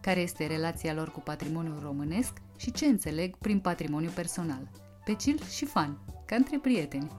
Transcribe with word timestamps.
Care 0.00 0.20
este 0.20 0.46
relația 0.46 0.94
lor 0.94 1.10
cu 1.10 1.20
patrimoniul 1.20 1.78
românesc 1.82 2.32
și 2.56 2.72
ce 2.72 2.86
înțeleg 2.86 3.36
prin 3.36 3.60
patrimoniu 3.60 4.10
personal. 4.14 4.70
Pe 5.04 5.16
chill 5.16 5.40
și 5.42 5.64
fan, 5.64 5.98
ca 6.26 6.36
între 6.36 6.58
prieteni. 6.58 7.10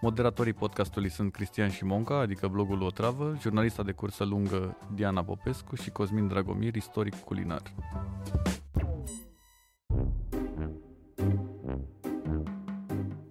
Moderatorii 0.00 0.52
podcastului 0.52 1.10
sunt 1.10 1.32
Cristian 1.32 1.70
Șimonca, 1.70 2.18
adică 2.18 2.48
blogul 2.48 2.82
O 2.82 2.90
Travă, 2.90 3.36
jurnalista 3.40 3.82
de 3.82 3.92
cursă 3.92 4.24
lungă 4.24 4.76
Diana 4.94 5.24
Popescu 5.24 5.74
și 5.74 5.90
Cosmin 5.90 6.28
Dragomir, 6.28 6.74
istoric 6.74 7.14
culinar. 7.14 7.62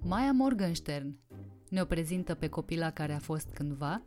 Maia 0.01 0.31
Morgenstern 0.31 1.15
ne-o 1.69 1.85
prezintă 1.85 2.33
pe 2.33 2.47
copila 2.47 2.89
care 2.89 3.13
a 3.13 3.19
fost 3.19 3.49
cândva, 3.53 4.01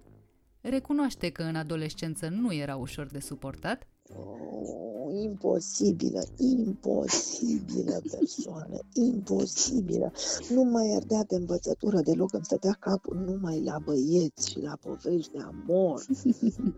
recunoaște 0.61 1.31
că 1.31 1.43
în 1.43 1.57
adolescență 1.57 2.29
nu 2.29 2.55
era 2.55 2.77
ușor 2.77 3.07
de 3.07 3.21
suportat 3.21 3.87
Oh, 5.11 5.23
imposibilă, 5.23 6.23
imposibilă 6.37 8.01
persoană, 8.11 8.79
imposibilă. 8.93 10.13
Nu 10.51 10.63
mai 10.63 10.93
ardea 10.97 11.25
de 11.25 11.35
învățătură 11.35 12.01
deloc, 12.01 12.33
îmi 12.33 12.45
stătea 12.45 12.77
capul 12.81 13.17
numai 13.17 13.63
la 13.63 13.79
băieți 13.85 14.51
și 14.51 14.61
la 14.61 14.77
povești 14.81 15.33
de 15.33 15.39
amor. 15.39 16.05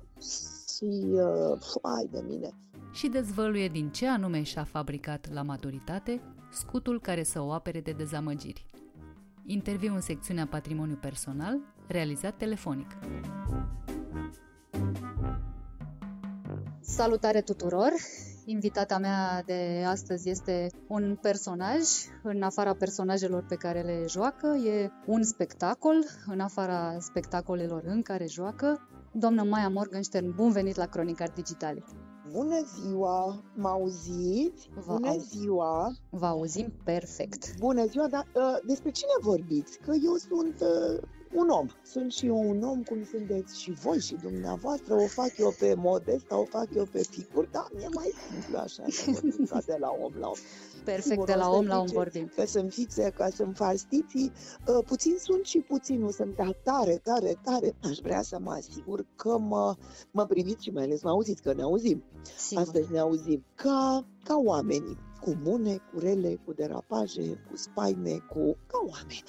și, 0.74 1.04
uh, 1.12 1.58
ai 1.82 2.08
de 2.10 2.24
mine. 2.28 2.50
Și 2.92 3.08
dezvăluie 3.08 3.68
din 3.68 3.90
ce 3.90 4.06
anume 4.06 4.42
și-a 4.42 4.64
fabricat 4.64 5.32
la 5.32 5.42
maturitate 5.42 6.20
scutul 6.52 7.00
care 7.00 7.22
să 7.22 7.40
o 7.40 7.52
apere 7.52 7.80
de 7.80 7.92
dezamăgiri. 7.92 8.66
Interviu 9.46 9.94
în 9.94 10.00
secțiunea 10.00 10.46
Patrimoniu 10.46 10.98
Personal, 11.00 11.58
realizat 11.86 12.36
telefonic. 12.36 12.98
Salutare 16.84 17.40
tuturor! 17.40 17.92
Invitata 18.44 18.98
mea 18.98 19.42
de 19.46 19.84
astăzi 19.86 20.30
este 20.30 20.66
un 20.88 21.18
personaj, 21.20 21.80
în 22.22 22.42
afara 22.42 22.74
personajelor 22.74 23.44
pe 23.48 23.54
care 23.54 23.80
le 23.80 24.04
joacă, 24.08 24.46
e 24.46 24.90
un 25.06 25.22
spectacol, 25.22 26.04
în 26.26 26.40
afara 26.40 26.96
spectacolelor 27.00 27.82
în 27.86 28.02
care 28.02 28.26
joacă. 28.26 28.88
Doamna 29.12 29.42
Maia 29.42 29.68
Morgenstern, 29.68 30.34
bun 30.34 30.50
venit 30.50 30.76
la 30.76 30.86
Cronicari 30.86 31.34
Digitale! 31.34 31.84
Bună 32.32 32.56
ziua! 32.80 33.42
Mă 33.54 33.68
auziți? 33.68 34.68
Vă 34.86 34.92
Bună 34.94 35.08
au- 35.08 35.18
ziua! 35.18 35.92
Vă 36.10 36.26
auzim 36.26 36.72
perfect! 36.84 37.58
Bună 37.58 37.86
ziua, 37.86 38.08
dar 38.08 38.26
uh, 38.34 38.58
despre 38.66 38.90
cine 38.90 39.10
vorbiți? 39.20 39.78
Că 39.78 39.92
eu 40.04 40.14
sunt 40.14 40.60
uh, 40.60 41.02
un 41.34 41.48
om. 41.48 41.66
Sunt 41.82 42.12
și 42.12 42.26
eu 42.26 42.48
un 42.48 42.62
om, 42.62 42.82
cum 42.82 43.04
sunteți 43.04 43.60
și 43.60 43.70
voi 43.70 44.00
și 44.00 44.14
dumneavoastră. 44.22 44.94
O 44.94 45.06
fac 45.06 45.38
eu 45.38 45.54
pe 45.58 45.74
modesta, 45.74 46.38
o 46.38 46.44
fac 46.44 46.66
eu 46.74 46.84
pe 46.84 47.02
figuri, 47.10 47.50
dar 47.50 47.68
mi-e 47.74 47.88
mai 47.94 48.12
simplu 48.30 48.58
așa, 48.58 48.82
să 48.88 49.10
vorbim 49.10 49.46
ca 49.46 49.60
de 49.66 49.76
la 49.80 49.88
om 50.02 50.12
la 50.18 50.26
om. 50.26 50.36
Perfect, 50.84 51.08
Sigur, 51.08 51.26
de 51.26 51.32
o 51.32 51.36
la 51.36 51.44
să 51.44 51.50
om 51.50 51.66
la 51.66 51.78
om 51.78 51.86
zice 51.86 51.98
vorbim. 51.98 52.30
Că 52.34 52.46
sunt 52.46 52.72
fixe, 52.72 53.12
că 53.16 53.28
sunt 53.34 53.56
falstiții. 53.56 54.32
Uh, 54.66 54.84
puțin 54.86 55.14
sunt 55.18 55.44
și 55.44 55.58
puțin 55.58 56.00
nu 56.00 56.10
sunt, 56.10 56.36
dar 56.36 56.56
tare, 56.62 57.00
tare, 57.02 57.38
tare. 57.42 57.74
Aș 57.82 57.98
vrea 57.98 58.22
să 58.22 58.38
mă 58.40 58.50
asigur 58.50 59.06
că 59.16 59.38
mă, 59.38 59.76
mă 60.10 60.26
priviți 60.26 60.64
și 60.64 60.70
mai 60.70 60.82
ales 60.82 61.02
mă 61.02 61.10
auziți, 61.10 61.42
că 61.42 61.52
ne 61.52 61.62
auzim. 61.62 62.02
Sigur. 62.36 62.62
Astăzi 62.62 62.92
ne 62.92 62.98
auzim 62.98 63.44
ca, 63.54 64.06
ca 64.24 64.36
oamenii, 64.44 64.98
cu 65.24 65.36
bune, 65.42 65.76
cu 65.76 65.98
rele, 65.98 66.38
cu 66.44 66.52
derapaje, 66.52 67.22
cu 67.50 67.56
spaime, 67.56 68.10
cu 68.10 68.56
ca 68.66 68.78
oameni. 68.86 69.24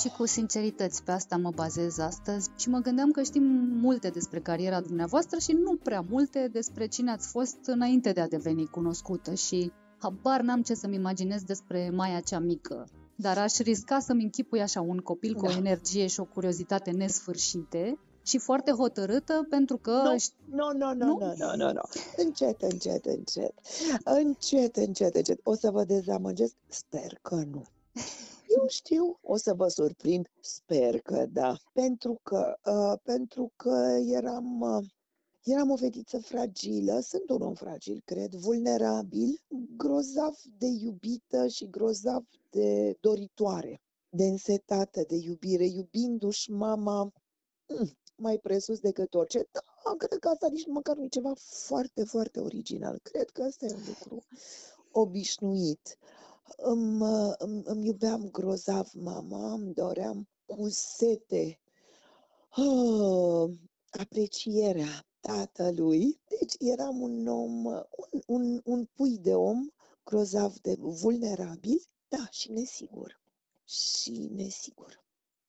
Și 0.00 0.08
cu 0.16 0.26
sincerități, 0.26 1.02
pe 1.02 1.10
asta 1.10 1.36
mă 1.36 1.50
bazez 1.54 1.98
astăzi 1.98 2.50
și 2.56 2.68
mă 2.68 2.78
gândeam 2.78 3.10
că 3.10 3.22
știm 3.22 3.42
multe 3.80 4.08
despre 4.08 4.40
cariera 4.40 4.80
dumneavoastră 4.80 5.38
și 5.38 5.52
nu 5.52 5.76
prea 5.76 6.04
multe 6.08 6.48
despre 6.52 6.86
cine 6.86 7.10
ați 7.10 7.28
fost 7.28 7.56
înainte 7.66 8.12
de 8.12 8.20
a 8.20 8.28
deveni 8.28 8.66
cunoscută 8.66 9.34
și 9.34 9.72
habar 9.98 10.40
n-am 10.40 10.62
ce 10.62 10.74
să-mi 10.74 10.94
imaginez 10.94 11.42
despre 11.42 11.90
Maia 11.90 12.20
cea 12.20 12.38
mică. 12.38 12.86
Dar 13.16 13.38
aș 13.38 13.58
risca 13.58 13.98
să-mi 13.98 14.22
închipui 14.22 14.62
așa 14.62 14.80
un 14.80 14.98
copil 14.98 15.34
cu 15.34 15.44
o 15.44 15.48
Da. 15.48 15.56
energie 15.56 16.06
și 16.06 16.20
o 16.20 16.24
curiozitate 16.24 16.90
nesfârșite 16.90 17.98
și 18.24 18.38
foarte 18.38 18.70
hotărâtă 18.70 19.46
pentru 19.50 19.76
că 19.76 19.90
Nu. 20.04 20.14
ș- 20.18 20.48
Nu, 20.50 20.72
nu, 20.76 20.94
nu, 20.94 21.06
Nu? 21.06 21.18
nu, 21.18 21.34
nu, 21.36 21.54
nu, 21.56 21.72
nu. 21.72 21.80
Încet, 22.16 22.62
încet, 22.62 23.04
încet. 23.06 23.54
Încet, 24.04 24.76
încet, 24.76 25.14
încet. 25.14 25.40
O 25.42 25.54
să 25.54 25.70
vă 25.70 25.84
dezamăgesc? 25.84 26.54
Sper 26.68 27.18
că 27.22 27.34
nu. 27.34 27.64
Eu 28.48 28.66
știu, 28.78 29.18
o 29.22 29.36
să 29.36 29.54
vă 29.54 29.68
surprind, 29.68 30.26
sper 30.40 31.00
că 31.00 31.26
da. 31.32 31.56
Pentru 31.72 32.20
că, 32.22 32.56
uh, 32.66 32.98
pentru 33.02 33.52
că 33.56 33.96
eram, 34.06 34.60
uh, 34.60 34.84
eram 35.44 35.70
o 35.70 35.76
fetiță 35.76 36.18
fragilă, 36.18 37.00
sunt 37.00 37.30
un 37.30 37.42
om 37.42 37.54
fragil, 37.54 38.02
cred, 38.04 38.32
vulnerabil, 38.34 39.40
grozav 39.76 40.34
de 40.58 40.66
iubită 40.66 41.46
și 41.46 41.70
grozav 41.70 42.24
de 42.50 42.96
doritoare, 43.00 43.80
de 44.08 44.24
însetată 44.24 45.04
de 45.08 45.16
iubire, 45.16 45.66
iubindu-și 45.66 46.50
mama 46.50 47.12
mm, 47.68 47.96
mai 48.16 48.38
presus 48.38 48.78
decât 48.78 49.14
orice. 49.14 49.48
Da, 49.52 49.94
cred 49.96 50.18
că 50.18 50.28
asta 50.28 50.48
nici 50.48 50.66
măcar 50.66 50.96
nu 50.96 51.04
e 51.04 51.08
ceva 51.08 51.32
foarte, 51.36 52.04
foarte 52.04 52.40
original. 52.40 52.98
Cred 53.02 53.30
că 53.30 53.42
asta 53.42 53.66
e 53.66 53.74
un 53.74 53.82
lucru 53.86 54.24
obișnuit. 54.90 55.98
Îmi, 56.56 57.00
uh, 57.00 57.34
îmi, 57.38 57.62
îmi 57.64 57.86
iubeam 57.86 58.30
grozav 58.30 58.90
mama, 58.92 59.52
îmi 59.52 59.74
doream 59.74 60.28
cu 60.46 60.68
sete 60.68 61.60
oh, 62.56 63.50
aprecierea 63.90 65.06
tatălui. 65.20 66.20
Deci 66.28 66.54
eram 66.58 67.00
un 67.00 67.26
om, 67.26 67.64
uh, 67.64 67.82
un, 68.10 68.22
un, 68.26 68.60
un 68.64 68.84
pui 68.84 69.18
de 69.18 69.34
om 69.34 69.68
grozav 70.04 70.58
de 70.58 70.76
vulnerabil, 70.78 71.82
da, 72.08 72.28
și 72.30 72.50
nesigur. 72.50 73.20
Și 73.64 74.28
nesigur. 74.32 75.04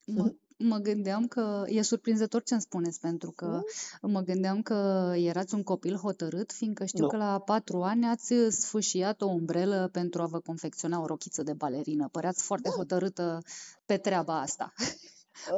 mă, 0.06 0.34
mă 0.58 0.78
gândeam 0.78 1.28
că 1.28 1.64
e 1.68 1.82
surprinzător 1.82 2.44
ce 2.44 2.54
îmi 2.54 2.62
spuneți 2.62 3.00
pentru 3.00 3.32
că 3.32 3.62
Mă 4.02 4.22
gândeam 4.22 4.62
că 4.62 5.12
erați 5.16 5.54
un 5.54 5.64
copil 5.64 5.96
hotărât, 5.96 6.52
fiindcă 6.52 6.86
știu 6.86 7.04
Nu. 7.04 7.10
că 7.10 7.18
la 7.18 7.40
patru 7.40 7.82
ani 7.84 8.06
ați 8.06 8.34
sfâșiat 8.50 9.22
o 9.22 9.26
umbrelă 9.26 9.90
pentru 9.92 10.22
a 10.22 10.26
vă 10.26 10.40
confecționa 10.40 11.02
o 11.02 11.06
rochiță 11.06 11.44
de 11.44 11.54
balerină. 11.54 12.08
Păreați 12.12 12.44
foarte 12.44 12.70
Da. 12.70 12.76
hotărâtă 12.76 13.42
pe 13.86 13.98
treaba 13.98 14.40
asta, 14.42 14.74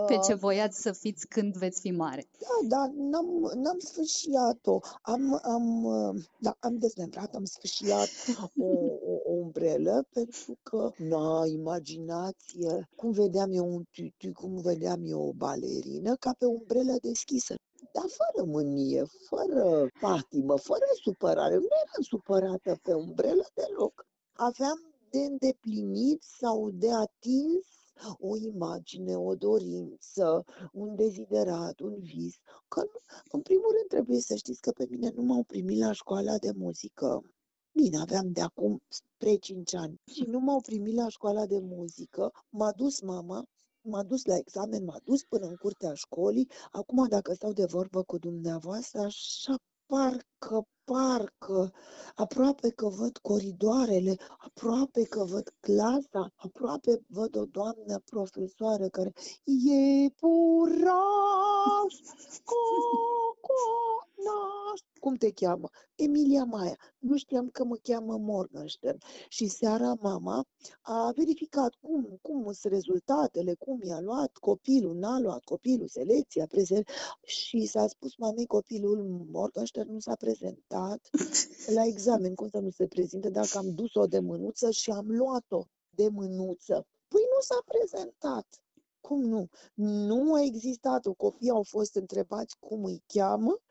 pe 0.07 0.13
Uh, 0.13 0.23
ce 0.25 0.33
voiați 0.33 0.81
să 0.81 0.91
fiți 0.91 1.27
când 1.27 1.55
veți 1.55 1.81
fi 1.81 1.91
mare. 1.91 2.27
Da, 2.39 2.67
dar 2.67 2.89
n-am, 2.95 3.51
n-am 3.55 3.79
sfâșiat-o. 3.79 4.79
Am, 5.01 5.39
am, 5.43 5.83
uh, 5.83 6.23
da, 6.39 6.55
am 6.59 6.77
dezmembrat, 6.77 7.35
am 7.35 7.45
sfâșiat 7.45 8.09
o, 8.59 8.65
o, 8.65 9.13
o 9.25 9.31
umbrelă 9.31 10.05
pentru 10.13 10.57
că, 10.63 10.91
na, 10.97 11.45
imaginație, 11.45 12.89
cum 12.95 13.11
vedeam 13.11 13.51
eu 13.51 13.73
un 13.73 13.83
tutu, 13.91 14.31
cum 14.33 14.61
vedeam 14.61 15.01
eu 15.05 15.27
o 15.27 15.31
balerină, 15.31 16.15
ca 16.15 16.33
pe 16.37 16.45
umbrelă 16.45 16.95
deschisă. 17.01 17.55
Dar 17.93 18.05
fără 18.19 18.47
mânie, 18.47 19.03
fără 19.29 19.87
patimă, 19.99 20.57
fără 20.57 20.85
supărare. 21.03 21.55
Nu 21.55 21.67
eram 21.83 22.01
supărată 22.01 22.79
pe 22.83 22.93
umbrelă 22.93 23.45
deloc. 23.53 24.05
Aveam 24.33 24.79
de 25.09 25.19
îndeplinit 25.19 26.23
sau 26.39 26.69
de 26.69 26.91
atins 26.91 27.65
o 28.19 28.37
imagine, 28.37 29.15
o 29.15 29.35
dorință, 29.35 30.43
un 30.73 30.95
deziderat, 30.95 31.79
un 31.79 31.95
vis. 31.99 32.35
Că, 32.67 32.79
nu- 32.79 33.01
în 33.31 33.41
primul 33.41 33.71
rând, 33.77 33.87
trebuie 33.87 34.19
să 34.19 34.35
știți 34.35 34.61
că 34.61 34.71
pe 34.71 34.87
mine 34.89 35.09
nu 35.15 35.21
m-au 35.21 35.43
primit 35.43 35.79
la 35.79 35.91
școala 35.91 36.37
de 36.37 36.51
muzică. 36.55 37.21
Bine, 37.71 37.97
aveam 37.99 38.31
de 38.31 38.41
acum 38.41 38.81
spre 38.87 39.35
5 39.35 39.73
ani. 39.75 40.01
Și 40.05 40.23
nu 40.23 40.39
m-au 40.39 40.61
primit 40.61 40.95
la 40.95 41.07
școala 41.09 41.45
de 41.45 41.59
muzică. 41.59 42.31
M-a 42.49 42.71
dus 42.71 43.01
mama, 43.01 43.43
m-a 43.81 44.03
dus 44.03 44.25
la 44.25 44.37
examen, 44.37 44.83
m-a 44.83 44.99
dus 45.03 45.23
până 45.23 45.45
în 45.45 45.55
curtea 45.55 45.93
școlii. 45.93 46.49
Acum, 46.71 47.07
dacă 47.07 47.33
stau 47.33 47.53
de 47.53 47.65
vorbă 47.65 48.03
cu 48.03 48.17
dumneavoastră, 48.17 48.99
așa 48.99 49.55
parcă, 49.85 50.67
parcă, 50.91 51.73
aproape 52.15 52.69
că 52.69 52.87
văd 52.87 53.17
coridoarele, 53.17 54.15
aproape 54.37 55.03
că 55.03 55.23
văd 55.23 55.53
clasa, 55.59 56.33
aproape 56.35 57.01
văd 57.07 57.35
o 57.35 57.45
doamnă 57.45 57.99
profesoară 58.05 58.87
care 58.87 59.11
e 59.43 60.09
puraș, 60.19 61.93
co, 62.43 62.63
co, 63.45 63.63
Na, 64.25 64.73
cum 64.99 65.15
te 65.15 65.31
cheamă? 65.31 65.69
Emilia 65.95 66.43
Maia. 66.43 66.77
Nu 66.97 67.17
știam 67.17 67.49
că 67.49 67.63
mă 67.63 67.75
cheamă 67.75 68.17
Morgenstern. 68.17 68.97
Și 69.27 69.47
seara 69.47 69.93
mama 70.01 70.45
a 70.81 71.11
verificat 71.15 71.73
cum, 71.81 72.19
cum 72.21 72.51
sunt 72.51 72.73
rezultatele, 72.73 73.53
cum 73.53 73.79
i-a 73.83 73.99
luat 73.99 74.37
copilul, 74.37 74.95
n-a 74.95 75.19
luat 75.19 75.43
copilul, 75.43 75.87
selecția, 75.87 76.45
prezent. 76.47 76.87
Și 77.23 77.65
s-a 77.65 77.87
spus 77.87 78.15
mamei 78.15 78.45
copilul 78.45 79.25
Morgenstern 79.31 79.91
nu 79.91 79.99
s-a 79.99 80.15
prezentat 80.15 80.76
la 81.77 81.85
examen. 81.85 82.35
Cum 82.35 82.49
să 82.49 82.59
nu 82.59 82.69
se 82.69 82.87
prezinte 82.87 83.29
dacă 83.29 83.57
am 83.57 83.73
dus-o 83.73 84.05
de 84.05 84.19
mânuță 84.19 84.71
și 84.71 84.91
am 84.91 85.05
luat-o 85.07 85.65
de 85.89 86.07
mânuță? 86.07 86.85
Păi 87.07 87.21
nu 87.35 87.41
s-a 87.41 87.61
prezentat. 87.65 88.47
Cum 89.01 89.21
nu? 89.21 89.47
Nu 89.73 90.33
a 90.33 90.41
existat. 90.41 91.07
Copiii 91.17 91.49
au 91.49 91.63
fost 91.63 91.95
întrebați 91.95 92.55
cum 92.59 92.83
îi 92.83 93.03
cheamă 93.07 93.61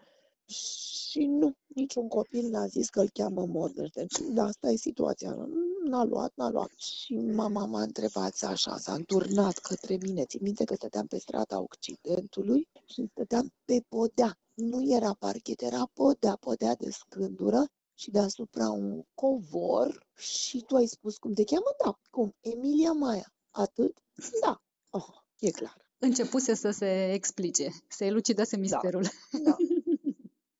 și 0.46 1.24
nu, 1.24 1.56
niciun 1.66 2.08
copil 2.08 2.48
n-a 2.48 2.66
zis 2.66 2.88
că 2.88 3.00
îl 3.00 3.10
cheamă 3.12 3.46
Morder. 3.46 3.90
Deci, 3.90 4.18
da, 4.32 4.44
asta 4.44 4.70
e 4.70 4.76
situația. 4.76 5.36
N-a 5.84 6.04
luat, 6.04 6.32
n-a 6.34 6.50
luat. 6.50 6.70
Și 6.76 7.14
mama 7.14 7.64
m-a 7.64 7.82
întrebat 7.82 8.42
așa, 8.42 8.76
s-a 8.76 8.92
înturnat 8.92 9.58
către 9.58 9.96
mine. 9.96 10.24
Țin 10.24 10.40
minte 10.42 10.64
că 10.64 10.74
stăteam 10.74 11.06
pe 11.06 11.18
strada 11.18 11.60
Occidentului 11.60 12.68
și 12.86 13.08
stăteam 13.10 13.52
pe 13.64 13.80
podea. 13.88 14.38
Nu 14.56 14.94
era 14.94 15.12
parchet, 15.12 15.60
era 15.60 15.90
podea, 15.92 16.36
podea 16.36 16.74
de 16.74 16.90
scândură 16.90 17.64
și 17.94 18.10
deasupra 18.10 18.70
un 18.70 19.02
covor 19.14 20.06
și 20.16 20.64
tu 20.66 20.76
ai 20.76 20.86
spus 20.86 21.16
cum 21.16 21.32
te 21.32 21.44
cheamă? 21.44 21.74
Da. 21.84 21.98
Cum? 22.10 22.34
Emilia 22.40 22.92
Maia. 22.92 23.32
Atât? 23.50 23.98
Da. 24.40 24.62
Oh, 24.90 25.08
e 25.38 25.50
clar. 25.50 25.84
Începuse 25.98 26.54
să 26.54 26.70
se 26.70 27.12
explice, 27.12 27.68
să 27.88 28.04
elucidase 28.04 28.56
misterul. 28.56 29.02
Da. 29.02 29.38
da. 29.42 29.56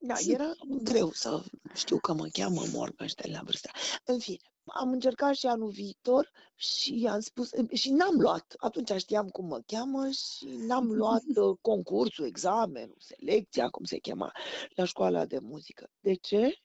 Da, 0.07 0.15
era 0.27 0.53
greu 0.83 1.11
să 1.13 1.43
știu 1.75 1.99
că 1.99 2.13
mă 2.13 2.27
cheamă 2.33 2.63
Morgenstern 2.73 3.33
la 3.33 3.41
vârsta. 3.45 3.71
În 4.05 4.19
fine, 4.19 4.43
am 4.65 4.93
încercat 4.93 5.35
și 5.35 5.47
anul 5.47 5.71
viitor 5.71 6.31
și 6.55 7.09
am 7.11 7.21
spus, 7.21 7.51
și 7.73 7.91
n-am 7.91 8.21
luat, 8.21 8.55
atunci 8.57 8.93
știam 8.97 9.29
cum 9.29 9.47
mă 9.47 9.61
cheamă 9.67 10.09
și 10.11 10.47
n-am 10.67 10.93
luat 10.93 11.23
uh, 11.37 11.57
concursul, 11.61 12.27
examenul, 12.27 12.97
selecția, 12.99 13.69
cum 13.69 13.85
se 13.85 13.99
chema, 13.99 14.33
la 14.75 14.85
școala 14.85 15.25
de 15.25 15.39
muzică. 15.39 15.91
De 16.01 16.15
ce? 16.15 16.59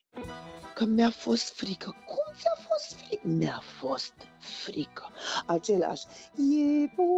Că 0.76 0.86
mi-a 0.86 1.10
fost 1.10 1.54
frică. 1.54 1.96
Cum 2.06 2.34
ți-a 2.40 2.68
fost 2.70 2.94
frică? 2.94 3.28
Mi-a 3.28 3.62
fost 3.80 4.14
frică. 4.40 5.10
Același 5.46 6.06
iepuraș, 6.36 7.14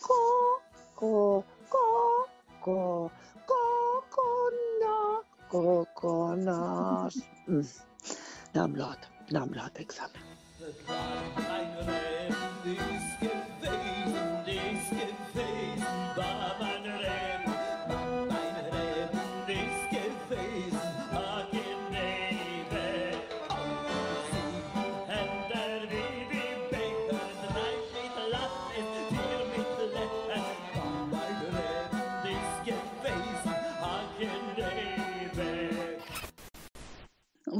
co, 0.00 0.14
co, 0.94 1.44
co, 1.68 1.90
co, 2.60 3.10
cocona, 4.08 5.24
coconaș. 5.48 7.14
Mm. 7.46 7.66
N-am 8.52 8.72
luat, 8.74 9.10
n-am 9.28 9.50
luat 9.52 9.76
examen. 9.76 10.20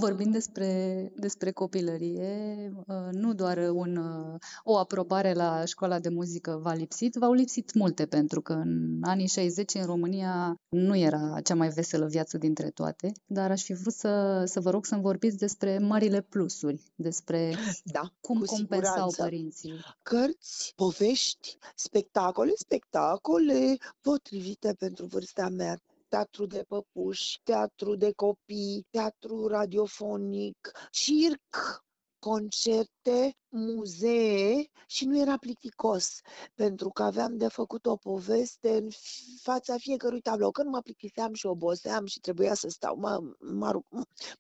Vorbind 0.01 0.33
despre, 0.33 1.13
despre 1.17 1.51
copilărie, 1.51 2.73
uh, 2.87 3.09
nu 3.11 3.35
doar 3.35 3.59
un, 3.73 3.97
uh, 3.97 4.39
o 4.65 4.77
aprobare 4.79 5.33
la 5.33 5.65
școala 5.65 5.99
de 5.99 6.09
muzică 6.09 6.61
v-a 6.63 6.75
lipsit, 6.75 7.15
v-au 7.15 7.33
lipsit 7.33 7.75
multe, 7.75 8.07
pentru 8.07 8.41
că 8.41 8.53
în 8.53 8.99
anii 9.03 9.29
60 9.29 9.75
în 9.75 9.85
România 9.85 10.61
nu 10.69 10.97
era 10.97 11.41
cea 11.45 11.55
mai 11.55 11.69
veselă 11.69 12.07
viață 12.07 12.39
dintre 12.39 12.71
toate, 12.71 13.13
dar 13.27 13.51
aș 13.51 13.63
fi 13.63 13.73
vrut 13.73 13.93
să, 13.93 14.43
să 14.47 14.61
vă 14.61 14.71
rog 14.71 14.87
să-mi 14.87 15.03
vorbiți 15.03 15.37
despre 15.37 15.79
marile 15.79 16.21
plusuri, 16.21 16.83
despre 16.95 17.55
da, 17.85 18.13
cum 18.21 18.41
compensau 18.41 18.69
siguranță. 18.69 19.23
părinții. 19.23 19.75
Cărți, 20.03 20.73
povești, 20.77 21.59
spectacole, 21.75 22.53
spectacole 22.57 23.77
potrivite 24.01 24.75
pentru 24.79 25.07
vârsta 25.07 25.49
mea 25.49 25.79
teatru 26.11 26.47
de 26.47 26.65
păpuși, 26.69 27.41
teatru 27.43 27.95
de 27.95 28.13
copii, 28.13 28.87
teatru 28.91 29.47
radiofonic, 29.47 30.71
circ, 30.91 31.85
concerte, 32.21 33.37
muzee 33.49 34.71
și 34.87 35.05
nu 35.05 35.21
era 35.21 35.37
plicticos, 35.37 36.21
pentru 36.55 36.89
că 36.89 37.03
aveam 37.03 37.37
de 37.37 37.49
făcut 37.49 37.87
o 37.87 37.97
poveste 37.97 38.77
în 38.77 38.89
fața 39.43 39.77
fiecărui 39.79 40.21
tablou. 40.21 40.51
Când 40.51 40.69
mă 40.69 40.81
plictiseam 40.81 41.35
și 41.35 41.47
oboseam 41.47 42.07
și 42.07 42.21
trebuia 42.21 42.55
să 42.55 42.69
stau, 42.69 42.97
mă, 42.97 43.21
mă, 43.39 43.81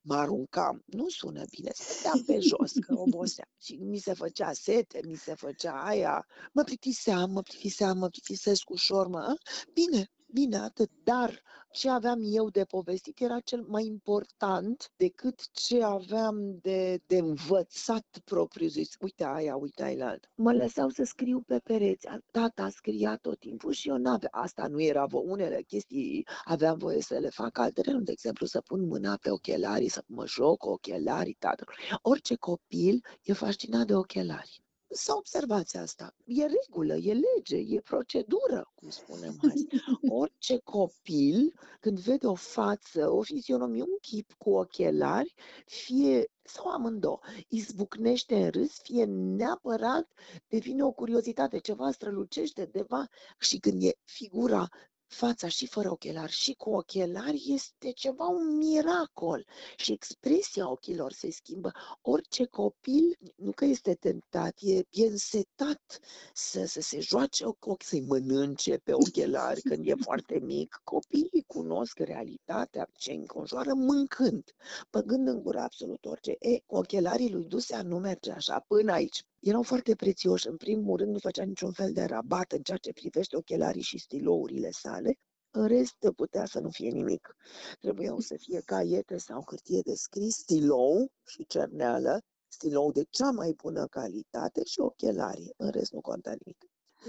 mă 0.01 0.15
aruncam. 0.15 0.83
Nu 0.87 1.09
sună 1.09 1.43
bine, 1.51 1.71
stăteam 1.75 2.23
pe 2.27 2.39
jos, 2.39 2.73
că 2.73 2.95
oboseam. 2.97 3.49
Și 3.61 3.75
mi 3.75 3.99
se 3.99 4.13
făcea 4.13 4.53
sete, 4.53 5.01
mi 5.07 5.17
se 5.17 5.35
făcea 5.35 5.73
aia. 5.73 6.27
Mă 6.53 6.63
plictiseam, 6.63 7.31
mă 7.31 7.43
plictiseam, 7.43 7.99
mă 7.99 8.09
plictisesc 8.09 8.71
ușor, 8.71 9.07
mă. 9.07 9.35
Bine, 9.73 10.11
Bine, 10.33 10.57
atât. 10.57 10.91
Dar 11.05 11.43
ce 11.73 11.89
aveam 11.91 12.21
eu 12.23 12.51
de 12.51 12.65
povestit 12.65 13.21
era 13.21 13.41
cel 13.41 13.63
mai 13.69 13.85
important 13.85 14.93
decât 14.97 15.51
ce 15.53 15.83
aveam 15.83 16.59
de, 16.61 17.01
de 17.07 17.19
învățat 17.19 18.07
propriu 18.25 18.69
zis. 18.69 18.97
Uite 19.01 19.25
aia, 19.25 19.57
uite 19.57 19.83
aia. 19.83 20.19
Mă 20.35 20.53
lăsau 20.53 20.89
să 20.89 21.05
scriu 21.05 21.41
pe 21.41 21.59
pereți. 21.59 22.07
Tata 22.31 22.69
scria 22.69 23.17
tot 23.17 23.39
timpul 23.39 23.73
și 23.73 23.89
eu 23.89 23.97
n-aveam. 23.97 24.31
Asta 24.33 24.67
nu 24.67 24.81
era 24.81 25.07
vo- 25.07 25.25
unele 25.25 25.63
chestii, 25.63 26.27
aveam 26.45 26.79
voie 26.79 27.01
să 27.03 27.19
le 27.19 27.29
fac 27.29 27.59
altele. 27.59 27.93
De 27.93 28.13
exemplu, 28.13 28.47
să 28.47 28.61
pun 28.61 28.87
mâna 28.87 29.17
pe 29.17 29.31
ochelari, 29.31 29.89
să 29.89 30.03
mă 30.07 30.27
joc 30.27 30.59
cu 30.59 30.69
ochelarii 30.69 31.37
tatălui. 31.39 31.75
Orice 32.03 32.35
copil 32.37 33.05
e 33.23 33.33
fascinat 33.33 33.87
de 33.87 33.95
ochelari 33.95 34.63
să 34.91 35.13
observați 35.17 35.77
asta. 35.77 36.15
E 36.27 36.47
regulă, 36.47 36.95
e 36.95 37.13
lege, 37.13 37.57
e 37.57 37.81
procedură, 37.81 38.71
cum 38.75 38.91
spunem 38.91 39.39
azi. 39.43 39.67
Orice 40.09 40.59
copil, 40.59 41.55
când 41.81 41.99
vede 41.99 42.27
o 42.27 42.35
față, 42.35 43.11
o 43.11 43.23
fizionomie, 43.23 43.83
un 43.83 43.99
chip 44.01 44.33
cu 44.39 44.51
ochelari, 44.51 45.35
fie 45.67 46.31
sau 46.43 46.67
amândouă, 46.69 47.21
izbucnește 47.49 48.45
în 48.45 48.51
râs, 48.51 48.81
fie 48.83 49.05
neapărat 49.05 50.09
devine 50.49 50.85
o 50.85 50.91
curiozitate, 50.91 51.59
ceva 51.59 51.91
strălucește, 51.91 52.65
deva 52.65 53.09
și 53.39 53.59
când 53.59 53.83
e 53.83 53.93
figura 54.05 54.69
fața 55.11 55.49
și 55.49 55.67
fără 55.67 55.91
ochelari 55.91 56.33
și 56.33 56.53
cu 56.53 56.71
ochelari 56.71 57.43
este 57.47 57.91
ceva 57.91 58.27
un 58.27 58.57
miracol 58.57 59.47
și 59.77 59.93
expresia 59.93 60.71
ochilor 60.71 61.13
se 61.13 61.31
schimbă. 61.31 61.73
Orice 62.01 62.45
copil, 62.45 63.19
nu 63.37 63.53
că 63.53 63.65
este 63.65 63.95
tentat, 63.95 64.55
e, 64.61 64.77
e 64.91 65.07
însetat 65.07 66.01
să, 66.33 66.65
să 66.65 66.81
se 66.81 67.01
joace 67.01 67.45
cu 67.59 67.71
ochi, 67.71 67.83
să-i 67.83 68.01
mănânce 68.01 68.77
pe 68.77 68.93
ochelari 68.93 69.61
când 69.61 69.87
e 69.87 69.95
foarte 69.95 70.39
mic. 70.53 70.81
Copiii 70.85 71.45
cunosc 71.47 71.99
realitatea 71.99 72.89
ce 72.93 73.13
înconjoară 73.13 73.75
mâncând, 73.75 74.55
băgând 74.91 75.29
în 75.29 75.43
gură 75.43 75.61
absolut 75.61 76.05
orice. 76.05 76.31
E, 76.39 76.63
ochelarii 76.67 77.31
lui 77.31 77.45
Dusea 77.45 77.83
nu 77.83 77.99
merge 77.99 78.33
așa 78.33 78.65
până 78.69 78.93
aici 78.93 79.25
erau 79.41 79.63
foarte 79.63 79.95
prețioși. 79.95 80.49
În 80.49 80.57
primul 80.57 80.97
rând, 80.97 81.13
nu 81.13 81.19
făcea 81.19 81.43
niciun 81.43 81.73
fel 81.73 81.93
de 81.93 82.05
rabat 82.05 82.53
în 82.53 82.63
ceea 82.63 82.79
ce 82.79 82.93
privește 82.93 83.37
ochelarii 83.37 83.83
și 83.83 83.99
stilourile 83.99 84.71
sale. 84.71 85.19
În 85.51 85.67
rest, 85.67 85.97
putea 86.17 86.45
să 86.45 86.61
nu 86.61 86.71
fie 86.71 86.91
nimic. 86.91 87.37
Trebuiau 87.81 88.19
să 88.19 88.37
fie 88.39 88.61
caiete 88.65 89.19
sau 89.19 89.45
hârtie 89.47 89.81
de 89.85 89.95
scris, 89.95 90.37
stilou 90.37 91.13
și 91.27 91.47
cerneală, 91.47 92.21
stilou 92.49 92.93
de 92.93 93.03
cea 93.11 93.31
mai 93.31 93.55
bună 93.63 93.87
calitate 93.87 94.65
și 94.65 94.81
ochelarii. 94.81 95.55
În 95.57 95.71
rest, 95.71 95.93
nu 95.93 96.01
conta 96.01 96.35
nimic. 96.45 96.65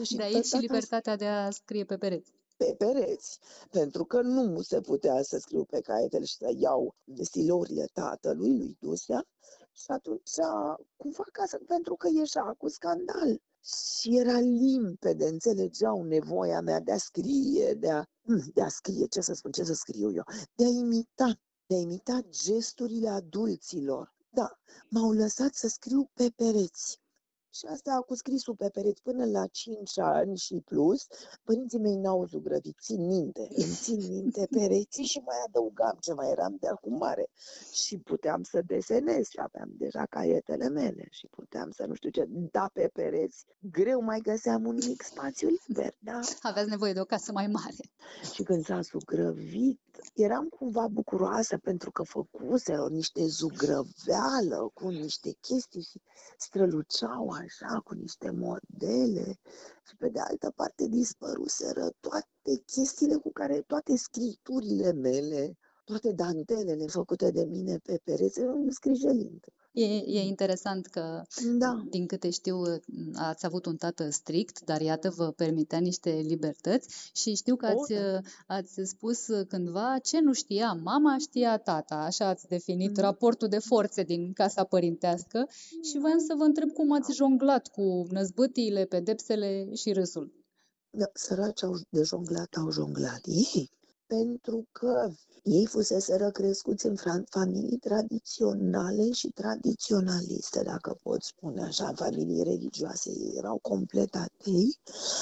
Și 0.05 0.15
de 0.15 0.23
aici 0.23 0.45
și 0.45 0.55
libertatea 0.55 1.15
de 1.15 1.25
a 1.25 1.49
scrie 1.49 1.83
pe 1.83 1.97
pereți 1.97 2.31
pe 2.65 2.75
pereți, 2.77 3.39
pentru 3.71 4.05
că 4.05 4.21
nu 4.21 4.61
se 4.61 4.81
putea 4.81 5.21
să 5.21 5.37
scriu 5.37 5.63
pe 5.63 5.81
caietele 5.81 6.25
și 6.25 6.35
să 6.35 6.51
iau 6.55 6.95
stilourile 7.21 7.85
tatălui, 7.93 8.57
lui 8.57 8.77
Dusea, 8.79 9.27
și 9.73 9.91
atunci, 9.91 10.31
cumva, 10.95 11.23
ca 11.31 11.45
să, 11.45 11.59
pentru 11.67 11.95
că 11.95 12.07
ieșea 12.13 12.43
cu 12.57 12.67
scandal. 12.69 13.41
Și 13.63 14.17
era 14.17 14.39
limpede, 14.39 15.27
înțelegeau 15.27 16.03
nevoia 16.03 16.61
mea 16.61 16.79
de 16.79 16.91
a 16.91 16.97
scrie, 16.97 17.73
de 17.73 17.91
a, 17.91 18.03
hm, 18.23 18.51
de 18.53 18.61
a 18.61 18.67
scrie, 18.67 19.05
ce 19.05 19.21
să 19.21 19.33
spun, 19.33 19.51
ce 19.51 19.63
să 19.63 19.73
scriu 19.73 20.11
eu, 20.11 20.23
de 20.55 20.65
a 20.65 20.67
imita, 20.67 21.39
de 21.65 21.75
a 21.75 21.79
imita 21.79 22.19
gesturile 22.29 23.09
adulților. 23.09 24.13
Da, 24.29 24.59
m-au 24.89 25.11
lăsat 25.11 25.53
să 25.53 25.67
scriu 25.67 26.09
pe 26.13 26.31
pereți. 26.35 27.00
Și 27.53 27.65
asta 27.65 28.03
cu 28.07 28.15
scrisul 28.15 28.55
pe 28.55 28.69
pereți 28.69 29.01
până 29.01 29.25
la 29.25 29.47
5 29.47 29.99
ani 29.99 30.37
și 30.37 30.61
plus, 30.65 31.07
părinții 31.43 31.79
mei 31.79 31.95
n-au 31.95 32.25
zugrăvit, 32.25 32.77
țin 32.81 33.05
minte, 33.05 33.47
îmi 33.49 33.75
țin 33.83 33.99
minte 34.07 34.47
pereții 34.51 35.03
și 35.03 35.19
mai 35.25 35.35
adăugam 35.47 35.97
ce 36.01 36.13
mai 36.13 36.29
eram 36.31 36.57
de 36.59 36.67
acum 36.67 36.97
mare. 36.97 37.29
Și 37.71 37.97
puteam 37.97 38.43
să 38.43 38.61
desenez 38.65 39.27
și 39.27 39.39
aveam 39.39 39.69
deja 39.77 40.05
caietele 40.05 40.69
mele 40.69 41.07
și 41.09 41.27
puteam 41.27 41.71
să 41.71 41.85
nu 41.87 41.93
știu 41.93 42.09
ce, 42.09 42.25
da 42.27 42.69
pe 42.73 42.89
pereți, 42.93 43.45
greu 43.59 44.01
mai 44.01 44.19
găseam 44.19 44.65
un 44.65 44.75
mic 44.87 45.01
spațiu 45.01 45.47
liber, 45.67 45.93
da? 45.99 46.19
Aveați 46.41 46.69
nevoie 46.69 46.93
de 46.93 46.99
o 46.99 47.11
casă 47.13 47.31
mai 47.31 47.47
mare. 47.47 47.83
Și 48.33 48.43
când 48.43 48.65
s-a 48.65 48.79
zugrăvit, 48.81 49.81
eram 50.13 50.47
cumva 50.47 50.87
bucuroasă 50.87 51.57
pentru 51.57 51.91
că 51.91 52.03
făcuseră 52.03 52.87
niște 52.89 53.25
zugrăveală 53.25 54.71
cu 54.73 54.87
niște 54.87 55.31
chestii 55.31 55.81
și 55.81 56.01
străluceau 56.37 57.29
așa 57.29 57.81
cu 57.83 57.93
niște 57.93 58.29
modele 58.29 59.39
și 59.87 59.95
pe 59.97 60.09
de 60.09 60.19
altă 60.19 60.51
parte 60.55 60.87
dispăruseră 60.87 61.89
toate 61.99 62.61
chestiile 62.65 63.15
cu 63.15 63.31
care, 63.31 63.61
toate 63.61 63.95
scriturile 63.97 64.91
mele, 64.91 65.57
toate 65.83 66.11
dantelele 66.11 66.85
făcute 66.87 67.31
de 67.31 67.43
mine 67.43 67.77
pe 67.77 67.99
pereți, 68.03 68.39
erau 68.39 68.65
scrijelind. 68.69 69.45
E, 69.73 69.83
e 69.95 70.21
interesant 70.21 70.85
că, 70.87 71.21
Da. 71.57 71.83
din 71.89 72.05
câte 72.07 72.29
știu, 72.29 72.61
ați 73.13 73.45
avut 73.45 73.65
un 73.65 73.75
tată 73.75 74.09
strict, 74.09 74.61
dar 74.61 74.81
iată 74.81 75.09
vă 75.15 75.31
permitea 75.31 75.79
niște 75.79 76.09
libertăți 76.09 77.11
și 77.13 77.35
știu 77.35 77.55
că 77.55 77.71
O, 77.75 77.79
ați, 77.81 77.93
da. 77.93 78.19
ați 78.47 78.79
spus 78.83 79.25
cândva 79.47 79.97
ce 80.03 80.19
nu 80.19 80.33
știa 80.33 80.73
mama, 80.73 81.17
știa 81.17 81.57
tata. 81.57 81.95
Așa 81.95 82.27
ați 82.27 82.47
definit 82.47 82.91
Mhm. 82.91 82.99
raportul 83.01 83.47
de 83.47 83.59
forțe 83.59 84.03
din 84.03 84.33
casa 84.33 84.63
părintească 84.63 85.47
și 85.83 85.97
voiam 85.99 86.19
să 86.19 86.33
vă 86.37 86.43
întreb 86.43 86.69
cum 86.69 86.91
ați 86.93 87.13
jonglat 87.15 87.67
cu 87.67 88.05
năzbâtiile, 88.09 88.85
pedepsele 88.85 89.73
și 89.75 89.91
râsul. 89.93 90.33
Da, 90.89 91.05
săraci 91.13 91.63
au 91.63 91.75
de 91.89 92.01
jonglat, 92.03 92.55
au 92.55 92.71
jonglat 92.71 93.21
ei, 93.23 93.69
pentru 94.17 94.67
că 94.71 95.09
ei 95.43 95.65
fuseseră 95.65 96.31
crescuți 96.31 96.85
în 96.85 96.95
fra- 96.95 97.29
familii 97.29 97.77
tradiționale 97.77 99.11
și 99.11 99.27
tradiționaliste, 99.27 100.63
dacă 100.63 100.97
pot 101.03 101.21
spune 101.21 101.63
așa, 101.63 101.93
familii 101.95 102.43
religioase. 102.43 103.09
Ei 103.09 103.33
erau 103.37 103.57
complet 103.61 104.15
atei. 104.15 104.79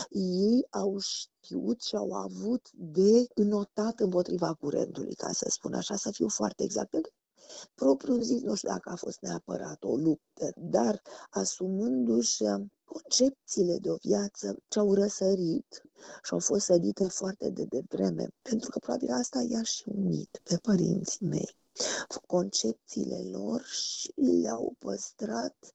Ei 0.09 0.67
au 0.69 0.97
știut 0.99 1.81
și 1.81 1.95
au 1.95 2.11
avut 2.11 2.69
de 2.73 3.27
înotat 3.33 3.99
împotriva 3.99 4.53
curentului, 4.53 5.13
ca 5.13 5.31
să 5.31 5.45
spun 5.49 5.73
așa, 5.73 5.95
să 5.95 6.11
fiu 6.11 6.27
foarte 6.27 6.63
exact. 6.63 6.89
Pentru 6.89 7.11
că, 7.11 7.17
propriu 7.75 8.19
zis, 8.21 8.41
nu 8.41 8.55
știu 8.55 8.69
dacă 8.69 8.89
a 8.89 8.95
fost 8.95 9.21
neapărat 9.21 9.83
o 9.83 9.95
luptă, 9.95 10.51
dar 10.55 11.01
asumându-și 11.29 12.43
uh, 12.43 12.61
concepțiile 12.83 13.77
de 13.77 13.89
o 13.89 13.95
viață 13.95 14.57
ce 14.67 14.79
au 14.79 14.93
răsărit 14.93 15.81
și 16.23 16.33
au 16.33 16.39
fost 16.39 16.65
sădite 16.65 17.07
foarte 17.07 17.49
de 17.49 17.63
devreme, 17.63 18.27
pentru 18.41 18.69
că 18.69 18.79
probabil 18.79 19.11
asta 19.11 19.45
i-a 19.49 19.63
și 19.63 19.83
unit 19.85 20.41
pe 20.43 20.57
părinții 20.61 21.25
mei. 21.25 21.55
Concepțiile 22.27 23.21
lor 23.31 23.61
și 23.63 24.11
le-au 24.15 24.75
păstrat 24.79 25.73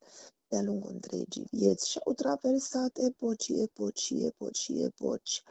de-a 0.48 0.62
lungul 0.62 0.90
întregii 0.90 1.46
vieți 1.50 1.90
și 1.90 1.98
au 2.04 2.12
traversat 2.12 2.98
epoci, 2.98 3.48
epoci, 3.48 4.10
epoci, 4.10 4.68
epoci. 4.68 5.42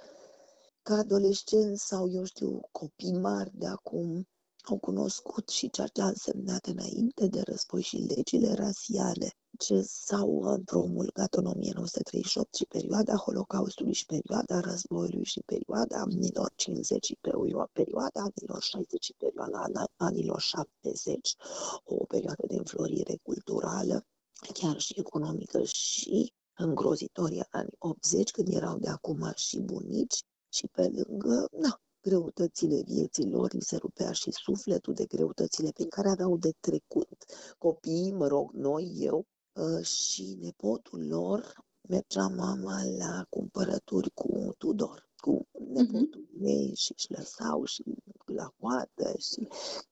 Ca 0.81 0.95
adolescenți 0.95 1.85
sau, 1.85 2.09
eu 2.09 2.23
știu, 2.23 2.61
copii 2.71 3.13
mari 3.13 3.51
de 3.53 3.67
acum, 3.67 4.27
au 4.63 4.77
cunoscut 4.77 5.49
și 5.49 5.69
ceea 5.69 5.87
ce 5.87 6.01
a 6.01 6.07
însemnat 6.07 6.65
înainte 6.65 7.27
de 7.27 7.41
război 7.41 7.81
și 7.81 7.97
legile 7.97 8.53
rasiale 8.53 9.29
ce 9.57 9.81
s-au 9.81 10.29
uh, 10.29 10.59
promulgat 10.65 11.33
în 11.33 11.45
1938 11.45 12.55
și 12.55 12.65
perioada 12.65 13.15
Holocaustului 13.15 13.93
și 13.93 14.05
perioada 14.05 14.59
războiului 14.59 15.25
și 15.25 15.41
perioada 15.45 15.99
anilor 15.99 16.51
50 16.55 17.05
și 17.05 17.17
perio- 17.21 17.71
perioada 17.71 18.19
anilor 18.21 18.61
60 18.61 19.03
și 19.03 19.13
perioada 19.17 19.63
ana- 19.67 19.91
anilor 19.95 20.39
70, 20.41 21.35
o 21.83 22.05
perioadă 22.05 22.43
de 22.47 22.55
înflorire 22.55 23.19
culturală, 23.23 24.05
chiar 24.53 24.79
și 24.79 24.93
economică 24.99 25.63
și 25.63 26.33
îngrozitorie 26.57 27.47
anii 27.49 27.75
80, 27.77 28.31
când 28.31 28.47
erau 28.47 28.77
de 28.77 28.89
acum 28.89 29.31
și 29.35 29.59
bunici 29.59 30.23
și 30.49 30.67
pe 30.67 30.81
lângă, 30.81 31.47
na, 31.51 31.81
greutățile 32.03 32.81
vieții 32.81 33.29
lor, 33.29 33.53
li 33.53 33.61
se 33.61 33.75
rupea 33.75 34.11
și 34.11 34.31
sufletul 34.31 34.93
de 34.93 35.05
greutățile 35.05 35.71
prin 35.71 35.89
care 35.89 36.09
aveau 36.09 36.37
de 36.37 36.51
trecut. 36.59 37.23
Copiii, 37.57 38.11
mă 38.11 38.27
rog, 38.27 38.51
noi, 38.51 38.93
eu 38.97 39.25
uh, 39.53 39.85
și 39.85 40.37
nepotul 40.39 41.07
lor, 41.07 41.65
mergea 41.89 42.27
mama 42.27 42.83
la 42.97 43.25
cumpărături 43.29 44.09
cu 44.09 44.53
Tudor, 44.57 45.09
cu 45.17 45.47
nepotul 45.73 46.29
ei 46.41 46.75
și 46.75 46.93
își 46.95 47.11
lăsau 47.11 47.65
și 47.65 47.83
la 48.25 48.53
coadă 48.59 49.17
și 49.17 49.47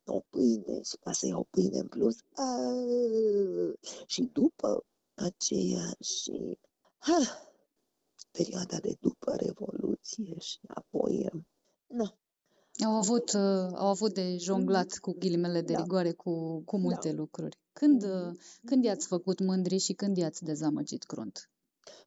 o 0.05 0.19
pâine 0.29 0.81
și 0.81 0.97
ca 0.97 1.11
să 1.11 1.25
iau 1.25 1.47
pâine 1.49 1.79
în 1.79 1.87
plus. 1.87 2.15
Uh, 2.15 3.73
și 4.05 4.29
după 4.33 4.85
aceea 5.13 5.95
și 5.99 6.59
ha, 6.97 7.19
perioada 8.31 8.77
de 8.77 8.95
după 8.99 9.35
Revoluție 9.35 10.39
și 10.39 10.59
apoi 10.67 11.29
uh, 11.91 12.09
Na, 12.77 12.87
Au 12.87 12.93
avut, 12.95 13.33
uh, 13.33 13.69
au 13.73 13.87
avut 13.87 14.13
de 14.13 14.37
jonglat 14.37 14.97
cu 14.97 15.15
ghilimele 15.19 15.61
de 15.61 15.73
Da. 15.73 15.81
rigoare 15.81 16.11
cu, 16.11 16.59
cu 16.65 16.77
multe 16.77 17.11
lucruri. 17.11 17.57
Când, 17.73 18.03
uh, 18.03 18.25
Mhm. 18.27 18.39
când 18.65 18.83
i-ați 18.83 19.07
făcut 19.07 19.39
mândri 19.39 19.77
și 19.77 19.93
când 19.93 20.17
i-ați 20.17 20.43
dezamăgit 20.43 21.03
crunt? 21.03 21.45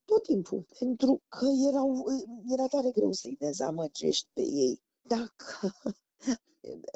tot 0.05 0.23
timpul, 0.23 0.67
pentru 0.79 1.23
că 1.29 1.47
erau, 1.69 2.05
era 2.53 2.67
tare 2.67 2.91
greu 2.91 3.13
să-i 3.13 3.37
dezamăgești 3.39 4.29
pe 4.33 4.41
ei. 4.43 4.83
Dacă 5.03 5.75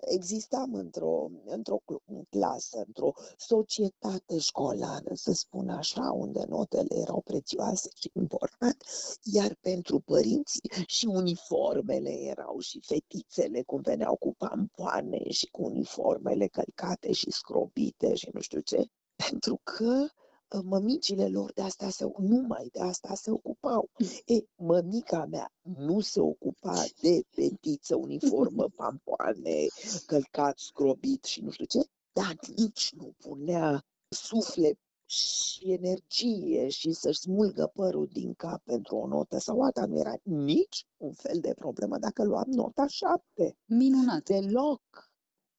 existam 0.01 0.75
într-o, 0.75 1.31
într-o 1.45 1.81
cl- 1.85 2.21
clasă, 2.31 2.83
într-o 2.87 3.13
societate 3.37 4.39
școlară, 4.39 5.15
să 5.15 5.33
spun 5.33 5.69
așa, 5.69 6.13
unde 6.13 6.45
notele 6.49 6.95
erau 6.95 7.21
prețioase 7.21 7.89
și 7.95 8.11
importante, 8.15 8.85
iar 9.23 9.57
pentru 9.61 10.01
părinți 10.01 10.61
și 10.87 11.07
uniformele 11.07 12.11
erau 12.11 12.59
și 12.59 12.81
fetițele 12.87 13.63
cum 13.63 13.81
veneau 13.81 14.17
cu 14.17 14.35
pampoane 14.35 15.31
și 15.31 15.47
cu 15.51 15.63
uniformele 15.63 16.47
călcate 16.47 17.13
și 17.13 17.31
scrobite 17.31 18.15
și 18.15 18.29
nu 18.33 18.41
știu 18.41 18.61
ce, 18.61 18.91
pentru 19.17 19.61
că 19.63 20.03
uh, 20.03 20.18
mămicile 20.65 21.29
lor 21.29 21.53
de 21.53 21.63
asta 21.63 21.89
se, 21.89 22.11
numai 22.19 22.69
de 22.73 22.81
asta 22.81 23.15
se 23.15 23.31
ocupau. 23.31 23.91
E, 24.27 24.45
mămica 24.57 25.25
mea 25.25 25.53
nu 25.63 26.01
se 26.01 26.21
ocupa 26.21 26.85
de 27.01 27.23
fetiță, 27.31 27.97
uniformă, 27.97 28.69
pampoane, 28.77 29.67
călcat, 30.07 30.59
scrobit 30.59 31.25
și 31.25 31.41
nu 31.41 31.51
știu 31.51 31.65
ce, 31.65 31.79
dar 32.13 32.37
nici 32.57 32.93
nu 32.97 33.13
punea 33.19 33.85
suflet 34.09 34.79
și 35.09 35.73
energie 35.73 36.69
și 36.69 36.93
să-și 36.93 37.19
smulgă 37.19 37.71
părul 37.75 38.09
din 38.13 38.35
cap 38.35 38.63
pentru 38.65 38.97
o 38.97 39.07
notă 39.07 39.39
sau 39.39 39.61
alta. 39.61 39.87
Nu 39.87 39.99
era 39.99 40.15
nici 40.23 40.87
un 40.97 41.13
fel 41.13 41.39
de 41.41 41.55
problemă 41.55 41.99
dacă 41.99 42.25
luam 42.25 42.47
nota 42.47 42.87
șapte. 42.87 43.57
Minunat! 43.65 44.23
Deloc. 44.23 44.83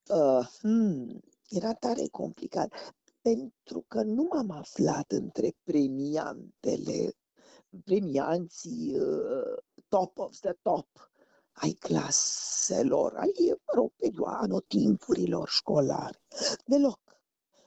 Uh, 0.08 0.46
hmm, 0.60 1.20
era 1.48 1.72
tare 1.74 2.06
complicat. 2.10 2.94
Pentru 3.22 3.84
că 3.88 4.02
nu 4.02 4.28
m-am 4.32 4.50
aflat 4.50 5.12
între 5.12 5.56
premiantele, 5.62 7.12
premianții 7.84 8.96
uh, 8.98 9.56
top 9.88 10.18
of 10.18 10.38
the 10.38 10.52
top 10.62 11.10
ai 11.52 11.70
claselor, 11.72 13.14
ai, 13.16 13.32
mă 13.48 13.72
rog, 13.74 13.92
perioada 13.96 14.38
anotimpurilor 14.38 15.48
școlare. 15.48 16.22
Deloc. 16.66 17.00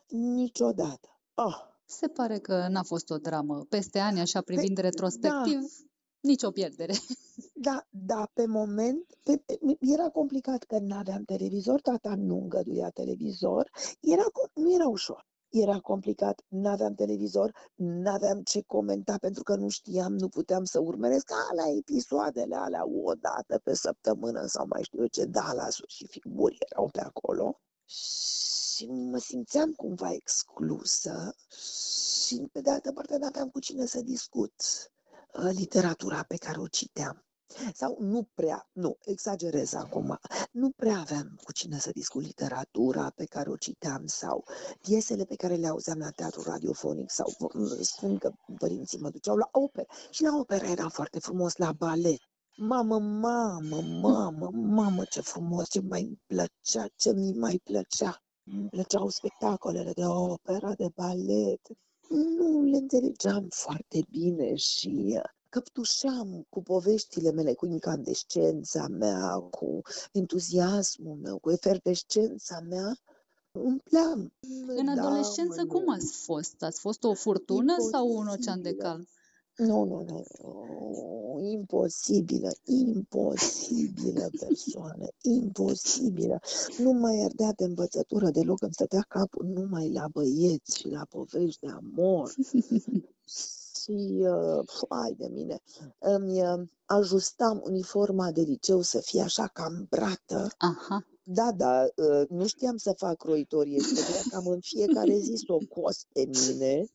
Niciodată. 0.10 1.20
Ah, 1.34 1.56
Se 1.86 2.08
pare 2.08 2.40
că 2.40 2.68
n-a 2.70 2.84
fost 2.84 3.10
o 3.10 3.18
dramă. 3.18 3.66
Peste 3.70 4.00
ani, 4.00 4.20
așa 4.20 4.42
privind 4.42 4.78
retrospectiv, 4.78 5.60
nicio 6.20 6.52
pierdere. 6.52 6.94
Da, 7.54 7.86
da, 7.90 8.30
pe 8.34 8.46
moment 8.46 9.18
pe, 9.24 9.38
pe, 9.46 9.60
era 9.80 10.10
complicat 10.10 10.64
că 10.64 10.80
nu 10.80 10.96
aveam 10.96 11.24
televizor, 11.24 11.82
tata 11.82 12.16
nu 12.16 12.36
îngăduia 12.38 12.90
televizor, 12.90 13.70
era, 14.00 14.24
co- 14.24 14.52
nu 14.54 14.74
era 14.74 14.88
ușor. 14.88 15.26
Era 15.56 15.80
complicat, 15.80 16.42
nu 16.48 16.70
aveam 16.70 16.94
televizor, 16.94 17.52
nu 17.76 18.10
aveam 18.10 18.42
ce 18.42 18.62
comenta 18.62 19.18
pentru 19.18 19.44
că 19.44 19.56
nu 19.56 19.70
știam, 19.70 20.14
nu 20.14 20.28
puteam 20.30 20.64
să 20.64 20.80
urmăresc 20.80 21.32
alea 21.52 21.78
episoadele 21.78 22.56
alea 22.56 22.88
o 22.88 23.14
dată 23.14 23.60
pe 23.64 23.74
săptămână 23.74 24.46
sau 24.46 24.66
mai 24.68 24.84
știu 24.84 25.02
eu 25.02 25.08
ce, 25.08 25.26
Dallas 25.26 25.80
și 25.88 26.08
figuri 26.08 26.58
erau 26.70 26.90
pe 26.92 27.02
acolo. 27.02 27.60
Și 27.86 28.86
mă 28.86 29.18
simțeam 29.18 29.72
cumva 29.72 30.14
exclusă 30.14 31.36
și 32.26 32.48
pe 32.52 32.62
de 32.62 32.70
altă 32.70 32.92
parte 32.92 33.18
nu 33.18 33.26
aveam 33.26 33.50
cu 33.50 33.60
cine 33.60 33.86
să 33.86 34.02
discut 34.02 34.54
uh, 35.34 35.50
literatura 35.52 36.24
pe 36.24 36.38
care 36.38 36.60
o 36.60 36.68
citeam. 36.68 37.26
Sau 37.74 37.98
nu 38.00 38.28
prea, 38.34 38.70
nu, 38.74 38.98
exagerez 39.06 39.74
acum, 39.74 40.20
nu 40.52 40.70
prea 40.70 41.00
aveam 41.00 41.40
cu 41.44 41.52
cine 41.52 41.78
să 41.80 41.92
discut 41.92 42.24
literatura 42.24 43.12
pe 43.16 43.26
care 43.26 43.50
o 43.50 43.56
citeam 43.56 44.06
sau 44.06 44.44
piesele 44.82 45.24
pe 45.24 45.36
care 45.36 45.56
le 45.56 45.68
auzeam 45.68 45.98
la 46.00 46.10
teatru 46.10 46.42
radiofonic 46.42 47.12
sau 47.12 47.28
spun 47.82 48.18
că 48.18 48.32
părinții 48.58 49.00
mă 49.00 49.10
duceau 49.10 49.36
la 49.36 49.50
operă 49.52 49.88
și 50.10 50.24
la 50.24 50.38
operă 50.38 50.66
era 50.66 50.88
foarte 50.90 51.20
frumos, 51.20 51.56
la 51.56 51.72
balet. 51.72 52.20
Mamă, 52.58 53.00
mamă, 53.00 53.82
mamă, 54.02 54.50
mamă, 54.54 55.04
ce 55.04 55.22
frumos, 55.22 55.70
ce 55.70 55.82
mai 55.82 56.20
plăcea, 56.28 56.86
ce 56.96 57.14
mi 57.14 57.34
mai 57.34 57.62
plăcea. 57.64 58.24
Îmi 58.44 58.70
plăceau 58.70 59.10
spectacolele 59.10 59.92
de 59.92 60.06
operă, 60.06 60.74
de 60.78 60.88
balet. 60.96 61.62
Nu 62.10 62.62
le 62.62 62.78
înțelegeam 62.78 63.48
foarte 63.50 64.00
bine 64.10 64.56
și 64.56 65.20
căptușeam 65.54 66.46
cu 66.50 66.62
poveștile 66.62 67.32
mele, 67.32 67.54
cu 67.54 67.66
incandescența 67.66 68.88
mea, 68.88 69.34
cu 69.36 69.82
entuziasmul 70.12 71.16
meu, 71.16 71.38
cu 71.38 71.52
efervescența 71.52 72.60
mea, 72.70 72.98
umpleam. 73.52 74.34
În 74.68 74.88
adolescență 74.88 75.66
cum 75.66 75.90
ați 75.90 76.14
fost? 76.14 76.64
Ați 76.64 76.80
fost 76.80 77.04
o 77.04 77.14
furtună 77.14 77.76
sau 77.92 78.08
un 78.08 78.28
ocean 78.28 78.62
de 78.62 78.74
calm? 78.76 79.08
Nu, 79.58 79.84
nu, 79.84 80.06
nu, 80.08 80.26
nu, 80.42 81.40
imposibilă, 81.40 82.52
imposibilă 82.64 84.30
persoană, 84.40 85.08
imposibilă. 85.22 86.40
Nu 86.78 86.92
mai 86.92 87.22
ardea 87.24 87.52
de 87.56 87.64
învățătură 87.64 88.30
deloc, 88.30 88.62
îmi 88.62 88.74
stătea 88.74 89.06
capul 89.08 89.46
numai 89.46 89.92
la 89.92 90.08
băieți 90.12 90.78
și 90.78 90.88
la 90.88 91.06
povești 91.10 91.60
de 91.66 91.72
amor. 91.72 92.34
și, 93.84 94.25
uh, 94.28 94.63
hai 94.90 95.16
de 95.18 95.28
mine, 95.28 95.62
îmi 96.00 96.42
uh, 96.42 96.62
ajustam 96.86 97.62
uniforma 97.66 98.32
de 98.32 98.42
liceu 98.42 98.82
să 98.82 99.00
fie 99.00 99.22
așa 99.22 99.48
cam 99.48 99.88
brată. 99.90 100.52
Aha. 100.58 101.06
Da, 101.24 101.52
da, 101.52 101.86
uh, 101.96 102.28
nu 102.30 102.48
știam 102.48 102.78
să 102.78 102.94
fac 102.98 103.18
croitorie, 103.18 103.80
stătea 103.80 104.22
cam 104.30 104.48
în 104.48 104.60
fiecare 104.60 105.18
zi 105.18 105.44
să 105.46 105.54
o 105.54 105.58
cos 105.70 106.06
pe 106.13 106.25
mine 106.25 106.86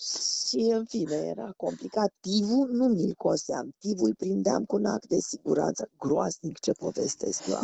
și 0.00 0.58
în 0.58 0.84
fine, 0.84 1.16
era 1.16 1.52
complicat. 1.56 2.14
Tivul 2.20 2.68
nu 2.70 2.86
mi-l 2.86 3.14
coseam. 3.14 3.74
Tivul 3.78 4.06
îi 4.06 4.14
prindeam 4.14 4.64
cu 4.64 4.76
un 4.76 4.84
act 4.84 5.06
de 5.06 5.18
siguranță. 5.18 5.90
Groaznic 5.98 6.58
ce 6.58 6.72
povestesc 6.72 7.46
eu 7.46 7.58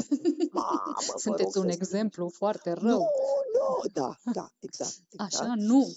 Mamă, 0.52 0.96
Sunteți 1.16 1.58
un 1.58 1.68
exemplu 1.68 2.28
foarte 2.28 2.72
rău. 2.72 2.88
Nu, 2.88 3.06
nu, 3.54 3.88
da, 3.92 4.16
da, 4.32 4.50
exact. 4.60 5.00
exact. 5.10 5.34
Așa 5.34 5.54
nu. 5.56 5.96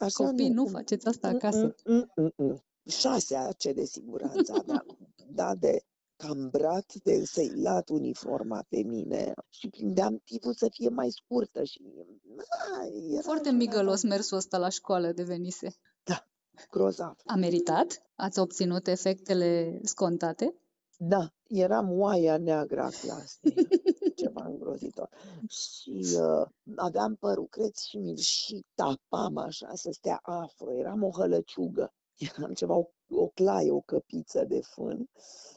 Așa 0.00 0.24
Copii, 0.24 0.48
nu, 0.48 0.62
nu 0.62 0.68
faceți 0.68 1.06
asta 1.06 1.28
acasă. 1.28 1.74
Mm, 1.84 2.12
mm, 2.16 2.32
mm, 2.36 2.62
Șase 2.86 3.36
ace 3.36 3.72
de 3.72 3.84
siguranță 3.84 4.52
aveam. 4.58 4.98
da, 5.38 5.54
de 5.54 5.84
cambrat 6.16 6.94
de 6.94 7.12
însăilat 7.12 7.88
uniforma 7.88 8.66
pe 8.68 8.82
mine 8.82 9.34
și 9.48 9.68
prindeam 9.68 10.20
tipul 10.24 10.54
să 10.54 10.68
fie 10.70 10.88
mai 10.88 11.10
scurtă 11.10 11.64
și... 11.64 11.80
A, 12.48 12.86
era 13.12 13.20
Foarte 13.20 13.50
migălos 13.50 14.02
mersul 14.02 14.36
ăsta 14.36 14.58
la 14.58 14.68
școală 14.68 15.12
devenise. 15.12 15.76
Da, 16.04 16.28
grozav. 16.70 17.16
A 17.24 17.34
meritat? 17.34 18.02
Ați 18.14 18.38
obținut 18.38 18.86
efectele 18.86 19.80
scontate? 19.82 20.54
Da, 20.96 21.34
eram 21.50 22.00
oaia 22.00 22.36
neagră 22.36 22.80
a 22.80 22.88
clasei, 22.88 23.54
ceva 24.16 24.44
îngrozitor. 24.44 25.08
Și 25.48 26.06
uh, 26.16 26.46
aveam 26.76 27.14
părul 27.14 27.46
creț 27.46 27.80
și 27.80 27.96
mi 27.96 28.16
și 28.16 28.64
tapam 28.74 29.36
așa 29.36 29.70
să 29.74 29.90
stea 29.92 30.18
afro, 30.22 30.74
eram 30.74 31.02
o 31.02 31.10
hălăciugă. 31.10 31.92
Eram 32.36 32.52
ceva, 32.52 32.74
o, 32.74 32.86
o 33.08 33.26
claie, 33.26 33.70
o 33.70 33.80
căpiță 33.80 34.44
de 34.44 34.60
fân 34.60 35.08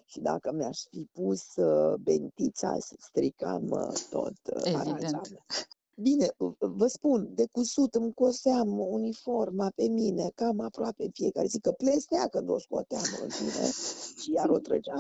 și 0.06 0.20
dacă 0.20 0.52
mi-aș 0.52 0.80
fi 0.90 1.08
pus 1.12 1.56
uh, 1.56 1.96
bentița, 2.00 2.78
stricam 2.80 3.70
uh, 3.70 3.94
tot 4.10 4.38
uh, 4.56 4.74
aranjamentul. 4.76 5.46
Bine, 5.96 6.28
vă 6.58 6.88
spun, 6.88 7.30
de 7.34 7.48
cusut 7.52 7.96
îmi 7.96 8.14
coseam 8.14 8.80
uniforma 8.80 9.72
pe 9.76 9.88
mine, 9.88 10.32
cam 10.36 10.60
aproape 10.60 11.10
fiecare 11.14 11.48
zi, 11.48 11.60
că 11.60 11.72
plestea 11.72 12.28
când 12.28 12.50
o 12.50 12.60
scoteam 12.60 13.04
în 13.22 13.30
fine 13.30 13.70
și 14.22 14.32
iar 14.32 14.50
o 14.50 14.58
trăgea. 14.58 15.00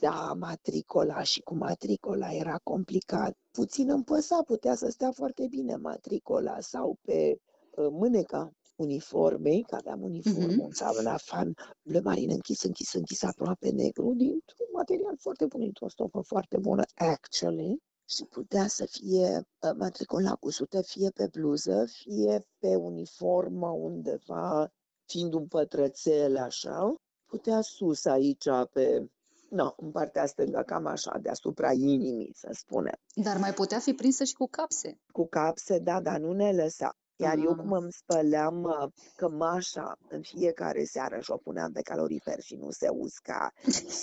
Da, 0.00 0.32
matricola 0.38 1.22
și 1.22 1.40
cu 1.40 1.54
matricola 1.54 2.32
era 2.32 2.58
complicat. 2.62 3.36
Puțin 3.50 3.90
îmi 3.90 4.04
păsa, 4.04 4.42
putea 4.46 4.74
să 4.74 4.88
stea 4.90 5.10
foarte 5.12 5.46
bine 5.50 5.76
matricola 5.76 6.60
sau 6.60 6.98
pe 7.02 7.40
uh, 7.76 7.86
mâneca 7.90 8.52
uniformei, 8.76 9.62
că 9.62 9.74
aveam 9.74 10.02
uniformă, 10.02 10.52
mm-hmm. 10.52 10.64
un 10.64 10.72
savana 10.72 11.16
fan 11.16 11.54
bleu 11.82 12.02
marin 12.04 12.30
închis, 12.30 12.62
închis, 12.62 12.92
închis, 12.92 13.22
aproape 13.22 13.70
negru, 13.70 14.14
dintr-un 14.16 14.66
material 14.72 15.16
foarte 15.18 15.46
bun, 15.46 15.60
dintr-o 15.60 15.88
stofă 15.88 16.20
foarte 16.20 16.56
bună, 16.56 16.82
actually, 16.94 17.82
și 18.08 18.24
putea 18.24 18.66
să 18.66 18.86
fie 18.90 19.36
uh, 19.36 19.70
matricola 19.78 20.34
cusută 20.34 20.82
fie 20.82 21.10
pe 21.10 21.28
bluză, 21.32 21.84
fie 21.86 22.46
pe 22.58 22.74
uniformă 22.74 23.68
undeva, 23.68 24.72
fiind 25.06 25.32
un 25.32 25.46
pătrățel 25.46 26.36
așa, 26.36 26.94
putea 27.26 27.60
sus 27.60 28.04
aici 28.04 28.48
pe 28.72 29.10
No, 29.50 29.72
în 29.76 29.90
partea 29.90 30.26
stângă, 30.26 30.62
cam 30.66 30.86
așa, 30.86 31.18
deasupra 31.18 31.72
inimii, 31.72 32.32
să 32.34 32.48
spunem. 32.52 32.94
Dar 33.14 33.36
mai 33.36 33.52
putea 33.52 33.78
fi 33.78 33.92
prinsă 33.92 34.24
și 34.24 34.34
cu 34.34 34.46
capse. 34.50 35.00
Cu 35.12 35.26
capse, 35.26 35.78
da, 35.78 36.00
dar 36.00 36.18
nu 36.18 36.32
ne 36.32 36.52
lăsa. 36.52 36.96
Iar 37.18 37.36
eu 37.38 37.54
cum 37.54 37.72
îmi 37.72 37.92
spăleam 37.92 38.62
uh, 38.62 38.92
cămașa 39.16 39.98
în 40.08 40.22
fiecare 40.22 40.84
seară 40.84 41.20
și 41.20 41.30
o 41.30 41.36
puneam 41.36 41.72
pe 41.72 41.82
calorifer 41.82 42.40
și 42.40 42.54
nu 42.54 42.70
se 42.70 42.88
usca 42.88 43.52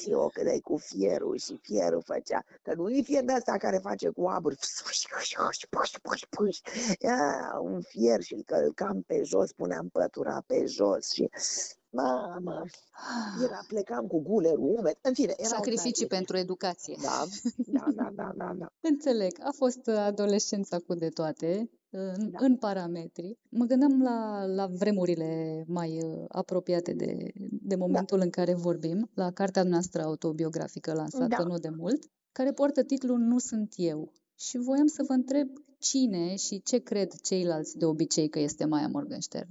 și 0.02 0.12
o 0.12 0.28
cădeai 0.28 0.60
cu 0.60 0.78
fierul 0.78 1.38
și 1.38 1.60
fierul 1.62 2.02
făcea, 2.06 2.44
că 2.62 2.74
nu 2.74 2.90
e 2.90 3.02
fier 3.02 3.24
de 3.24 3.32
asta 3.32 3.58
care 3.58 3.78
face 3.78 4.10
cu 4.10 4.28
aburi, 4.28 4.56
Ia, 7.00 7.60
un 7.62 7.82
fier 7.82 8.22
și 8.22 8.34
îl 8.34 8.44
călcam 8.44 9.02
pe 9.02 9.24
jos, 9.24 9.52
puneam 9.52 9.90
pătura 9.90 10.44
pe 10.48 10.66
jos 10.66 11.12
și 11.12 11.30
Mamă, 11.94 12.64
era, 13.44 13.60
plecam 13.68 14.08
cu 14.08 14.22
gulerul 14.22 14.76
umed, 14.78 14.98
în 15.02 15.14
fine. 15.14 15.34
Era 15.38 15.48
Sacrificii 15.48 16.08
pentru 16.08 16.38
educație. 16.38 16.96
Da, 17.02 17.26
da, 17.58 17.86
da, 17.96 18.12
da, 18.16 18.34
da, 18.38 18.54
da. 18.58 18.68
Înțeleg, 18.92 19.40
a 19.44 19.52
fost 19.56 19.88
adolescența 19.88 20.78
cu 20.80 20.94
de 20.94 21.10
toate, 21.10 21.70
în, 21.90 22.32
da. 22.32 22.38
în 22.42 22.58
parametri. 22.58 23.38
Mă 23.50 23.66
gândeam 23.66 24.02
la, 24.02 24.46
la 24.46 24.68
vremurile 24.68 25.64
mai 25.68 26.04
uh, 26.04 26.26
apropiate 26.28 26.94
de, 26.94 27.32
de 27.50 27.76
momentul 27.76 28.18
da. 28.18 28.24
în 28.24 28.30
care 28.30 28.54
vorbim, 28.54 29.10
la 29.14 29.32
cartea 29.32 29.64
noastră 29.64 30.04
autobiografică 30.04 30.94
lansată 30.94 31.36
da. 31.38 31.44
nu 31.44 31.58
de 31.58 31.70
mult, 31.70 32.04
care 32.32 32.52
poartă 32.52 32.84
titlul 32.84 33.18
Nu 33.18 33.38
sunt 33.38 33.74
eu. 33.76 34.12
Și 34.36 34.58
voiam 34.58 34.88
să 34.88 35.04
vă 35.08 35.14
întreb 35.14 35.48
cine 35.80 36.36
și 36.36 36.62
ce 36.62 36.78
cred 36.78 37.14
ceilalți 37.14 37.78
de 37.78 37.86
obicei 37.86 38.30
că 38.30 38.40
este 38.40 38.66
Maia 38.66 38.88
Morgenstern. 38.88 39.50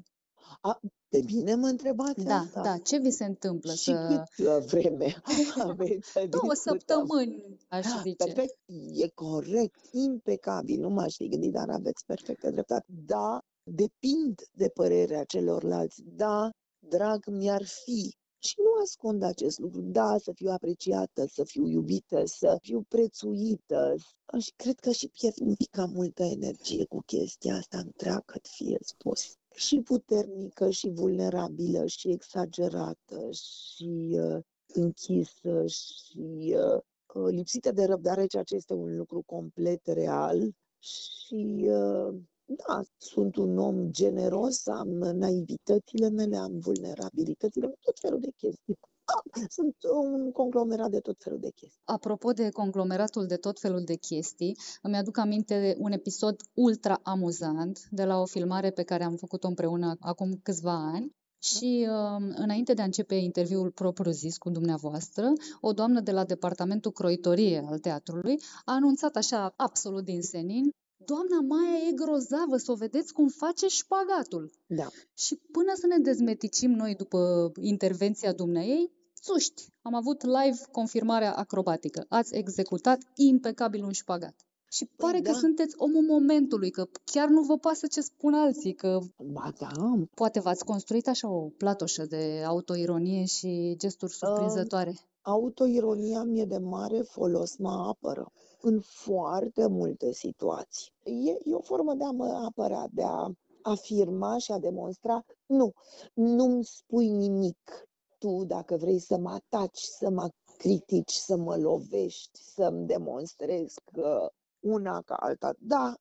A, 0.60 0.80
pe 1.08 1.22
mine 1.24 1.54
mă 1.54 1.66
întrebați 1.66 2.24
Da, 2.24 2.34
asta? 2.34 2.62
da. 2.62 2.78
Ce 2.78 2.98
vi 2.98 3.10
se 3.10 3.24
întâmplă 3.24 3.72
Și 3.72 3.82
să... 3.82 4.26
cât 4.36 4.46
uh, 4.46 4.64
vreme 4.64 5.22
aveți? 5.68 6.12
Două 6.28 6.54
săptămâni, 6.54 7.56
aș 7.68 7.84
da, 7.84 8.00
zice. 8.02 8.24
Perfect, 8.24 8.58
e 8.92 9.08
corect, 9.08 9.80
impecabil, 9.92 10.80
nu 10.80 10.88
m-aș 10.88 11.14
fi 11.16 11.28
gândit, 11.28 11.52
dar 11.52 11.68
aveți 11.68 12.04
perfectă 12.04 12.50
dreptate. 12.50 12.86
Da, 13.06 13.40
depind 13.62 14.40
de 14.52 14.68
părerea 14.68 15.24
celorlalți. 15.24 16.02
Da, 16.04 16.50
drag 16.88 17.26
mi-ar 17.26 17.64
fi. 17.64 18.16
Și 18.38 18.54
nu 18.58 18.82
ascund 18.82 19.22
acest 19.22 19.58
lucru. 19.58 19.80
Da, 19.80 20.18
să 20.18 20.32
fiu 20.34 20.50
apreciată, 20.50 21.26
să 21.26 21.44
fiu 21.44 21.66
iubită, 21.66 22.22
să 22.24 22.58
fiu 22.62 22.84
prețuită. 22.88 23.94
Și 24.38 24.52
cred 24.56 24.80
că 24.80 24.90
și 24.90 25.08
pierd 25.08 25.40
un 25.40 25.54
pic 25.54 25.70
cam 25.70 25.90
multă 25.90 26.22
energie 26.22 26.84
cu 26.84 27.02
chestia 27.06 27.54
asta 27.56 27.78
întreagă, 27.78 28.34
fie 28.42 28.78
spus 28.80 29.36
și 29.54 29.80
puternică, 29.80 30.70
și 30.70 30.88
vulnerabilă, 30.88 31.86
și 31.86 32.08
exagerată, 32.08 33.30
și 33.30 34.18
uh, 34.20 34.38
închisă, 34.66 35.66
și 35.66 36.56
uh, 36.56 36.80
uh, 37.14 37.30
lipsită 37.30 37.72
de 37.72 37.84
răbdare, 37.84 38.26
ceea 38.26 38.42
ce 38.42 38.54
este 38.54 38.72
un 38.72 38.96
lucru 38.96 39.22
complet 39.26 39.86
real. 39.86 40.50
Și 40.78 41.64
uh, 41.68 42.14
da, 42.44 42.82
sunt 42.96 43.36
un 43.36 43.58
om 43.58 43.90
generos, 43.90 44.66
am 44.66 44.88
naivitățile 44.88 46.08
mele, 46.08 46.36
am 46.36 46.58
vulnerabilitățile, 46.58 47.72
tot 47.80 47.98
felul 47.98 48.20
de 48.20 48.30
chestii 48.36 48.78
sunt 49.56 49.76
un 50.02 50.32
conglomerat 50.32 50.90
de 50.90 51.00
tot 51.00 51.22
felul 51.22 51.38
de 51.38 51.50
chestii. 51.50 51.80
Apropo 51.84 52.32
de 52.32 52.48
conglomeratul 52.48 53.26
de 53.26 53.36
tot 53.36 53.60
felul 53.60 53.84
de 53.84 53.94
chestii, 53.94 54.56
îmi 54.82 54.96
aduc 54.96 55.18
aminte 55.18 55.60
de 55.60 55.76
un 55.78 55.92
episod 55.92 56.36
ultra 56.54 57.00
amuzant 57.02 57.88
de 57.90 58.04
la 58.04 58.20
o 58.20 58.26
filmare 58.26 58.70
pe 58.70 58.82
care 58.82 59.04
am 59.04 59.16
făcut-o 59.16 59.48
împreună 59.48 59.96
acum 60.00 60.40
câțiva 60.42 60.90
ani. 60.94 61.14
Și 61.38 61.86
uh, 61.88 62.32
înainte 62.34 62.74
de 62.74 62.82
a 62.82 62.84
începe 62.84 63.14
interviul 63.14 63.70
propriu-zis 63.70 64.38
cu 64.38 64.50
dumneavoastră, 64.50 65.32
o 65.60 65.72
doamnă 65.72 66.00
de 66.00 66.12
la 66.12 66.24
departamentul 66.24 66.92
croitorie 66.92 67.64
al 67.66 67.78
teatrului 67.78 68.40
a 68.64 68.72
anunțat 68.72 69.16
așa 69.16 69.52
absolut 69.56 70.04
din 70.04 70.22
senin 70.22 70.70
Doamna 71.04 71.40
Maia 71.40 71.88
e 71.88 71.92
grozavă, 71.92 72.56
să 72.56 72.72
o 72.72 72.74
vedeți 72.74 73.12
cum 73.12 73.28
face 73.28 73.66
șpagatul. 73.66 74.50
Da. 74.66 74.86
Și 75.14 75.40
până 75.52 75.72
să 75.74 75.86
ne 75.86 75.98
dezmeticim 75.98 76.70
noi 76.70 76.94
după 76.94 77.52
intervenția 77.60 78.32
dumneei, 78.32 78.90
Suști, 79.24 79.62
am 79.82 79.94
avut 79.94 80.22
live 80.22 80.58
confirmarea 80.72 81.34
acrobatică. 81.34 82.06
Ați 82.08 82.34
executat 82.34 82.98
impecabil 83.14 83.84
un 83.84 83.92
șpagat. 83.92 84.34
Și 84.70 84.84
păi 84.84 84.94
pare 84.96 85.12
păi, 85.12 85.22
că 85.22 85.30
da. 85.30 85.38
sunteți 85.38 85.74
omul 85.78 86.02
momentului, 86.02 86.70
că 86.70 86.88
chiar 87.04 87.28
nu 87.28 87.42
vă 87.42 87.58
pasă 87.58 87.86
ce 87.86 88.00
spun 88.00 88.34
alții, 88.34 88.72
că 88.72 88.98
ba, 89.32 89.52
da. 89.58 89.68
poate 90.14 90.40
v-ați 90.40 90.64
construit 90.64 91.08
așa 91.08 91.28
o 91.28 91.48
platoșă 91.56 92.04
de 92.06 92.42
autoironie 92.46 93.24
și 93.24 93.74
gesturi 93.78 94.12
surprinzătoare. 94.12 94.90
Uh, 94.90 95.00
autoironia 95.20 96.22
mi-e 96.22 96.44
de 96.44 96.58
mare 96.58 97.00
folos, 97.00 97.56
mă 97.56 97.84
apără 97.88 98.32
în 98.60 98.80
foarte 98.80 99.66
multe 99.66 100.12
situații. 100.12 100.92
E, 101.02 101.30
e 101.44 101.54
o 101.54 101.60
formă 101.60 101.94
de 101.94 102.04
a 102.04 102.10
mă 102.10 102.42
apăra, 102.46 102.86
de 102.90 103.02
a 103.02 103.30
afirma 103.62 104.38
și 104.38 104.52
a 104.52 104.58
demonstra, 104.58 105.24
nu, 105.46 105.72
nu-mi 106.14 106.64
spui 106.64 107.08
nimic. 107.08 107.90
Tu, 108.22 108.44
dacă 108.44 108.76
vrei 108.76 108.98
să 108.98 109.18
mă 109.18 109.30
ataci, 109.30 109.78
să 109.78 110.10
mă 110.10 110.28
critici, 110.58 111.12
să 111.12 111.36
mă 111.36 111.56
lovești, 111.56 112.38
să-mi 112.54 112.86
demonstrezi 112.86 113.74
că 113.92 114.32
una 114.60 115.00
ca 115.00 115.14
alta. 115.14 115.54
Da, 115.58 115.94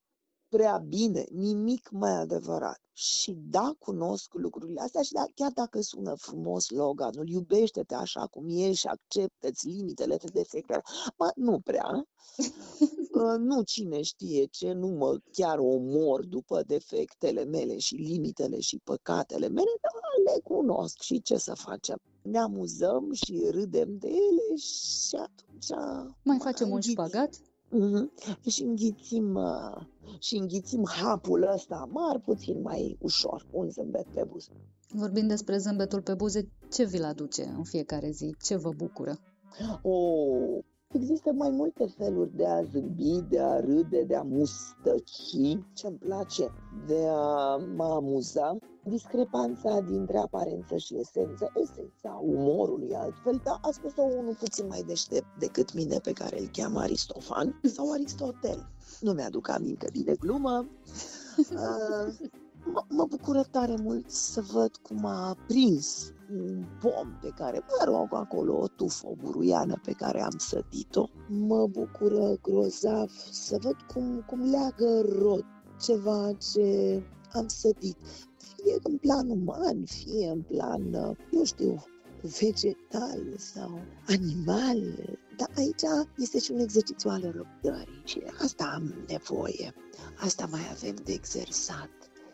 prea 0.50 0.78
bine, 0.78 1.26
nimic 1.32 1.90
mai 1.90 2.12
adevărat. 2.12 2.80
Și 2.94 3.38
da, 3.50 3.74
cunosc 3.80 4.34
lucrurile 4.34 4.82
astea 4.82 5.02
și 5.02 5.12
da, 5.12 5.24
chiar 5.36 5.52
dacă 5.52 5.82
sună 5.82 6.14
frumos 6.16 6.64
sloganul, 6.64 7.28
iubește-te 7.28 7.96
așa 7.96 8.28
cum 8.28 8.46
ești 8.50 8.80
și 8.80 8.88
acceptă-ți 8.88 9.68
limitele 9.68 10.16
de 10.16 10.30
defecte, 10.34 10.82
mă, 11.18 11.32
nu 11.36 11.60
prea. 11.60 12.08
nu 13.50 13.62
cine 13.64 14.02
știe 14.02 14.46
ce, 14.46 14.72
nu 14.72 14.88
mă 14.88 15.18
chiar 15.32 15.58
omor 15.58 16.26
după 16.26 16.64
defectele 16.64 17.44
mele 17.44 17.78
și 17.78 17.96
limitele 17.96 18.60
și 18.60 18.82
păcatele 18.84 19.48
mele, 19.48 19.72
dar 19.82 19.92
le 20.26 20.40
cunosc 20.44 21.02
și 21.02 21.22
ce 21.22 21.38
să 21.38 21.54
facem. 21.56 21.98
Ne 22.22 22.38
amuzăm 22.38 23.12
și 23.14 23.48
râdem 23.52 23.98
de 23.98 24.08
ele 24.08 24.56
și 24.56 25.16
atunci... 25.16 25.80
Mai 26.24 26.38
facem 26.42 26.70
un 26.70 26.80
șpagat? 26.80 27.36
Mm-hmm. 27.36 28.46
Și 28.48 28.64
înghițim, 28.64 29.36
uh, 29.36 29.86
și 30.20 30.36
înghițim 30.36 30.84
hapul 30.88 31.50
ăsta 31.54 31.76
amar 31.76 32.20
puțin 32.20 32.62
mai 32.62 32.98
ușor, 33.00 33.48
un 33.52 33.70
zâmbet 33.70 34.06
pe 34.14 34.24
buze. 34.30 34.52
Vorbind 34.94 35.28
despre 35.28 35.58
zâmbetul 35.58 36.02
pe 36.02 36.14
buze, 36.14 36.50
ce 36.72 36.86
vi-l 36.86 37.04
aduce 37.04 37.44
în 37.58 37.64
fiecare 37.64 38.10
zi? 38.10 38.36
Ce 38.42 38.56
vă 38.56 38.72
bucură? 38.78 39.20
O, 39.82 39.96
Există 40.94 41.32
mai 41.32 41.50
multe 41.50 41.86
feluri 41.98 42.36
de 42.36 42.46
a 42.46 42.64
zâmbi, 42.64 43.22
de 43.30 43.40
a 43.40 43.60
râde, 43.60 44.04
de 44.04 44.16
a 44.16 44.22
mustăci. 44.22 45.32
Ce-mi 45.74 45.98
place 45.98 46.48
de 46.88 47.06
a 47.08 47.56
mă 47.76 47.84
amuza. 47.84 48.58
Discrepanța 48.84 49.80
dintre 49.80 50.18
aparență 50.18 50.78
și 50.78 51.00
esență, 51.00 51.52
esența 51.56 52.20
umorului 52.24 52.96
altfel, 52.96 53.42
dar 53.44 53.60
a 53.62 53.70
spus-o 53.72 54.02
unul 54.02 54.36
puțin 54.40 54.68
mai 54.68 54.84
deștept 54.88 55.40
decât 55.40 55.74
mine 55.74 55.98
pe 55.98 56.12
care 56.12 56.40
îl 56.40 56.50
cheamă 56.52 56.80
Aristofan 56.80 57.60
sau 57.76 57.92
Aristotel. 57.92 58.70
Nu 59.00 59.12
mi-aduc 59.12 59.50
aminte 59.50 59.88
bine 59.92 60.14
glumă. 60.14 60.66
Uh, 61.52 62.14
mă, 62.74 62.84
mă 62.90 63.06
bucură 63.06 63.44
tare 63.52 63.76
mult 63.76 64.10
să 64.10 64.42
văd 64.42 64.76
cum 64.76 65.06
a 65.06 65.38
prins 65.48 66.14
un 66.32 66.66
pom 66.80 67.18
pe 67.22 67.30
care, 67.36 67.60
mă 67.60 67.92
rog, 67.92 68.08
acolo 68.14 68.58
o 68.60 68.68
tufă, 68.68 69.08
o 69.08 69.16
buruiană 69.16 69.80
pe 69.84 69.92
care 69.92 70.22
am 70.22 70.38
sădit-o. 70.38 71.10
Mă 71.28 71.68
bucură 71.68 72.36
grozav 72.42 73.12
să 73.32 73.58
văd 73.62 73.76
cum, 73.94 74.24
cum 74.28 74.50
leagă 74.50 75.02
rot 75.20 75.46
ceva 75.82 76.32
ce 76.54 77.02
am 77.32 77.48
sădit. 77.48 77.98
Fie 78.64 78.78
în 78.84 78.98
plan 78.98 79.30
uman, 79.30 79.86
fie 79.86 80.28
în 80.30 80.42
plan, 80.42 80.94
eu 81.32 81.44
știu, 81.44 81.84
vegetal 82.40 83.24
sau 83.38 83.82
animal. 84.08 84.82
Dar 85.38 85.50
aici 85.56 85.82
este 86.18 86.40
și 86.40 86.52
un 86.52 86.60
exercițiu 86.60 87.10
al 87.10 87.22
răbdării 87.22 88.02
și 88.04 88.22
asta 88.44 88.72
am 88.74 88.94
nevoie. 89.08 89.74
Asta 90.20 90.48
mai 90.52 90.68
avem 90.72 90.96
de 91.04 91.12
exersat. 91.12 91.90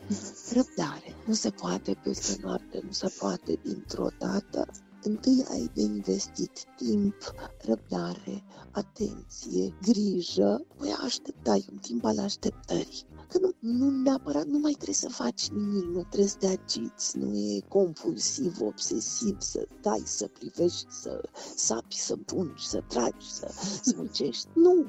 Răbdare. 0.55 1.15
Nu 1.25 1.33
se 1.33 1.49
poate 1.49 1.97
peste 2.03 2.41
noapte, 2.41 2.81
nu 2.83 2.91
se 2.91 3.13
poate 3.19 3.59
dintr-o 3.63 4.07
dată. 4.19 4.67
Întâi 5.03 5.45
ai 5.51 5.69
de 5.73 5.81
investit 5.81 6.63
timp, 6.75 7.15
răbdare, 7.61 8.43
atenție, 8.71 9.73
grijă, 9.81 10.65
voi 10.77 10.95
așteptai 11.03 11.65
un 11.71 11.77
timp 11.77 12.05
al 12.05 12.19
așteptării. 12.19 13.05
Că 13.27 13.37
nu, 13.41 13.51
nu 13.59 13.89
neapărat 13.89 14.45
nu 14.45 14.59
mai 14.59 14.71
trebuie 14.71 14.95
să 14.95 15.09
faci 15.09 15.47
nimic, 15.49 15.83
nu 15.83 15.99
trebuie 16.03 16.29
să 16.29 16.35
te 16.39 16.47
agiți, 16.47 17.17
nu 17.17 17.35
e 17.37 17.59
compulsiv, 17.67 18.61
obsesiv, 18.61 19.35
să 19.39 19.67
dai, 19.81 20.01
să 20.05 20.27
privești, 20.27 20.85
să 20.89 21.29
sapi, 21.55 21.97
să 21.99 22.15
pungi, 22.15 22.67
să 22.67 22.83
tragi, 22.87 23.31
să 23.31 23.51
smucești. 23.83 24.47
Nu! 24.53 24.85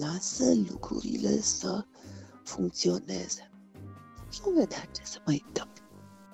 Lasă 0.00 0.54
lucrurile 0.70 1.40
să 1.40 1.84
funcționeze 2.44 3.50
și 4.30 4.40
vom 4.40 4.54
vedea 4.54 4.78
ce 4.78 5.02
să 5.04 5.18
mai 5.26 5.44
dăm. 5.52 5.68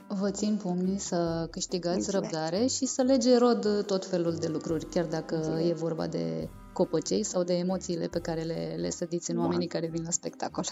Vă 0.09 0.31
țin 0.31 0.57
pumnii 0.63 0.99
să 0.99 1.49
câștigați 1.51 1.97
Mulțumesc. 1.97 2.33
răbdare 2.33 2.67
și 2.67 2.87
să 2.87 3.03
lege 3.03 3.37
rod 3.37 3.85
tot 3.87 4.07
felul 4.07 4.35
de 4.35 4.49
lucruri, 4.49 4.85
chiar 4.87 5.07
dacă 5.07 5.35
Mulțumesc. 5.35 5.69
e 5.69 5.73
vorba 5.73 6.07
de 6.07 6.49
copăcei 6.73 7.23
sau 7.23 7.43
de 7.43 7.55
emoțiile 7.55 8.07
pe 8.07 8.19
care 8.21 8.43
le, 8.43 8.75
le 8.79 8.91
sădiți 8.91 9.31
în 9.31 9.37
da. 9.37 9.43
oamenii 9.43 9.67
care 9.67 9.87
vin 9.87 10.03
la 10.03 10.11
spectacol. 10.11 10.65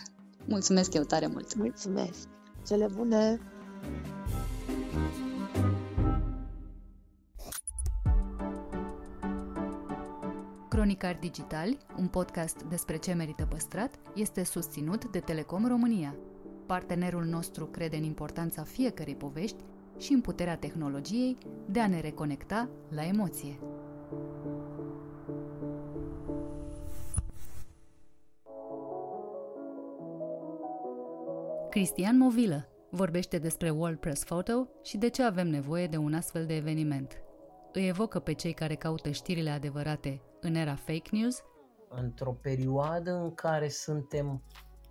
Mulțumesc 0.45 0.95
eu 0.95 1.03
tare 1.03 1.27
mult! 1.27 1.55
Mulțumesc! 1.55 2.29
Cele 2.67 2.87
bune! 2.97 3.41
Cronicar 10.69 11.17
Digital, 11.21 11.77
un 11.99 12.07
podcast 12.07 12.63
despre 12.63 12.97
ce 12.97 13.13
merită 13.13 13.47
păstrat, 13.47 13.95
este 14.15 14.45
susținut 14.45 15.11
de 15.11 15.19
Telecom 15.19 15.67
România. 15.67 16.17
Partenerul 16.67 17.25
nostru 17.25 17.67
crede 17.67 17.97
în 17.97 18.03
importanța 18.03 18.63
fiecărei 18.63 19.17
povești 19.17 19.65
și 19.99 20.13
în 20.13 20.21
puterea 20.21 20.57
tehnologiei 20.57 21.39
de 21.67 21.81
a 21.81 21.89
ne 21.89 22.01
reconecta 22.01 22.69
la 22.89 23.05
emoție. 23.05 23.59
Cristian 31.73 32.19
Movilă 32.19 32.69
vorbește 32.91 33.39
despre 33.39 33.71
World 33.71 33.99
Press 33.99 34.25
Photo 34.25 34.69
și 34.83 34.97
de 34.97 35.09
ce 35.09 35.23
avem 35.23 35.49
nevoie 35.49 35.87
de 35.87 35.97
un 35.97 36.15
astfel 36.15 36.47
de 36.47 36.57
eveniment. 36.57 37.23
Îi 37.73 37.89
evocă 37.89 38.19
pe 38.19 38.33
cei 38.33 38.53
care 38.53 38.75
caută 38.75 39.11
știrile 39.11 39.51
adevărate 39.51 40.23
în 40.41 40.55
era 40.55 40.75
fake 40.75 41.09
news. 41.11 41.43
Într-o 41.89 42.33
perioadă 42.33 43.13
în 43.13 43.35
care 43.35 43.69
suntem 43.69 44.43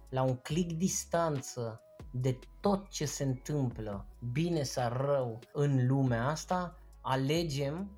la 0.09 0.23
un 0.23 0.35
click 0.35 0.71
distanță 0.71 1.81
de 2.11 2.39
tot 2.59 2.89
ce 2.89 3.05
se 3.05 3.23
întâmplă, 3.23 4.07
bine 4.31 4.63
sau 4.63 4.91
rău, 4.93 5.39
în 5.53 5.87
lumea 5.87 6.27
asta, 6.27 6.75
alegem 7.01 7.95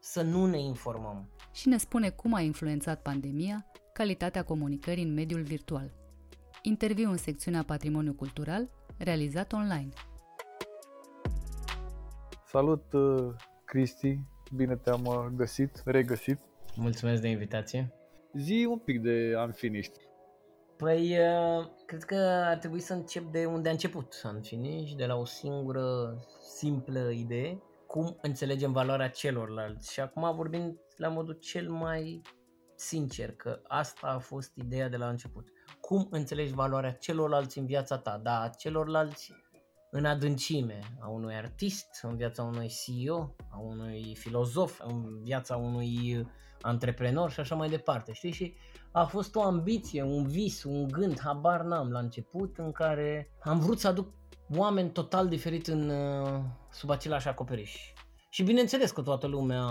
să 0.00 0.22
nu 0.22 0.46
ne 0.46 0.60
informăm. 0.60 1.28
Și 1.52 1.68
ne 1.68 1.76
spune 1.76 2.10
cum 2.10 2.34
a 2.34 2.40
influențat 2.40 3.02
pandemia 3.02 3.66
calitatea 3.92 4.44
comunicării 4.44 5.04
în 5.04 5.14
mediul 5.14 5.42
virtual. 5.42 5.97
Interviu 6.68 7.10
în 7.10 7.16
secțiunea 7.16 7.62
Patrimoniu 7.62 8.12
Cultural, 8.12 8.68
realizat 8.98 9.52
online. 9.52 9.88
Salut, 12.46 12.92
uh, 12.92 13.34
Cristi! 13.64 14.20
Bine 14.54 14.76
te-am 14.76 15.04
uh, 15.04 15.26
găsit, 15.36 15.82
regăsit. 15.84 16.38
Mulțumesc 16.76 17.22
de 17.22 17.28
invitație. 17.28 17.92
Zi 18.32 18.66
un 18.70 18.78
pic 18.78 19.00
de 19.00 19.34
Unfinished. 19.44 19.92
Păi, 20.76 21.18
uh, 21.18 21.66
cred 21.86 22.02
că 22.02 22.14
ar 22.44 22.56
trebui 22.56 22.80
să 22.80 22.92
încep 22.92 23.32
de 23.32 23.44
unde 23.44 23.68
a 23.68 23.72
început 23.72 24.22
Unfinished, 24.24 24.96
de 24.96 25.06
la 25.06 25.16
o 25.16 25.24
singură 25.24 26.16
simplă 26.56 27.10
idee, 27.10 27.62
cum 27.86 28.18
înțelegem 28.22 28.72
valoarea 28.72 29.10
celorlalți. 29.10 29.92
Și 29.92 30.00
acum 30.00 30.34
vorbim 30.34 30.80
la 30.96 31.08
modul 31.08 31.34
cel 31.34 31.70
mai 31.70 32.22
sincer, 32.74 33.32
că 33.32 33.60
asta 33.66 34.06
a 34.06 34.18
fost 34.18 34.52
ideea 34.54 34.88
de 34.88 34.96
la 34.96 35.08
început. 35.08 35.48
Cum 35.80 36.06
înțelegi 36.10 36.52
valoarea 36.52 36.92
celorlalți 36.92 37.58
în 37.58 37.66
viața 37.66 37.98
ta, 37.98 38.20
da, 38.22 38.50
celorlalți 38.58 39.32
în 39.90 40.04
adâncime, 40.04 40.80
a 41.00 41.08
unui 41.08 41.34
artist, 41.34 41.88
în 42.02 42.16
viața 42.16 42.42
unui 42.42 42.68
CEO, 42.68 43.34
a 43.50 43.58
unui 43.58 44.16
filozof, 44.18 44.80
în 44.84 45.22
viața 45.22 45.56
unui 45.56 46.26
antreprenor 46.60 47.30
și 47.30 47.40
așa 47.40 47.54
mai 47.54 47.68
departe, 47.68 48.12
știi? 48.12 48.32
Și 48.32 48.54
a 48.92 49.04
fost 49.04 49.34
o 49.34 49.42
ambiție, 49.42 50.02
un 50.02 50.26
vis, 50.26 50.62
un 50.62 50.88
gând, 50.88 51.20
habar 51.20 51.60
n-am 51.60 51.90
la 51.90 51.98
început, 51.98 52.58
în 52.58 52.72
care 52.72 53.30
am 53.40 53.58
vrut 53.58 53.80
să 53.80 53.88
aduc 53.88 54.12
oameni 54.56 54.90
total 54.90 55.28
diferit 55.28 55.66
în, 55.66 55.88
uh, 55.88 56.40
sub 56.70 56.90
același 56.90 57.28
acoperiș. 57.28 57.92
Și 58.30 58.42
bineînțeles 58.42 58.90
că 58.90 59.02
toată 59.02 59.26
lumea 59.26 59.64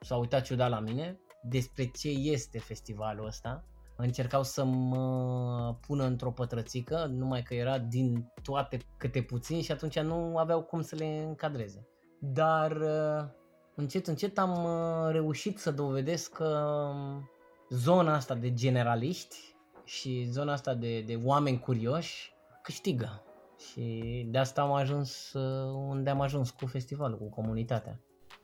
s-a 0.00 0.16
uitat 0.16 0.42
ciudat 0.42 0.70
la 0.70 0.80
mine 0.80 1.20
despre 1.42 1.84
ce 1.84 2.08
este 2.08 2.58
festivalul 2.58 3.26
ăsta. 3.26 3.64
Încercau 3.96 4.42
să 4.42 4.64
mă 4.64 5.76
pună 5.86 6.04
într-o 6.04 6.30
pătrățică, 6.30 7.06
numai 7.10 7.42
că 7.42 7.54
era 7.54 7.78
din 7.78 8.32
toate 8.42 8.78
câte 8.96 9.22
puțin 9.22 9.62
și 9.62 9.72
atunci 9.72 9.98
nu 10.00 10.36
aveau 10.36 10.62
cum 10.62 10.80
să 10.80 10.96
le 10.96 11.24
încadreze. 11.26 11.88
Dar 12.18 12.70
uh, 12.70 13.28
încet, 13.74 14.06
încet 14.06 14.38
am 14.38 14.64
uh, 14.64 15.12
reușit 15.12 15.58
să 15.58 15.70
dovedesc 15.70 16.32
că 16.32 16.68
um, 16.94 17.30
zona 17.70 18.14
asta 18.14 18.34
de 18.34 18.52
generaliști 18.52 19.36
și 19.84 20.24
zona 20.24 20.52
asta 20.52 20.74
de, 20.74 21.00
de 21.00 21.20
oameni 21.24 21.58
curioși 21.58 22.34
câștigă. 22.62 23.24
Și 23.58 24.26
de 24.30 24.38
asta 24.38 24.62
am 24.62 24.72
ajuns 24.72 25.32
uh, 25.32 25.88
unde 25.88 26.10
am 26.10 26.20
ajuns 26.20 26.50
cu 26.50 26.66
festivalul, 26.66 27.18
cu 27.18 27.28
comunitatea. 27.28 28.00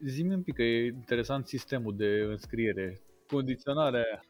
Zi-mi 0.07 0.35
un 0.35 0.43
pic 0.43 0.55
că 0.55 0.62
e 0.62 0.87
interesant 0.87 1.47
sistemul 1.47 1.97
de 1.97 2.27
înscriere, 2.31 3.03
condiționarea 3.27 4.01
aia. 4.01 4.23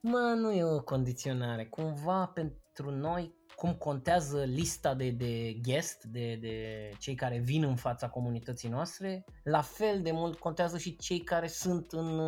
Mă, 0.00 0.34
nu 0.36 0.52
e 0.52 0.64
o 0.64 0.82
condiționare. 0.82 1.66
Cumva 1.66 2.26
pentru 2.26 2.90
noi, 2.90 3.34
cum 3.56 3.74
contează 3.74 4.44
lista 4.44 4.94
de, 4.94 5.10
de 5.10 5.52
guest, 5.62 6.04
de, 6.04 6.38
de 6.40 6.90
cei 6.98 7.14
care 7.14 7.38
vin 7.38 7.62
în 7.64 7.76
fața 7.76 8.08
comunității 8.08 8.68
noastre, 8.68 9.24
la 9.44 9.60
fel 9.60 10.02
de 10.02 10.10
mult 10.10 10.38
contează 10.38 10.78
și 10.78 10.96
cei 10.96 11.20
care 11.20 11.46
sunt 11.46 11.92
în, 11.92 12.20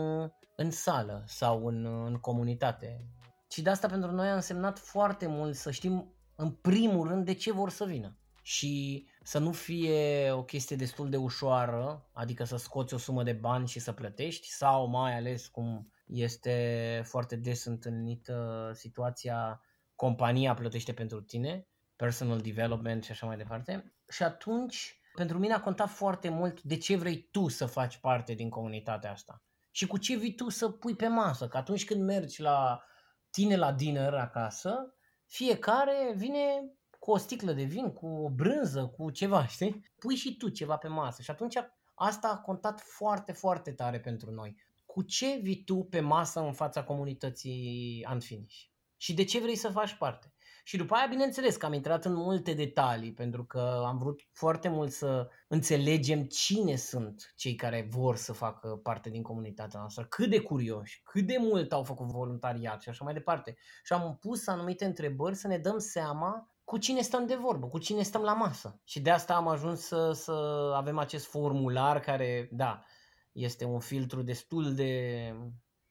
în 0.57 0.71
sală 0.71 1.25
sau 1.27 1.67
în, 1.67 1.85
în 2.07 2.15
comunitate. 2.15 3.05
Și 3.51 3.63
de 3.63 3.71
asta 3.71 3.89
pentru 3.89 4.11
noi 4.11 4.29
a 4.29 4.35
însemnat 4.35 4.79
foarte 4.79 5.27
mult 5.27 5.55
să 5.55 5.71
știm 5.71 6.15
în 6.37 6.51
primul 6.51 7.09
rând 7.09 7.25
de 7.25 7.35
ce 7.35 7.53
vor 7.53 7.71
să 7.71 7.85
vină. 7.85 8.15
Și 8.43 9.07
să 9.23 9.39
nu 9.39 9.53
fie 9.53 10.31
o 10.31 10.45
chestie 10.45 10.77
destul 10.77 11.11
de 11.11 11.17
ușoară, 11.17 12.09
adică 12.13 12.45
să 12.45 12.57
scoți 12.57 12.95
o 12.95 12.99
sumă 12.99 13.23
de 13.23 13.33
bani 13.33 13.69
și 13.69 13.79
să 13.79 13.93
plătești, 13.93 14.49
sau 14.49 14.87
mai 14.87 15.17
ales 15.17 15.47
cum 15.47 15.93
este 16.13 17.03
foarte 17.05 17.37
des 17.37 17.65
întâlnită 17.65 18.71
situația 18.75 19.61
compania 19.95 20.55
plătește 20.55 20.93
pentru 20.93 21.21
tine, 21.21 21.69
personal 21.97 22.41
development 22.41 23.05
și 23.05 23.11
așa 23.11 23.27
mai 23.27 23.37
departe. 23.37 23.95
Și 24.09 24.23
atunci, 24.23 25.01
pentru 25.15 25.39
mine 25.39 25.53
a 25.53 25.61
contat 25.61 25.89
foarte 25.89 26.29
mult 26.29 26.63
de 26.63 26.77
ce 26.77 26.97
vrei 26.97 27.29
tu 27.31 27.49
să 27.49 27.67
faci 27.67 27.97
parte 27.97 28.35
din 28.35 28.49
comunitatea 28.49 29.11
asta. 29.11 29.43
Și 29.71 29.87
cu 29.87 29.99
ce 29.99 30.17
vii 30.17 30.35
tu 30.35 30.49
să 30.49 30.69
pui 30.69 30.97
pe 30.97 31.07
masă, 31.07 31.49
că 31.49 31.57
atunci 31.57 31.85
când 31.85 32.05
mergi 32.05 32.41
la 32.41 32.85
tine 33.31 33.57
la 33.57 33.73
dinner 33.73 34.15
acasă, 34.15 34.95
fiecare 35.27 36.13
vine 36.17 36.73
cu 36.99 37.11
o 37.11 37.17
sticlă 37.17 37.53
de 37.53 37.63
vin, 37.63 37.93
cu 37.93 38.07
o 38.07 38.31
brânză, 38.31 38.87
cu 38.87 39.11
ceva, 39.11 39.47
știi? 39.57 39.91
Pui 39.99 40.15
și 40.15 40.37
tu 40.37 40.49
ceva 40.49 40.77
pe 40.77 40.89
masă 40.89 41.23
și 41.23 41.31
atunci 41.31 41.57
asta 41.95 42.29
a 42.29 42.39
contat 42.39 42.81
foarte, 42.81 43.33
foarte 43.33 43.73
tare 43.73 44.01
pentru 44.01 44.31
noi. 44.31 44.57
Cu 44.93 45.03
ce 45.03 45.39
vii 45.43 45.65
tu 45.65 45.77
pe 45.77 46.01
masă 46.01 46.41
în 46.41 46.53
fața 46.53 46.85
comunității 46.85 48.07
Unfinish? 48.13 48.57
Și 48.97 49.15
de 49.15 49.25
ce 49.25 49.41
vrei 49.41 49.57
să 49.57 49.69
faci 49.69 49.95
parte? 49.95 50.35
Și 50.65 50.77
după 50.77 50.95
aia, 50.95 51.07
bineînțeles, 51.07 51.57
că 51.57 51.67
am 51.67 51.73
intrat 51.73 52.05
în 52.05 52.15
multe 52.15 52.53
detalii, 52.53 53.13
pentru 53.13 53.45
că 53.45 53.83
am 53.87 53.99
vrut 53.99 54.21
foarte 54.33 54.69
mult 54.69 54.91
să 54.91 55.29
înțelegem 55.49 56.23
cine 56.23 56.77
sunt 56.77 57.33
cei 57.37 57.55
care 57.55 57.89
vor 57.91 58.17
să 58.17 58.33
facă 58.33 58.69
parte 58.69 59.11
din 59.11 59.23
comunitatea 59.23 59.79
noastră, 59.79 60.05
cât 60.05 60.31
de 60.31 60.41
curioși, 60.41 61.03
cât 61.05 61.27
de 61.27 61.37
mult 61.39 61.73
au 61.73 61.83
făcut 61.83 62.07
voluntariat 62.07 62.83
și 62.83 62.89
așa 62.89 63.05
mai 63.05 63.13
departe. 63.13 63.57
Și 63.83 63.93
am 63.93 64.17
pus 64.21 64.47
anumite 64.47 64.85
întrebări 64.85 65.35
să 65.35 65.47
ne 65.47 65.59
dăm 65.59 65.79
seama 65.79 66.55
cu 66.65 66.79
cine 66.79 67.01
stăm 67.01 67.27
de 67.27 67.35
vorbă, 67.35 67.67
cu 67.67 67.79
cine 67.79 68.03
stăm 68.03 68.23
la 68.23 68.35
masă. 68.35 68.81
Și 68.85 69.01
de 69.01 69.11
asta 69.11 69.35
am 69.35 69.49
ajuns 69.49 69.81
să, 69.81 70.13
să 70.13 70.33
avem 70.77 70.99
acest 70.99 71.27
formular 71.27 72.01
care, 72.01 72.49
da, 72.53 72.85
este 73.33 73.65
un 73.65 73.81
filtru 73.81 74.23
destul 74.23 74.75
de 74.75 75.35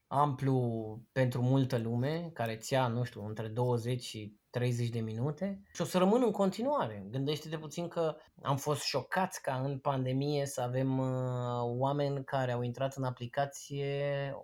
amplu 0.07 0.99
pentru 1.11 1.41
multă 1.41 1.77
lume, 1.77 2.29
care 2.33 2.57
ți 2.57 2.73
ia, 2.73 2.87
nu 2.87 3.03
știu, 3.03 3.25
între 3.25 3.47
20 3.47 4.03
și 4.03 4.37
30 4.49 4.89
de 4.89 4.99
minute 4.99 5.61
și 5.73 5.81
o 5.81 5.85
să 5.85 5.97
rămân 5.97 6.23
în 6.23 6.31
continuare. 6.31 7.05
Gândește-te 7.09 7.57
puțin 7.57 7.87
că 7.87 8.15
am 8.41 8.57
fost 8.57 8.81
șocați 8.81 9.41
ca 9.41 9.59
în 9.59 9.79
pandemie 9.79 10.45
să 10.45 10.61
avem 10.61 10.97
uh, 10.97 11.61
oameni 11.61 12.23
care 12.23 12.51
au 12.51 12.61
intrat 12.61 12.95
în 12.95 13.03
aplicație 13.03 14.33
17.555, 14.33 14.35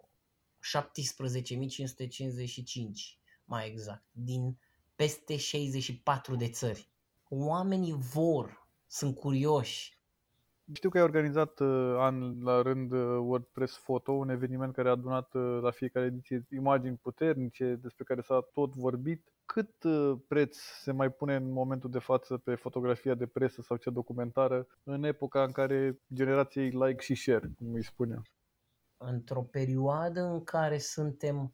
mai 3.43 3.67
exact, 3.67 4.05
din 4.11 4.57
peste 4.95 5.37
64 5.37 6.35
de 6.35 6.49
țări. 6.49 6.89
Oamenii 7.29 7.93
vor, 7.93 8.67
sunt 8.87 9.15
curioși, 9.15 9.94
știu 10.73 10.89
că 10.89 10.97
ai 10.97 11.03
organizat 11.03 11.59
uh, 11.59 11.95
an 11.97 12.43
la 12.43 12.61
rând 12.61 12.91
uh, 12.91 12.99
WordPress 12.99 13.77
Photo, 13.77 14.11
un 14.11 14.29
eveniment 14.29 14.73
care 14.73 14.87
a 14.87 14.91
adunat 14.91 15.33
uh, 15.33 15.59
la 15.61 15.71
fiecare 15.71 16.05
ediție 16.05 16.45
imagini 16.51 16.95
puternice 16.95 17.79
despre 17.81 18.03
care 18.03 18.21
s-a 18.21 18.49
tot 18.53 18.75
vorbit. 18.75 19.33
Cât 19.45 19.83
uh, 19.83 20.17
preț 20.27 20.57
se 20.57 20.91
mai 20.91 21.09
pune 21.09 21.35
în 21.35 21.51
momentul 21.51 21.89
de 21.89 21.99
față 21.99 22.37
pe 22.37 22.55
fotografia 22.55 23.15
de 23.15 23.25
presă 23.25 23.61
sau 23.61 23.77
cea 23.77 23.91
documentară 23.91 24.67
în 24.83 25.03
epoca 25.03 25.43
în 25.43 25.51
care 25.51 25.99
generației 26.13 26.69
like 26.69 27.01
și 27.01 27.15
share, 27.15 27.51
cum 27.57 27.73
îi 27.73 27.83
spunea? 27.83 28.21
Într-o 28.97 29.41
perioadă 29.41 30.21
în 30.21 30.43
care 30.43 30.77
suntem 30.77 31.53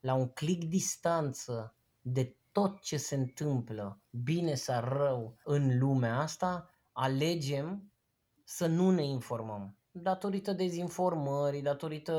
la 0.00 0.14
un 0.14 0.28
click 0.28 0.64
distanță 0.64 1.74
de 2.00 2.36
tot 2.52 2.80
ce 2.80 2.96
se 2.96 3.14
întâmplă, 3.14 4.00
bine 4.10 4.54
sau 4.54 4.84
rău, 4.84 5.36
în 5.44 5.78
lumea 5.78 6.18
asta, 6.18 6.70
alegem 6.92 7.90
să 8.48 8.66
nu 8.66 8.90
ne 8.90 9.04
informăm 9.04 9.76
datorită 10.02 10.52
dezinformării, 10.52 11.62
datorită 11.62 12.14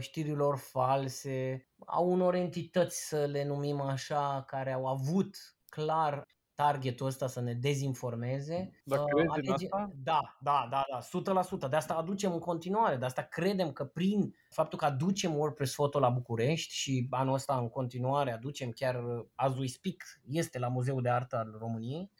știrilor 0.00 0.56
false, 0.56 1.66
a 1.86 2.00
unor 2.00 2.34
entități, 2.34 3.08
să 3.08 3.24
le 3.24 3.44
numim 3.44 3.80
așa, 3.80 4.44
care 4.46 4.72
au 4.72 4.86
avut 4.86 5.36
clar 5.68 6.26
targetul 6.54 7.06
ăsta 7.06 7.26
să 7.26 7.40
ne 7.40 7.52
dezinformeze. 7.52 8.80
Dar 8.84 8.98
uh, 8.98 9.04
crezi 9.04 9.28
alege... 9.28 9.50
în 9.70 9.80
asta? 9.80 9.90
Da, 9.94 10.36
da, 10.40 10.68
da, 10.70 10.84
da, 10.90 11.44
100%. 11.66 11.70
De 11.70 11.76
asta 11.76 11.94
aducem 11.94 12.32
în 12.32 12.38
continuare, 12.38 12.96
de 12.96 13.04
asta 13.04 13.22
credem 13.22 13.72
că 13.72 13.84
prin 13.84 14.34
faptul 14.48 14.78
că 14.78 14.84
aducem 14.84 15.36
WordPress 15.36 15.74
Photo 15.74 15.98
la 15.98 16.08
București 16.08 16.74
și 16.74 17.06
anul 17.10 17.34
ăsta 17.34 17.56
în 17.56 17.68
continuare 17.68 18.32
aducem 18.32 18.70
chiar 18.70 19.04
as 19.34 19.56
we 19.56 19.66
speak, 19.66 19.96
este 20.28 20.58
la 20.58 20.68
Muzeul 20.68 21.02
de 21.02 21.10
Artă 21.10 21.36
al 21.36 21.56
României, 21.58 22.10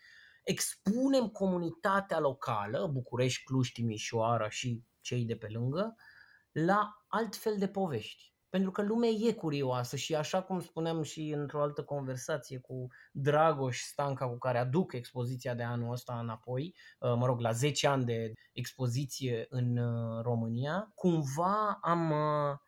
expunem 0.43 1.29
comunitatea 1.29 2.19
locală, 2.19 2.87
București, 2.93 3.43
Cluj, 3.45 3.73
Timișoara 3.73 4.49
și 4.49 4.83
cei 5.01 5.25
de 5.25 5.37
pe 5.37 5.47
lângă, 5.51 5.95
la 6.53 7.05
altfel 7.09 7.59
de 7.59 7.69
povești. 7.69 8.31
Pentru 8.49 8.71
că 8.71 8.83
lumea 8.83 9.09
e 9.09 9.33
curioasă 9.33 9.97
și 9.97 10.15
așa 10.15 10.43
cum 10.43 10.61
spuneam 10.61 11.03
și 11.03 11.31
într-o 11.31 11.63
altă 11.63 11.85
conversație 11.85 12.59
cu 12.59 12.87
Dragoș 13.13 13.81
Stanca 13.81 14.29
cu 14.29 14.39
care 14.39 14.59
aduc 14.59 14.93
expoziția 14.93 15.55
de 15.55 15.63
anul 15.63 15.93
ăsta 15.93 16.19
înapoi, 16.19 16.75
uh, 16.99 17.15
mă 17.17 17.27
rog, 17.27 17.41
la 17.41 17.53
10 17.53 17.87
ani 17.87 18.05
de 18.05 18.33
expoziție 18.53 19.47
în 19.49 19.77
uh, 19.77 20.23
România, 20.23 20.93
cumva 20.95 21.79
am 21.83 22.11
uh, 22.11 22.59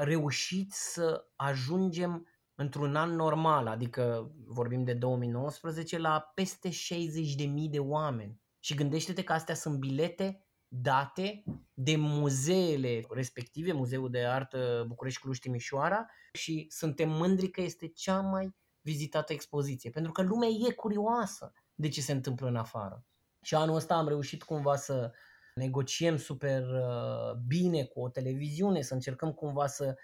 reușit 0.00 0.72
să 0.72 1.24
ajungem 1.36 2.26
într-un 2.62 2.96
an 2.96 3.14
normal, 3.14 3.66
adică 3.66 4.32
vorbim 4.46 4.84
de 4.84 4.94
2019, 4.94 5.98
la 5.98 6.30
peste 6.34 6.68
60.000 6.68 7.70
de 7.70 7.78
oameni. 7.78 8.40
Și 8.58 8.74
gândește-te 8.74 9.24
că 9.24 9.32
astea 9.32 9.54
sunt 9.54 9.78
bilete 9.78 10.46
date 10.68 11.44
de 11.74 11.96
muzeele 11.96 13.04
respective, 13.10 13.72
Muzeul 13.72 14.10
de 14.10 14.24
Artă 14.24 14.84
București 14.88 15.20
Cluj 15.20 15.38
Timișoara 15.38 16.06
și 16.32 16.66
suntem 16.68 17.08
mândri 17.08 17.50
că 17.50 17.60
este 17.60 17.88
cea 17.88 18.20
mai 18.20 18.54
vizitată 18.80 19.32
expoziție, 19.32 19.90
pentru 19.90 20.12
că 20.12 20.22
lumea 20.22 20.48
e 20.48 20.72
curioasă 20.72 21.52
de 21.74 21.88
ce 21.88 22.00
se 22.00 22.12
întâmplă 22.12 22.46
în 22.46 22.56
afară. 22.56 23.04
Și 23.42 23.54
anul 23.54 23.74
ăsta 23.74 23.94
am 23.94 24.08
reușit 24.08 24.42
cumva 24.42 24.76
să 24.76 25.12
negociem 25.54 26.16
super 26.16 26.62
uh, 26.62 27.34
bine 27.46 27.84
cu 27.84 28.00
o 28.00 28.08
televiziune, 28.08 28.82
să 28.82 28.94
încercăm 28.94 29.32
cumva 29.32 29.66
să 29.66 29.96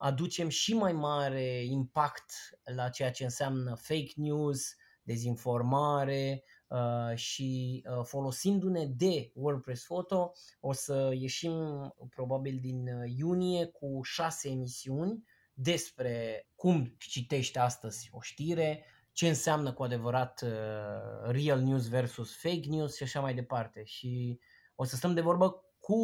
aducem 0.00 0.48
și 0.48 0.74
mai 0.74 0.92
mare 0.92 1.64
impact 1.64 2.32
la 2.74 2.88
ceea 2.88 3.10
ce 3.10 3.24
înseamnă 3.24 3.74
fake 3.74 4.12
news, 4.14 4.74
dezinformare 5.02 6.44
uh, 6.68 7.16
și 7.16 7.82
uh, 7.86 8.04
folosindu-ne 8.04 8.86
de 8.86 9.30
WordPress 9.34 9.84
Photo 9.84 10.32
o 10.60 10.72
să 10.72 11.10
ieșim 11.14 11.54
probabil 12.10 12.58
din 12.60 12.86
iunie 13.16 13.66
cu 13.66 14.00
șase 14.02 14.48
emisiuni 14.48 15.24
despre 15.52 16.46
cum 16.54 16.94
citești 16.98 17.58
astăzi 17.58 18.08
o 18.12 18.20
știre, 18.20 18.84
ce 19.12 19.28
înseamnă 19.28 19.72
cu 19.72 19.82
adevărat 19.82 20.42
uh, 20.42 21.30
real 21.30 21.60
news 21.60 21.88
versus 21.88 22.36
fake 22.36 22.68
news 22.68 22.96
și 22.96 23.02
așa 23.02 23.20
mai 23.20 23.34
departe. 23.34 23.84
Și 23.84 24.40
o 24.74 24.84
să 24.84 24.96
stăm 24.96 25.14
de 25.14 25.20
vorbă 25.20 25.64
cu, 25.80 25.96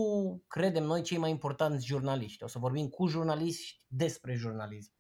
credem 0.49 0.85
noi, 0.85 1.03
cei 1.03 1.19
mai 1.19 1.31
importanți 1.31 1.87
jurnaliști. 1.87 2.45
O 2.45 2.47
să 2.47 2.59
vorbim 2.59 2.89
cu 2.89 3.07
jurnaliști 3.07 3.83
despre 3.87 4.35
jurnalism. 4.35 4.93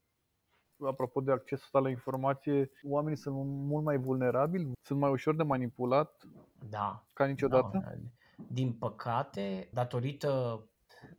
Apropo 0.78 1.20
de 1.20 1.32
accesul 1.32 1.80
la 1.82 1.88
informație, 1.88 2.70
oamenii 2.82 3.18
sunt 3.18 3.34
mult 3.46 3.84
mai 3.84 3.96
vulnerabili, 3.96 4.72
sunt 4.82 4.98
mai 4.98 5.10
ușor 5.10 5.36
de 5.36 5.42
manipulat 5.42 6.22
da, 6.68 7.06
ca 7.12 7.26
niciodată? 7.26 7.70
Da. 7.72 7.92
Din 8.48 8.72
păcate, 8.72 9.68
datorită 9.72 10.62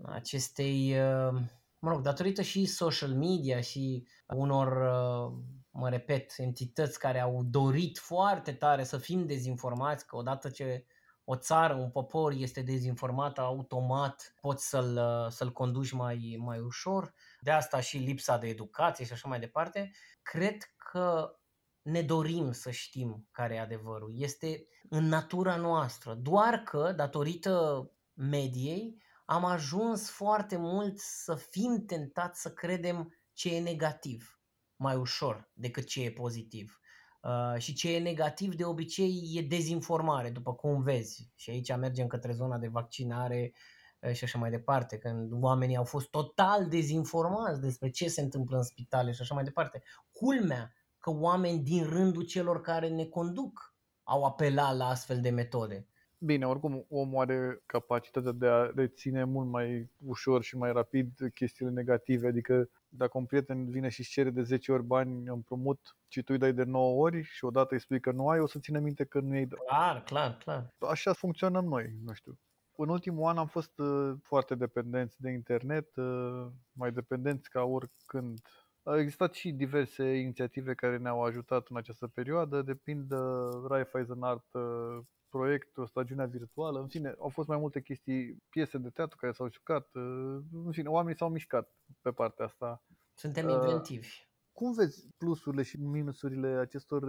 acestei, 0.03 0.91
uh, 0.91 1.41
mă 1.79 1.89
rog, 1.89 2.01
datorită 2.01 2.41
și 2.41 2.65
social 2.65 3.13
media 3.13 3.61
și 3.61 4.07
unor, 4.27 4.67
uh, 4.67 5.33
mă 5.71 5.89
repet, 5.89 6.33
entități 6.37 6.99
care 6.99 7.19
au 7.19 7.43
dorit 7.43 7.97
foarte 7.97 8.51
tare 8.51 8.83
să 8.83 8.97
fim 8.97 9.25
dezinformați, 9.25 10.07
că 10.07 10.15
odată 10.15 10.49
ce 10.49 10.85
o 11.29 11.35
țară, 11.35 11.73
un 11.73 11.89
popor 11.89 12.31
este 12.31 12.61
dezinformat, 12.61 13.37
automat 13.37 14.35
poți 14.41 14.69
să-l, 14.69 14.99
să-l 15.29 15.51
conduci 15.51 15.91
mai, 15.91 16.35
mai 16.39 16.59
ușor. 16.59 17.13
De 17.41 17.51
asta 17.51 17.79
și 17.79 17.97
lipsa 17.97 18.37
de 18.37 18.47
educație 18.47 19.05
și 19.05 19.11
așa 19.11 19.27
mai 19.27 19.39
departe. 19.39 19.91
Cred 20.21 20.57
că 20.91 21.35
ne 21.81 22.01
dorim 22.01 22.51
să 22.51 22.71
știm 22.71 23.27
care 23.31 23.55
e 23.55 23.59
adevărul. 23.59 24.11
Este 24.15 24.67
în 24.89 25.07
natura 25.07 25.55
noastră. 25.55 26.13
Doar 26.13 26.57
că, 26.57 26.93
datorită 26.95 27.85
mediei, 28.13 29.01
am 29.25 29.45
ajuns 29.45 30.09
foarte 30.09 30.57
mult 30.57 30.99
să 30.99 31.35
fim 31.35 31.83
tentați 31.85 32.41
să 32.41 32.51
credem 32.51 33.13
ce 33.33 33.55
e 33.55 33.59
negativ 33.59 34.39
mai 34.75 34.95
ușor 34.95 35.51
decât 35.53 35.87
ce 35.87 36.03
e 36.03 36.11
pozitiv. 36.11 36.79
Uh, 37.19 37.59
și 37.59 37.73
ce 37.73 37.95
e 37.95 37.99
negativ 37.99 38.55
de 38.55 38.65
obicei 38.65 39.31
e 39.35 39.41
dezinformare, 39.41 40.29
după 40.29 40.53
cum 40.53 40.81
vezi. 40.81 41.31
Și 41.35 41.49
aici 41.49 41.75
mergem 41.75 42.07
către 42.07 42.31
zona 42.31 42.57
de 42.57 42.67
vaccinare 42.67 43.53
uh, 43.99 44.11
și 44.11 44.23
așa 44.23 44.39
mai 44.39 44.49
departe, 44.49 44.97
când 44.97 45.31
oamenii 45.43 45.75
au 45.75 45.83
fost 45.83 46.09
total 46.09 46.67
dezinformați 46.67 47.61
despre 47.61 47.89
ce 47.89 48.07
se 48.07 48.21
întâmplă 48.21 48.57
în 48.57 48.63
spitale 48.63 49.11
și 49.11 49.21
așa 49.21 49.33
mai 49.33 49.43
departe. 49.43 49.81
Culmea 50.11 50.71
că 50.99 51.09
oameni 51.11 51.59
din 51.59 51.83
rândul 51.83 52.23
celor 52.23 52.61
care 52.61 52.87
ne 52.87 53.05
conduc 53.05 53.75
au 54.03 54.23
apelat 54.23 54.77
la 54.77 54.87
astfel 54.87 55.21
de 55.21 55.29
metode. 55.29 55.87
Bine, 56.17 56.47
oricum 56.47 56.85
omul 56.89 57.21
are 57.21 57.63
capacitatea 57.65 58.31
de 58.31 58.47
a 58.47 58.71
reține 58.75 59.23
mult 59.23 59.49
mai 59.49 59.91
ușor 60.05 60.43
și 60.43 60.57
mai 60.57 60.71
rapid 60.71 61.11
chestiile 61.33 61.71
negative, 61.71 62.27
adică 62.27 62.69
dacă 62.89 63.17
un 63.17 63.25
prieten 63.25 63.69
vine 63.69 63.89
și 63.89 64.03
cere 64.03 64.29
de 64.29 64.41
10 64.41 64.71
ori 64.71 64.83
bani 64.83 65.27
împrumut 65.27 65.97
și 66.07 66.21
tu 66.21 66.33
îi 66.33 66.37
dai 66.37 66.53
de 66.53 66.63
9 66.63 67.01
ori 67.01 67.23
și 67.23 67.45
odată 67.45 67.73
îi 67.73 67.79
spui 67.79 67.99
că 67.99 68.11
nu 68.11 68.29
ai, 68.29 68.39
o 68.39 68.47
să 68.47 68.59
ține 68.59 68.79
minte 68.79 69.05
că 69.05 69.19
nu 69.19 69.31
ai 69.31 69.47
Clar, 69.47 70.03
clar, 70.03 70.37
clar. 70.37 70.73
Așa 70.79 71.13
funcționăm 71.13 71.65
noi, 71.65 71.93
nu 72.03 72.13
știu. 72.13 72.39
În 72.75 72.89
ultimul 72.89 73.29
an 73.29 73.37
am 73.37 73.47
fost 73.47 73.79
uh, 73.79 74.13
foarte 74.21 74.55
dependenți 74.55 75.21
de 75.21 75.31
internet, 75.31 75.95
uh, 75.95 76.47
mai 76.71 76.91
dependenți 76.91 77.49
ca 77.49 77.63
oricând. 77.63 78.39
Au 78.83 78.99
existat 78.99 79.33
și 79.33 79.51
diverse 79.51 80.13
inițiative 80.13 80.73
care 80.73 80.97
ne-au 80.97 81.23
ajutat 81.23 81.67
în 81.69 81.77
această 81.77 82.07
perioadă, 82.07 82.61
de 82.61 82.75
pildă 82.75 83.49
Raiffeisen 83.67 84.23
Art 84.23 84.53
uh, 84.53 84.99
proiectul, 85.29 85.87
stagiunea 85.87 86.25
virtuală, 86.25 86.79
în 86.79 86.87
fine, 86.87 87.15
au 87.19 87.29
fost 87.29 87.47
mai 87.47 87.57
multe 87.57 87.81
chestii, 87.81 88.43
piese 88.49 88.77
de 88.77 88.89
teatru 88.89 89.17
care 89.17 89.31
s-au 89.31 89.51
jucat, 89.51 89.89
uh, 89.93 90.37
în 90.65 90.71
fine, 90.71 90.89
oamenii 90.89 91.17
s-au 91.17 91.29
mișcat 91.29 91.71
pe 92.07 92.13
partea 92.13 92.45
asta. 92.45 92.83
Suntem 93.13 93.49
inventivi. 93.49 94.07
Uh, 94.07 94.25
cum 94.51 94.73
vezi 94.73 95.07
plusurile 95.17 95.63
și 95.63 95.77
minusurile 95.77 96.47
acestor 96.47 97.03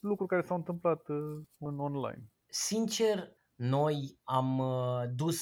lucruri 0.00 0.30
care 0.30 0.42
s-au 0.46 0.56
întâmplat 0.56 1.08
în 1.58 1.78
online? 1.78 2.30
Sincer, 2.46 3.36
noi 3.54 4.18
am 4.22 4.62
dus 5.14 5.40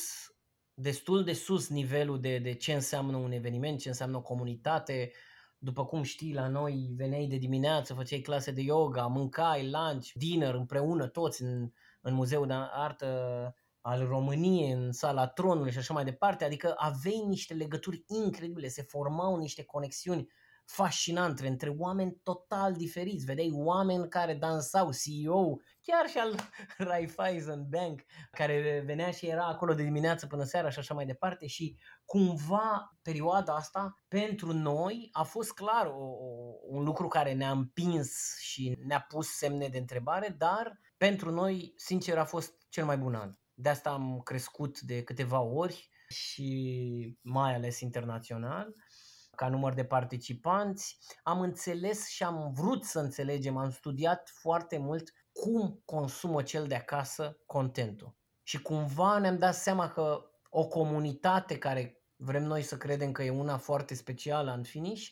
destul 0.75 1.25
de 1.25 1.33
sus 1.33 1.69
nivelul 1.69 2.21
de, 2.21 2.39
de 2.39 2.53
ce 2.53 2.73
înseamnă 2.73 3.17
un 3.17 3.33
eveniment, 3.33 3.79
ce 3.79 3.89
înseamnă 3.89 4.17
o 4.17 4.23
comunitate, 4.23 5.13
după 5.59 5.85
cum 5.87 6.03
știi, 6.03 6.35
la 6.35 6.49
noi 6.49 6.93
veneai 6.97 7.27
de 7.27 7.37
dimineață, 7.37 7.95
făceai 7.95 8.21
clase 8.21 8.51
de 8.51 8.61
yoga, 8.61 9.07
mâncai 9.07 9.71
lunch, 9.71 10.09
dinner 10.15 10.55
împreună 10.55 11.07
toți 11.09 11.43
în, 11.43 11.71
în 12.01 12.15
Muzeul 12.15 12.47
de 12.47 12.53
Artă 12.53 13.55
al 13.81 14.07
României, 14.07 14.71
în 14.71 14.93
sala 14.93 15.27
tronului 15.27 15.73
și 15.73 15.79
așa 15.79 15.95
mai 15.95 16.05
departe. 16.05 16.45
Adică 16.45 16.75
aveai 16.77 17.25
niște 17.27 17.55
legături 17.55 18.05
incredibile, 18.07 18.69
se 18.69 18.83
formau 18.83 19.37
niște 19.37 19.65
conexiuni 19.65 20.29
fascinante 20.71 21.49
între 21.49 21.75
oameni 21.79 22.21
total 22.23 22.73
diferiți. 22.73 23.25
Vedeai 23.25 23.51
oameni 23.53 24.09
care 24.09 24.35
dansau, 24.35 24.91
CEO, 24.93 25.57
chiar 25.83 26.09
și 26.09 26.19
al 26.19 26.35
Raiffeisen 26.89 27.67
Bank, 27.69 28.01
care 28.31 28.83
venea 28.87 29.11
și 29.11 29.27
era 29.27 29.47
acolo 29.47 29.75
de 29.75 29.83
dimineață 29.83 30.27
până 30.27 30.45
seara 30.45 30.71
și 30.71 30.79
așa 30.79 30.95
mai 30.95 31.07
departe 31.07 31.47
și 31.47 31.77
cumva 32.05 32.99
perioada 33.03 33.55
asta 33.55 33.95
pentru 34.09 34.53
noi 34.53 35.09
a 35.13 35.23
fost 35.23 35.53
clar 35.53 35.87
o, 35.87 36.05
o, 36.05 36.55
un 36.69 36.85
lucru 36.85 37.09
care 37.09 37.33
ne-a 37.33 37.51
împins 37.51 38.37
și 38.39 38.79
ne-a 38.87 39.05
pus 39.09 39.29
semne 39.29 39.69
de 39.69 39.79
întrebare, 39.79 40.35
dar 40.39 40.81
pentru 40.97 41.31
noi, 41.31 41.73
sincer, 41.77 42.19
a 42.19 42.25
fost 42.25 42.55
cel 42.69 42.85
mai 42.85 42.97
bun 42.99 43.15
an. 43.15 43.40
De 43.61 43.69
asta 43.69 43.91
am 43.91 44.21
crescut 44.25 44.81
de 44.81 45.03
câteva 45.03 45.41
ori 45.41 45.91
și 46.09 47.19
mai 47.23 47.55
ales 47.55 47.81
internațional 47.81 48.75
ca 49.41 49.49
număr 49.49 49.75
de 49.75 49.85
participanți, 49.85 50.99
am 51.23 51.41
înțeles 51.41 52.09
și 52.09 52.23
am 52.23 52.53
vrut 52.53 52.85
să 52.85 52.99
înțelegem, 52.99 53.57
am 53.57 53.71
studiat 53.71 54.29
foarte 54.29 54.79
mult 54.79 55.13
cum 55.33 55.83
consumă 55.85 56.43
cel 56.43 56.67
de 56.67 56.75
acasă 56.75 57.39
contentul. 57.47 58.17
Și 58.43 58.63
cumva 58.63 59.19
ne-am 59.19 59.39
dat 59.39 59.55
seama 59.55 59.91
că 59.91 60.31
o 60.51 60.67
comunitate 60.67 61.59
care 61.59 62.03
vrem 62.17 62.43
noi 62.43 62.63
să 62.63 62.77
credem 62.77 63.13
că 63.13 63.23
e 63.23 63.31
una 63.31 63.57
foarte 63.57 63.95
specială 63.95 64.53
în 64.53 64.63
finish, 64.63 65.09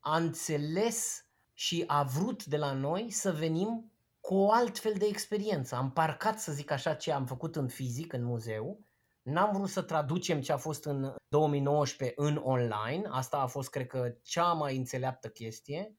a 0.00 0.16
înțeles 0.16 1.26
și 1.52 1.84
a 1.86 2.02
vrut 2.02 2.44
de 2.44 2.56
la 2.56 2.72
noi 2.72 3.10
să 3.10 3.32
venim 3.32 3.92
cu 4.26 4.34
o 4.34 4.52
altfel 4.52 4.94
de 4.98 5.06
experiență. 5.06 5.74
Am 5.74 5.92
parcat, 5.92 6.38
să 6.38 6.52
zic 6.52 6.70
așa, 6.70 6.94
ce 6.94 7.12
am 7.12 7.26
făcut 7.26 7.56
în 7.56 7.68
fizic, 7.68 8.12
în 8.12 8.24
muzeu, 8.24 8.86
N-am 9.26 9.52
vrut 9.52 9.68
să 9.68 9.82
traducem 9.82 10.40
ce 10.40 10.52
a 10.52 10.56
fost 10.56 10.84
în 10.84 11.14
2019 11.28 12.20
în 12.20 12.40
online, 12.42 13.02
asta 13.10 13.36
a 13.36 13.46
fost, 13.46 13.70
cred 13.70 13.86
că, 13.86 14.14
cea 14.22 14.52
mai 14.52 14.76
înțeleaptă 14.76 15.28
chestie 15.28 15.96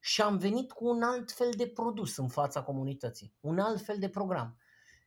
și 0.00 0.22
am 0.22 0.38
venit 0.38 0.72
cu 0.72 0.88
un 0.88 1.02
alt 1.02 1.32
fel 1.32 1.50
de 1.56 1.68
produs 1.68 2.16
în 2.16 2.28
fața 2.28 2.62
comunității, 2.62 3.34
un 3.40 3.58
alt 3.58 3.84
fel 3.84 3.98
de 3.98 4.08
program. 4.08 4.58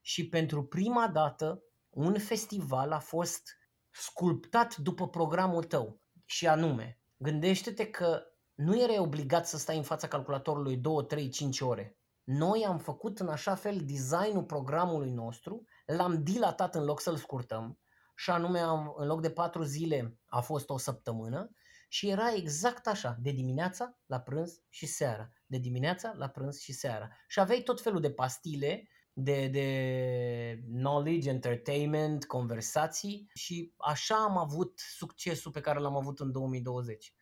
Și 0.02 0.30
pentru 0.30 0.66
prima 0.66 1.08
dată, 1.08 1.64
un 1.90 2.20
festival 2.20 2.92
a 2.92 3.00
fost 3.00 3.44
sculptat 3.90 4.76
după 4.76 5.10
programul 5.10 5.64
tău 5.64 6.02
și 6.26 6.48
anume, 6.48 7.02
gândește-te 7.18 7.90
că 7.90 8.24
nu 8.54 8.82
erai 8.82 8.98
obligat 8.98 9.48
să 9.48 9.58
stai 9.58 9.78
în 9.78 9.84
fața 9.84 10.08
calculatorului 10.08 10.78
2, 10.78 11.06
3, 11.06 11.30
5 11.30 11.62
ore. 11.62 11.99
Noi 12.32 12.66
am 12.66 12.78
făcut 12.78 13.20
în 13.20 13.28
așa 13.28 13.56
fel 13.56 13.80
designul 13.86 14.44
programului 14.44 15.12
nostru 15.12 15.64
l-am 15.86 16.24
dilatat 16.24 16.76
în 16.76 16.84
loc 16.84 17.02
să-l 17.02 17.16
scurtăm 17.16 17.80
și 18.16 18.30
anume 18.30 18.60
am, 18.60 18.94
în 18.98 19.08
loc 19.08 19.22
de 19.22 19.32
patru 19.32 19.64
zile 19.64 20.18
a 20.26 20.40
fost 20.40 20.70
o 20.70 20.78
săptămână 20.78 21.52
și 21.88 22.10
era 22.10 22.34
exact 22.34 22.88
așa, 22.88 23.18
de 23.22 23.32
dimineața 23.32 23.98
la 24.06 24.20
prânz 24.20 24.62
și 24.70 24.86
seara, 24.86 25.32
de 25.46 25.58
dimineața 25.58 26.14
la 26.16 26.28
prânz 26.28 26.60
și 26.60 26.74
seara. 26.74 27.10
Și 27.28 27.40
aveai 27.40 27.62
tot 27.62 27.82
felul 27.82 28.02
de 28.02 28.12
pastile 28.12 28.90
de, 29.14 29.48
de 29.48 30.64
knowledge, 30.72 31.30
entertainment, 31.30 32.26
conversații 32.26 33.30
și 33.34 33.74
așa 33.78 34.16
am 34.16 34.38
avut 34.38 34.80
succesul 34.80 35.52
pe 35.52 35.62
care 35.62 35.80
l-am 35.80 35.96
avut 35.96 36.20
în 36.20 36.32
2020. 36.32 37.14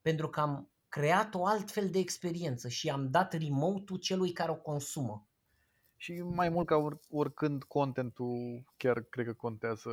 Pentru 0.00 0.28
că 0.28 0.40
am 0.40 0.70
creat 0.88 1.34
o 1.34 1.46
altfel 1.46 1.88
de 1.90 1.98
experiență 1.98 2.68
și 2.68 2.90
am 2.90 3.10
dat 3.10 3.32
remote-ul 3.32 3.98
celui 3.98 4.32
care 4.32 4.50
o 4.50 4.54
consumă. 4.54 5.26
Și 5.96 6.12
mai 6.12 6.48
mult 6.48 6.66
ca 6.66 6.76
or, 6.76 7.00
oricând 7.10 7.64
contentul 7.64 8.64
chiar 8.76 9.00
cred 9.00 9.26
că 9.26 9.32
contează 9.32 9.90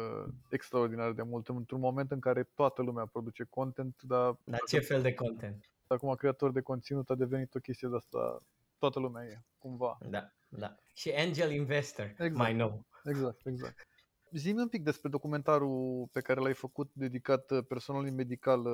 extraordinar 0.50 1.12
de 1.12 1.22
mult 1.22 1.48
într-un 1.48 1.80
moment 1.80 2.12
în 2.12 2.20
care 2.20 2.50
toată 2.54 2.82
lumea 2.82 3.06
produce 3.06 3.44
content, 3.50 4.02
dar... 4.02 4.38
Dar 4.44 4.60
ce 4.68 4.80
fel 4.80 5.02
de 5.02 5.14
content? 5.14 5.70
Acum 5.88 6.16
creator 6.16 6.52
de 6.52 6.62
conținut 6.62 7.10
a 7.10 7.16
devenit 7.16 7.56
o 7.56 7.60
chestie 7.60 7.88
de 7.88 7.96
asta, 7.96 8.44
toată 8.78 9.00
lumea 9.00 9.24
e, 9.26 9.42
cumva. 9.58 9.98
Da, 10.10 10.32
da. 10.50 10.76
Și 10.94 11.12
angel 11.18 11.52
investor, 11.52 12.06
exact. 12.06 12.36
mai 12.36 12.54
nou. 12.54 12.86
Exact, 13.04 13.46
exact. 13.46 13.88
Zi-mi 14.32 14.60
un 14.60 14.68
pic 14.68 14.84
despre 14.84 15.10
documentarul 15.10 16.08
pe 16.12 16.22
care 16.22 16.40
l-ai 16.40 16.54
făcut 16.54 16.90
dedicat 16.94 17.62
personalului 17.68 18.14
medical. 18.14 18.68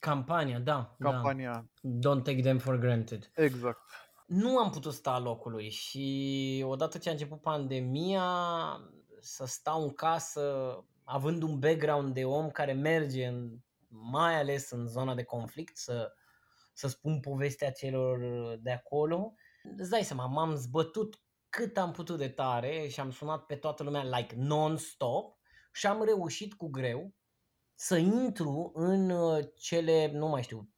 Uh, 0.00 0.08
Campania, 0.08 0.58
da. 0.58 0.96
Campania. 0.98 1.66
Da. 1.82 2.10
Don't 2.10 2.24
take 2.24 2.42
them 2.42 2.58
for 2.58 2.78
granted. 2.78 3.30
Exact 3.34 3.80
nu 4.30 4.58
am 4.58 4.70
putut 4.70 4.92
sta 4.92 5.18
locului 5.18 5.70
și 5.70 6.64
odată 6.66 6.98
ce 6.98 7.08
a 7.08 7.12
început 7.12 7.40
pandemia, 7.40 8.24
să 9.20 9.44
stau 9.46 9.82
în 9.82 9.90
casă, 9.90 10.76
având 11.04 11.42
un 11.42 11.58
background 11.58 12.14
de 12.14 12.24
om 12.24 12.50
care 12.50 12.72
merge 12.72 13.26
în, 13.26 13.58
mai 13.88 14.38
ales 14.40 14.70
în 14.70 14.86
zona 14.86 15.14
de 15.14 15.22
conflict, 15.22 15.76
să, 15.76 16.12
să 16.72 16.88
spun 16.88 17.20
povestea 17.20 17.72
celor 17.72 18.18
de 18.60 18.70
acolo, 18.70 19.34
îți 19.76 19.90
dai 19.90 20.04
seama, 20.04 20.26
m-am 20.26 20.54
zbătut 20.54 21.22
cât 21.48 21.78
am 21.78 21.90
putut 21.92 22.18
de 22.18 22.28
tare 22.28 22.86
și 22.88 23.00
am 23.00 23.10
sunat 23.10 23.46
pe 23.46 23.54
toată 23.54 23.82
lumea 23.82 24.04
like 24.04 24.34
non-stop 24.36 25.38
și 25.72 25.86
am 25.86 26.04
reușit 26.04 26.54
cu 26.54 26.68
greu 26.68 27.14
să 27.82 27.96
intru 27.96 28.70
în 28.74 29.10
uh, 29.10 29.44
cele, 29.56 30.10
nu 30.12 30.28
mai 30.28 30.42
știu, 30.42 30.68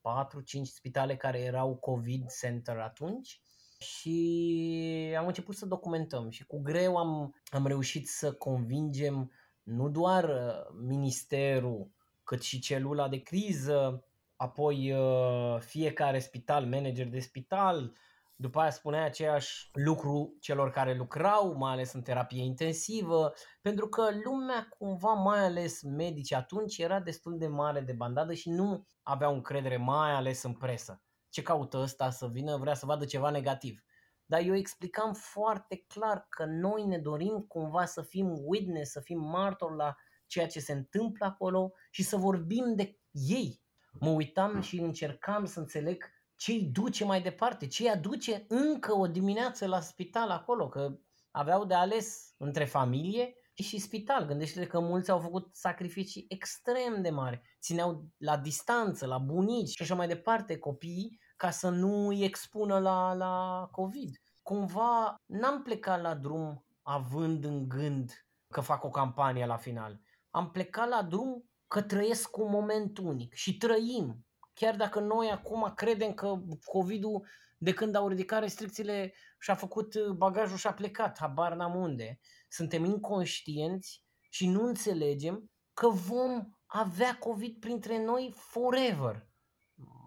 4-5 0.61 0.63
spitale 0.63 1.17
care 1.17 1.39
erau 1.39 1.77
COVID 1.77 2.31
center 2.41 2.79
atunci 2.79 3.41
și 3.79 5.15
am 5.19 5.27
început 5.27 5.57
să 5.57 5.67
documentăm 5.67 6.31
și 6.31 6.47
cu 6.47 6.61
greu 6.61 6.97
am, 6.97 7.35
am 7.51 7.67
reușit 7.67 8.09
să 8.09 8.33
convingem 8.33 9.33
nu 9.63 9.89
doar 9.89 10.25
uh, 10.25 10.83
ministerul, 10.87 11.91
cât 12.25 12.43
și 12.43 12.61
celula 12.61 13.09
de 13.09 13.23
criză, 13.23 14.05
apoi 14.37 14.93
uh, 14.93 15.61
fiecare 15.61 16.19
spital, 16.19 16.67
manager 16.67 17.07
de 17.07 17.21
spital, 17.21 17.97
După 18.43 18.61
aia 18.61 18.71
spunea 18.71 19.05
aceeași 19.05 19.71
lucru 19.73 20.37
celor 20.41 20.71
care 20.71 20.95
lucrau, 20.95 21.55
mai 21.57 21.73
ales 21.73 21.93
în 21.93 22.03
terapie 22.03 22.43
intensivă, 22.45 23.33
pentru 23.61 23.89
că 23.89 24.09
lumea 24.25 24.69
cumva, 24.79 25.13
mai 25.13 25.39
ales 25.39 25.83
medici 25.83 26.33
atunci, 26.33 26.79
era 26.79 27.01
destul 27.01 27.39
de 27.39 27.47
mare 27.47 27.81
de 27.81 27.93
bandadă 27.93 28.35
și 28.35 28.51
nu 28.51 28.87
aveau 29.03 29.35
încredere 29.35 29.77
mai 29.77 30.13
ales 30.13 30.43
în 30.43 30.53
presă. 30.53 31.03
Ce 31.29 31.43
caută 31.43 31.79
ăsta 31.79 32.11
să 32.11 32.27
vină? 32.27 32.57
Vrea 32.57 32.75
să 32.75 32.87
vadă 32.87 33.05
ceva 33.05 33.31
negativ. 33.31 33.85
Dar 34.25 34.41
eu 34.41 34.55
explicam 34.55 35.13
foarte 35.13 35.85
clar 35.87 36.27
că 36.29 36.45
noi 36.45 36.85
ne 36.85 36.99
dorim 36.99 37.45
cumva 37.49 37.85
să 37.85 38.03
fim 38.03 38.35
witness, 38.45 38.91
să 38.91 39.01
fim 39.01 39.21
martor 39.21 39.75
la 39.75 39.97
ceea 40.27 40.47
ce 40.47 40.61
se 40.61 40.73
întâmplă 40.73 41.27
acolo 41.27 41.73
și 41.91 42.03
să 42.03 42.17
vorbim 42.17 42.75
de 42.75 42.99
ei. 43.11 43.61
Mă 43.93 44.11
uitam 44.11 44.61
și 44.61 44.81
încercam 44.81 45.45
să 45.45 45.59
înțeleg 45.59 46.05
ce 46.43 46.53
îi 46.53 46.63
duce 46.63 47.05
mai 47.05 47.23
departe, 47.23 47.67
ce 47.67 47.83
îi 47.83 47.89
aduce 47.89 48.45
încă 48.49 48.95
o 48.97 49.07
dimineață 49.07 49.67
la 49.67 49.81
spital 49.81 50.31
acolo, 50.31 50.69
că 50.69 50.99
aveau 51.31 51.65
de 51.65 51.75
ales 51.75 52.35
între 52.37 52.65
familie 52.65 53.35
și 53.55 53.79
spital. 53.79 54.27
Gândește-te 54.27 54.67
că 54.67 54.81
mulți 54.81 55.11
au 55.11 55.19
făcut 55.19 55.57
sacrificii 55.57 56.25
extrem 56.29 57.03
de 57.03 57.11
mari, 57.11 57.43
țineau 57.61 58.09
la 58.17 58.37
distanță, 58.37 59.07
la 59.07 59.19
bunici 59.19 59.75
și 59.77 59.83
așa 59.83 59.95
mai 59.95 60.07
departe 60.07 60.59
copiii 60.59 61.21
ca 61.37 61.51
să 61.51 61.69
nu 61.69 62.09
îi 62.09 62.25
expună 62.25 62.79
la, 62.79 63.15
la 63.15 63.69
COVID. 63.71 64.17
Cumva 64.43 65.15
n-am 65.27 65.63
plecat 65.63 66.01
la 66.01 66.15
drum 66.15 66.65
având 66.83 67.45
în 67.45 67.69
gând 67.69 68.27
că 68.53 68.61
fac 68.61 68.85
o 68.85 68.91
campanie 68.91 69.47
la 69.47 69.57
final. 69.57 70.01
Am 70.31 70.51
plecat 70.51 70.89
la 70.89 71.03
drum 71.03 71.51
că 71.67 71.83
trăiesc 71.83 72.37
un 72.37 72.51
moment 72.51 72.99
unic 72.99 73.35
și 73.35 73.57
trăim. 73.57 74.27
Chiar 74.55 74.77
dacă 74.77 75.01
noi 75.01 75.31
acum 75.31 75.73
credem 75.75 76.13
că 76.13 76.43
COVID-ul, 76.65 77.27
de 77.59 77.73
când 77.73 77.95
au 77.95 78.09
ridicat 78.09 78.41
restricțiile, 78.41 79.13
și-a 79.39 79.55
făcut 79.55 80.09
bagajul 80.09 80.57
și 80.57 80.67
a 80.67 80.73
plecat, 80.73 81.19
habar 81.19 81.55
n-am 81.55 81.75
unde. 81.77 82.19
Suntem 82.49 82.85
inconștienți 82.85 84.05
și 84.29 84.49
nu 84.49 84.67
înțelegem 84.67 85.51
că 85.75 85.89
vom 85.89 86.49
avea 86.67 87.17
COVID 87.19 87.61
printre 87.61 88.05
noi 88.05 88.33
forever. 88.37 89.27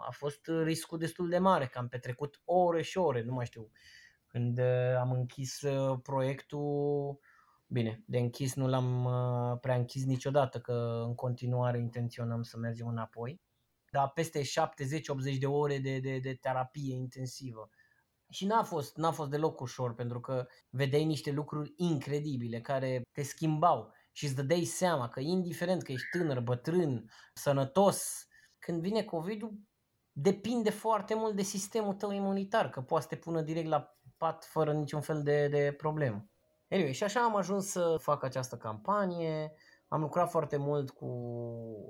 A 0.08 0.12
fost 0.12 0.48
riscul 0.64 0.98
destul 0.98 1.30
de 1.30 1.38
mare, 1.38 1.68
că 1.68 1.78
am 1.78 1.88
petrecut 1.88 2.42
ore 2.46 2.82
și 2.82 2.98
ore, 2.98 3.24
nu 3.24 3.34
mai 3.34 3.46
știu. 3.46 3.70
Când 4.28 4.60
uh, 4.60 4.96
am 5.00 5.12
închis 5.12 5.62
uh, 5.62 6.00
proiectul, 6.04 7.20
bine, 7.68 8.04
de 8.06 8.18
închis 8.18 8.56
nu 8.56 8.68
l-am 8.68 9.06
uh, 9.06 9.60
prea 9.60 9.76
închis 9.76 10.06
niciodată, 10.06 10.60
că 10.60 11.04
în 11.06 11.16
continuare 11.16 11.80
intenționăm 11.80 12.42
să 12.44 12.58
mergem 12.58 12.88
înapoi 12.88 13.42
dar 13.92 14.10
peste 14.10 14.42
70-80 14.42 15.38
de 15.40 15.46
ore 15.46 15.78
de, 15.78 16.00
de, 16.00 16.18
de 16.18 16.34
terapie 16.34 16.96
intensivă. 16.96 17.70
Și 18.30 18.46
n-a 18.46 18.64
fost, 18.64 18.98
n-a 18.98 19.12
fost 19.12 19.30
deloc 19.30 19.60
ușor, 19.60 19.94
pentru 19.94 20.20
că 20.20 20.48
vedeai 20.70 21.06
niște 21.06 21.32
lucruri 21.32 21.74
incredibile 21.76 22.62
care 22.62 23.02
te 23.12 23.24
schimbau 23.24 23.94
și 24.12 24.26
îți 24.26 24.36
dădeai 24.36 24.64
seama 24.64 25.10
că 25.10 25.20
indiferent 25.20 25.84
că 25.84 25.92
ești 25.92 26.08
tânăr, 26.12 26.40
bătrân, 26.40 27.12
sănătos, 27.34 28.28
când 28.60 28.82
vine 28.82 29.04
COVID-ul, 29.04 29.60
depinde 30.12 30.70
foarte 30.70 31.14
mult 31.14 31.36
de 31.36 31.42
sistemul 31.42 31.94
tău 31.94 32.12
imunitar, 32.12 32.70
că 32.70 32.82
poate 32.82 33.04
să 33.04 33.10
te 33.10 33.16
pună 33.16 33.42
direct 33.42 33.68
la 33.68 33.98
pat 34.18 34.46
fără 34.46 34.74
niciun 34.74 35.02
fel 35.02 35.24
de, 35.24 35.48
de 35.48 35.74
problemă. 35.78 36.30
Anyway, 36.70 36.94
și 36.94 37.04
așa 37.04 37.24
am 37.24 37.36
ajuns 37.36 37.68
să 37.68 37.98
fac 38.00 38.24
această 38.24 38.58
campanie, 38.58 39.54
am 39.88 40.02
lucrat 40.02 40.30
foarte 40.30 40.58
mult 40.58 40.90
cu 40.90 41.10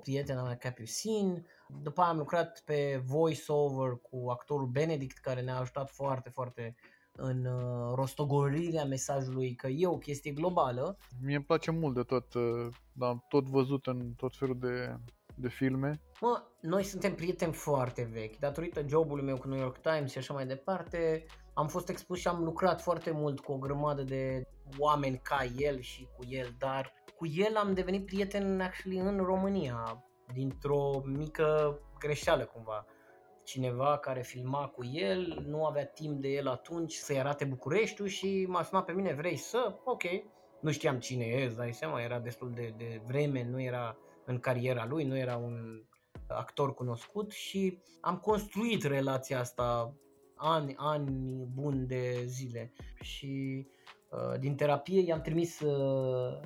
prietena 0.02 0.44
mea 0.44 0.56
Capucin, 0.56 1.46
după 1.82 2.02
aia 2.02 2.10
am 2.10 2.18
lucrat 2.18 2.62
pe 2.66 3.04
voice-over 3.06 4.00
cu 4.02 4.30
actorul 4.30 4.68
Benedict 4.68 5.18
care 5.18 5.42
ne-a 5.42 5.58
ajutat 5.58 5.90
foarte, 5.90 6.30
foarte 6.30 6.76
în 7.18 7.46
uh, 7.46 7.94
rostogorirea 7.96 8.86
mesajului 8.86 9.56
că 9.56 9.68
e 9.68 9.88
o 9.88 9.98
chestie 9.98 10.32
globală. 10.32 10.98
Mie 11.22 11.36
îmi 11.36 11.46
place 11.46 11.72
mult 11.72 11.96
de 11.96 12.04
tot, 12.04 12.34
uh, 12.34 12.68
am 13.00 13.26
tot 13.30 13.46
văzut 13.48 13.88
în 13.88 14.14
tot 14.18 14.36
felul 14.36 14.60
de, 14.60 14.96
de 15.36 15.48
filme. 15.48 16.02
Mă, 16.22 16.44
noi 16.62 16.84
suntem 16.84 17.16
prieteni 17.16 17.54
foarte 17.54 18.10
vechi, 18.12 18.40
datorită 18.40 18.88
jobului 18.88 19.24
meu 19.24 19.38
cu 19.38 19.48
New 19.48 19.60
York 19.60 19.78
Times 19.78 20.12
și 20.12 20.18
așa 20.18 20.34
mai 20.34 20.46
departe, 20.46 21.26
am 21.54 21.68
fost 21.68 21.90
expus 21.90 22.20
și 22.20 22.28
am 22.28 22.44
lucrat 22.44 22.82
foarte 22.82 23.12
mult 23.12 23.40
cu 23.40 23.52
o 23.52 23.58
grămadă 23.58 24.04
de 24.04 24.48
oameni 24.78 25.20
ca 25.24 25.44
el 25.58 25.80
și 25.80 26.08
cu 26.18 26.26
el, 26.30 26.56
dar 26.58 26.94
cu 27.16 27.26
el 27.28 27.56
am 27.56 27.74
devenit 27.74 28.06
prieten 28.06 28.62
actually 28.62 29.00
în 29.00 29.18
România, 29.18 30.06
dintr-o 30.34 31.02
mică 31.06 31.80
greșeală 32.00 32.46
cumva. 32.46 32.86
Cineva 33.44 33.98
care 33.98 34.22
filma 34.22 34.68
cu 34.68 34.86
el, 34.86 35.44
nu 35.46 35.66
avea 35.66 35.86
timp 35.86 36.22
de 36.22 36.28
el 36.28 36.48
atunci 36.48 36.94
să-i 36.94 37.20
arate 37.20 37.46
Bucureștiul 37.46 38.08
și 38.08 38.46
m-a 38.48 38.64
sunat 38.64 38.86
pe 38.86 38.92
mine, 38.92 39.14
vrei 39.14 39.36
să? 39.36 39.80
Ok. 39.84 40.04
Nu 40.62 40.72
știam 40.72 41.00
cine 41.00 41.26
e, 41.26 41.46
îți 41.46 41.56
dai 41.56 41.74
seama, 41.74 42.02
era 42.02 42.20
destul 42.20 42.52
de, 42.56 42.74
de 42.78 43.02
vreme, 43.08 43.44
nu 43.44 43.62
era 43.62 43.98
în 44.26 44.40
cariera 44.40 44.86
lui, 44.86 45.04
nu 45.04 45.18
era 45.18 45.38
un 45.38 45.84
actor 46.28 46.74
cunoscut 46.74 47.32
și 47.32 47.82
am 48.02 48.18
construit 48.18 48.84
relația 48.84 49.40
asta 49.40 49.94
ani, 50.36 50.74
ani 50.78 51.10
buni 51.54 51.88
de 51.88 52.24
zile 52.26 52.74
și 53.02 53.66
uh, 54.10 54.40
din 54.40 54.56
terapie 54.56 55.02
i-am 55.02 55.22
trimis 55.22 55.60
uh, 55.60 56.40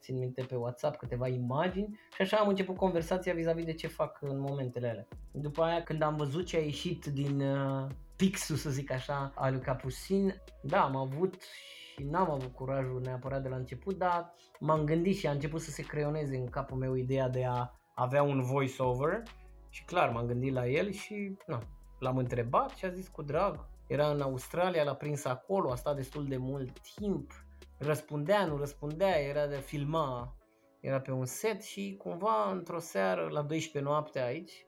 țin 0.00 0.18
minte 0.18 0.42
pe 0.42 0.54
WhatsApp 0.54 0.96
câteva 0.96 1.28
imagini 1.28 1.98
și 2.14 2.22
așa 2.22 2.36
am 2.36 2.48
început 2.48 2.76
conversația 2.76 3.34
vis-a-vis 3.34 3.64
de 3.64 3.74
ce 3.74 3.86
fac 3.86 4.18
în 4.20 4.40
momentele 4.40 4.88
alea. 4.88 5.06
După 5.32 5.62
aia 5.62 5.82
când 5.82 6.02
am 6.02 6.16
văzut 6.16 6.46
ce 6.46 6.56
a 6.56 6.60
ieșit 6.60 7.04
din 7.04 7.40
uh, 7.40 7.86
pixul, 8.16 8.56
să 8.56 8.70
zic 8.70 8.90
așa, 8.90 9.32
al 9.34 9.52
lui 9.52 9.60
Capucin, 9.60 10.42
da, 10.62 10.82
am 10.82 10.96
avut 10.96 11.42
și 11.42 12.04
n-am 12.04 12.30
avut 12.30 12.52
curajul 12.52 13.00
neapărat 13.00 13.42
de 13.42 13.48
la 13.48 13.56
început, 13.56 13.98
dar 13.98 14.34
m-am 14.58 14.84
gândit 14.84 15.16
și 15.16 15.26
a 15.26 15.30
început 15.30 15.60
să 15.60 15.70
se 15.70 15.82
creioneze 15.82 16.36
în 16.36 16.46
capul 16.46 16.76
meu 16.76 16.94
ideea 16.94 17.28
de 17.28 17.44
a 17.44 17.70
avea 17.94 18.22
un 18.22 18.42
voice-over 18.42 19.22
și 19.68 19.84
clar 19.84 20.10
m-am 20.10 20.26
gândit 20.26 20.52
la 20.52 20.66
el 20.66 20.90
și 20.90 21.36
nu, 21.46 21.58
l-am 21.98 22.16
întrebat 22.16 22.70
și 22.70 22.84
a 22.84 22.88
zis 22.88 23.08
cu 23.08 23.22
drag. 23.22 23.68
Era 23.86 24.08
în 24.10 24.20
Australia, 24.20 24.84
l-a 24.84 24.94
prins 24.94 25.24
acolo, 25.24 25.70
a 25.70 25.74
stat 25.74 25.96
destul 25.96 26.26
de 26.26 26.36
mult 26.36 26.80
timp, 26.80 27.45
răspundea, 27.78 28.46
nu 28.46 28.56
răspundea, 28.56 29.20
era 29.20 29.46
de 29.46 29.56
filma, 29.56 30.36
era 30.80 31.00
pe 31.00 31.10
un 31.10 31.24
set 31.24 31.62
și 31.62 31.94
cumva 31.98 32.50
într-o 32.50 32.78
seară 32.78 33.28
la 33.30 33.42
12 33.42 33.90
noapte 33.90 34.20
aici 34.20 34.66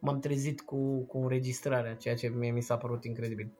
m-am 0.00 0.18
trezit 0.18 0.60
cu, 0.60 1.06
cu 1.06 1.18
înregistrarea, 1.18 1.94
ceea 1.94 2.14
ce 2.14 2.28
mie 2.28 2.50
mi 2.50 2.60
s-a 2.60 2.76
părut 2.76 3.04
incredibil. 3.04 3.52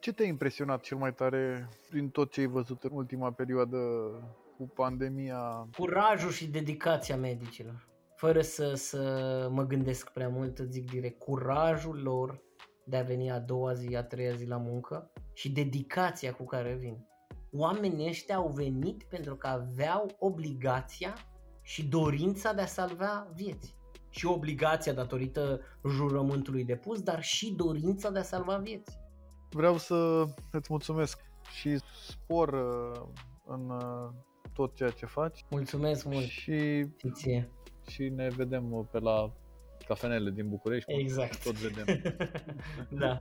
Ce 0.00 0.12
te-a 0.12 0.26
impresionat 0.26 0.80
cel 0.80 0.96
mai 0.96 1.14
tare 1.14 1.68
din 1.90 2.08
tot 2.08 2.30
ce 2.30 2.40
ai 2.40 2.46
văzut 2.46 2.82
în 2.82 2.90
ultima 2.92 3.32
perioadă 3.32 3.78
cu 4.56 4.68
pandemia? 4.74 5.68
Curajul 5.76 6.30
și 6.30 6.46
dedicația 6.46 7.16
medicilor. 7.16 7.88
Fără 8.16 8.40
să, 8.40 8.74
să 8.74 9.48
mă 9.50 9.66
gândesc 9.66 10.10
prea 10.10 10.28
mult, 10.28 10.58
zic 10.58 10.90
direct, 10.90 11.18
curajul 11.18 12.02
lor 12.02 12.42
de 12.84 12.96
a 12.96 13.02
veni 13.02 13.30
a 13.30 13.38
doua 13.38 13.72
zi, 13.72 13.96
a 13.96 14.02
treia 14.02 14.34
zi 14.34 14.46
la 14.46 14.56
muncă 14.56 15.12
și 15.32 15.52
dedicația 15.52 16.32
cu 16.32 16.44
care 16.44 16.74
vin 16.74 17.06
oamenii 17.52 18.08
ăștia 18.08 18.36
au 18.36 18.48
venit 18.48 19.02
pentru 19.02 19.36
că 19.36 19.46
aveau 19.46 20.16
obligația 20.18 21.14
și 21.62 21.84
dorința 21.84 22.52
de 22.52 22.60
a 22.60 22.66
salva 22.66 23.28
vieți. 23.34 23.76
Și 24.10 24.26
obligația 24.26 24.92
datorită 24.92 25.60
jurământului 25.88 26.64
depus, 26.64 27.02
dar 27.02 27.22
și 27.22 27.52
dorința 27.52 28.10
de 28.10 28.18
a 28.18 28.22
salva 28.22 28.56
vieți. 28.56 28.98
Vreau 29.50 29.76
să 29.76 30.24
îți 30.50 30.68
mulțumesc 30.70 31.20
și 31.50 31.78
spor 32.08 32.48
uh, 32.48 33.02
în 33.46 33.70
uh, 33.70 34.10
tot 34.52 34.74
ceea 34.74 34.90
ce 34.90 35.06
faci. 35.06 35.44
Mulțumesc 35.50 36.04
mult 36.04 36.24
și, 36.24 36.86
ție. 37.12 37.50
și 37.88 38.08
ne 38.08 38.28
vedem 38.28 38.88
pe 38.90 38.98
la 38.98 39.32
cafenele 39.86 40.30
din 40.30 40.48
București. 40.48 40.92
Exact. 40.92 41.42
Tot 41.42 41.54
vedem. 41.54 42.02
da. 43.00 43.20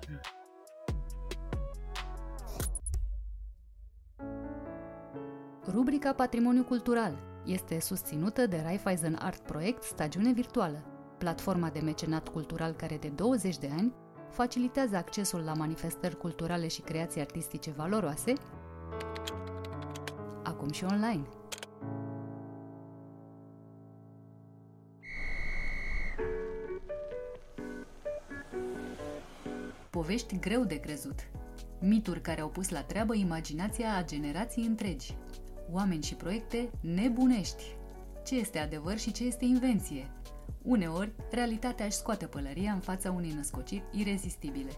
Rubrica 5.74 6.14
Patrimoniu 6.14 6.64
Cultural 6.64 7.18
este 7.46 7.80
susținută 7.80 8.46
de 8.46 8.62
Raiffeisen 8.64 9.18
Art 9.22 9.40
Project 9.40 9.84
Stagiune 9.84 10.32
Virtuală, 10.32 10.84
platforma 11.18 11.70
de 11.70 11.80
mecenat 11.80 12.30
cultural 12.30 12.72
care 12.72 12.98
de 12.98 13.08
20 13.08 13.58
de 13.58 13.70
ani 13.78 13.94
facilitează 14.30 14.96
accesul 14.96 15.40
la 15.40 15.54
manifestări 15.54 16.18
culturale 16.18 16.68
și 16.68 16.82
creații 16.82 17.22
artistice 17.22 17.72
valoroase, 17.72 18.34
acum 20.44 20.72
și 20.72 20.84
online. 20.84 21.24
Povești 29.90 30.40
greu 30.40 30.64
de 30.64 30.76
crezut. 30.76 31.28
Mituri 31.80 32.22
care 32.22 32.42
au 32.42 32.50
pus 32.50 32.70
la 32.70 32.84
treabă 32.84 33.16
imaginația 33.16 33.96
a 33.96 34.04
generații 34.04 34.66
întregi 34.66 35.16
oameni 35.72 36.04
și 36.04 36.16
proiecte 36.16 36.70
nebunești. 36.82 37.64
Ce 38.26 38.36
este 38.36 38.60
adevăr 38.60 38.98
și 38.98 39.12
ce 39.12 39.24
este 39.24 39.46
invenție? 39.46 40.12
Uneori, 40.62 41.12
realitatea 41.32 41.86
își 41.86 41.96
scoate 41.96 42.26
pălăria 42.26 42.72
în 42.72 42.80
fața 42.80 43.12
unei 43.12 43.32
născociri 43.32 43.84
irezistibile. 43.92 44.72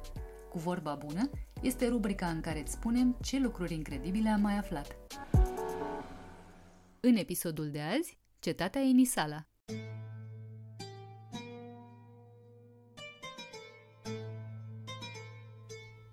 Cu 0.49 0.59
vorba 0.59 0.95
bună, 0.95 1.29
Este 1.63 1.87
rubrica 1.87 2.27
în 2.27 2.41
care 2.41 2.59
îți 2.59 2.71
spunem 2.71 3.17
ce 3.21 3.39
lucruri 3.39 3.73
incredibile 3.73 4.29
am 4.29 4.41
mai 4.41 4.57
aflat. 4.57 4.95
În 6.99 7.15
episodul 7.15 7.69
de 7.69 7.81
azi, 7.81 8.17
cetatea 8.39 8.81
Enisala. 8.81 9.47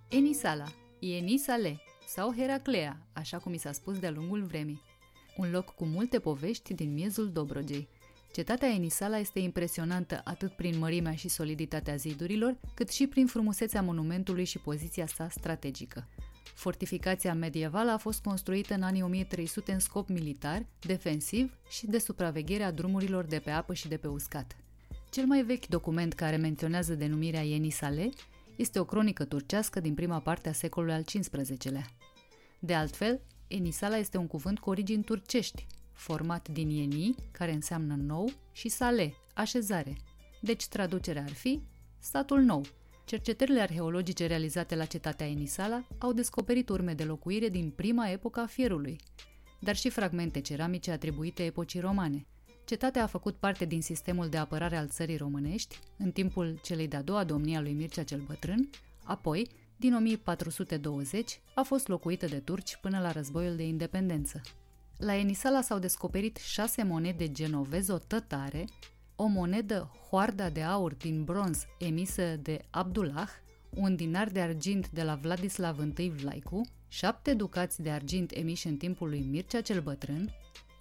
Enisala, 0.09 0.65
Enisale 1.01 1.81
sau 2.15 2.35
Heraclea, 2.35 3.07
așa 3.13 3.39
cum 3.39 3.53
i 3.53 3.59
s-a 3.59 3.73
spus 3.73 3.99
de-a 3.99 4.11
lungul 4.11 4.43
vremii. 4.43 4.83
Un 5.37 5.51
loc 5.51 5.75
cu 5.75 5.85
multe 5.85 6.19
povești 6.19 6.75
din 6.75 6.93
miezul 6.93 7.31
Dobrogei. 7.33 7.89
Cetatea 8.33 8.69
Enisala 8.69 9.19
este 9.19 9.39
impresionantă 9.39 10.21
atât 10.25 10.53
prin 10.53 10.79
mărimea 10.79 11.15
și 11.15 11.29
soliditatea 11.29 11.97
zidurilor, 11.97 12.57
cât 12.75 12.89
și 12.89 13.07
prin 13.07 13.27
frumusețea 13.27 13.83
monumentului 13.83 14.45
și 14.45 14.59
poziția 14.59 15.07
sa 15.07 15.29
strategică. 15.29 16.09
Fortificația 16.55 17.35
medievală 17.35 17.91
a 17.91 17.97
fost 17.97 18.23
construită 18.23 18.75
în 18.75 18.83
anii 18.83 19.03
1300 19.03 19.73
în 19.73 19.79
scop 19.79 20.09
militar, 20.09 20.67
defensiv 20.81 21.59
și 21.69 21.87
de 21.87 21.99
supraveghere 21.99 22.63
a 22.63 22.73
drumurilor 22.73 23.25
de 23.25 23.39
pe 23.39 23.51
apă 23.51 23.75
și 23.75 23.89
de 23.89 23.97
pe 23.97 24.09
uscat. 24.09 24.57
Cel 25.11 25.25
mai 25.27 25.43
vechi 25.43 25.67
document 25.67 26.13
care 26.13 26.37
menționează 26.37 26.95
denumirea 26.95 27.47
Enisale 27.47 28.11
este 28.61 28.79
o 28.79 28.85
cronică 28.85 29.25
turcească 29.25 29.81
din 29.81 29.95
prima 29.95 30.21
parte 30.21 30.49
a 30.49 30.53
secolului 30.53 30.95
al 30.95 31.03
XV-lea. 31.03 31.87
De 32.59 32.75
altfel, 32.75 33.21
Enisala 33.49 33.97
este 33.97 34.17
un 34.17 34.27
cuvânt 34.27 34.59
cu 34.59 34.71
origini 34.71 35.03
turcești, 35.03 35.67
format 35.93 36.49
din 36.49 36.69
Yeni, 36.69 37.15
care 37.31 37.53
înseamnă 37.53 37.95
nou, 37.95 38.33
și 38.53 38.69
Sale, 38.69 39.15
așezare. 39.35 39.97
Deci 40.41 40.67
traducerea 40.67 41.23
ar 41.23 41.33
fi 41.33 41.61
statul 41.99 42.41
nou. 42.41 42.65
Cercetările 43.05 43.61
arheologice 43.61 44.27
realizate 44.27 44.75
la 44.75 44.85
cetatea 44.85 45.27
Enisala 45.27 45.87
au 45.99 46.13
descoperit 46.13 46.69
urme 46.69 46.95
de 46.95 47.05
locuire 47.05 47.49
din 47.49 47.71
prima 47.71 48.09
epocă 48.09 48.41
a 48.41 48.47
fierului, 48.47 48.97
dar 49.61 49.77
și 49.77 49.91
fragmente 49.91 50.41
ceramice 50.41 50.91
atribuite 50.91 51.45
epocii 51.45 51.81
romane. 51.81 52.27
Cetatea 52.71 53.03
a 53.03 53.07
făcut 53.07 53.37
parte 53.37 53.65
din 53.65 53.83
sistemul 53.83 54.29
de 54.29 54.37
apărare 54.37 54.77
al 54.77 54.89
țării 54.89 55.17
românești 55.17 55.79
în 55.97 56.11
timpul 56.11 56.61
celei 56.63 56.89
de-a 56.89 57.03
doua 57.03 57.25
domnie 57.25 57.57
a 57.57 57.61
lui 57.61 57.73
Mircea 57.73 58.03
cel 58.03 58.21
Bătrân, 58.27 58.71
apoi, 59.05 59.49
din 59.77 59.95
1420, 59.95 61.41
a 61.55 61.63
fost 61.63 61.89
locuită 61.89 62.27
de 62.27 62.39
turci 62.39 62.77
până 62.77 63.01
la 63.01 63.13
războiul 63.13 63.57
de 63.57 63.67
independență. 63.67 64.41
La 64.97 65.15
Enisala 65.15 65.61
s-au 65.61 65.79
descoperit 65.79 66.37
șase 66.37 66.83
monede 66.83 67.33
genovezo-tătare, 67.33 68.65
o 69.17 69.27
monedă 69.27 69.91
hoarda 70.09 70.51
de 70.51 70.63
aur 70.63 70.95
din 70.95 71.25
bronz 71.25 71.65
emisă 71.79 72.37
de 72.43 72.65
Abdullah, 72.71 73.29
un 73.71 73.97
dinar 73.97 74.29
de 74.29 74.41
argint 74.41 74.91
de 74.91 75.03
la 75.03 75.15
Vladislav 75.15 75.99
I 75.99 76.11
Vlaicu, 76.11 76.61
șapte 76.89 77.35
ducați 77.35 77.83
de 77.83 77.91
argint 77.91 78.31
emiși 78.35 78.67
în 78.67 78.77
timpul 78.77 79.09
lui 79.09 79.27
Mircea 79.31 79.61
cel 79.61 79.81
Bătrân, 79.81 80.35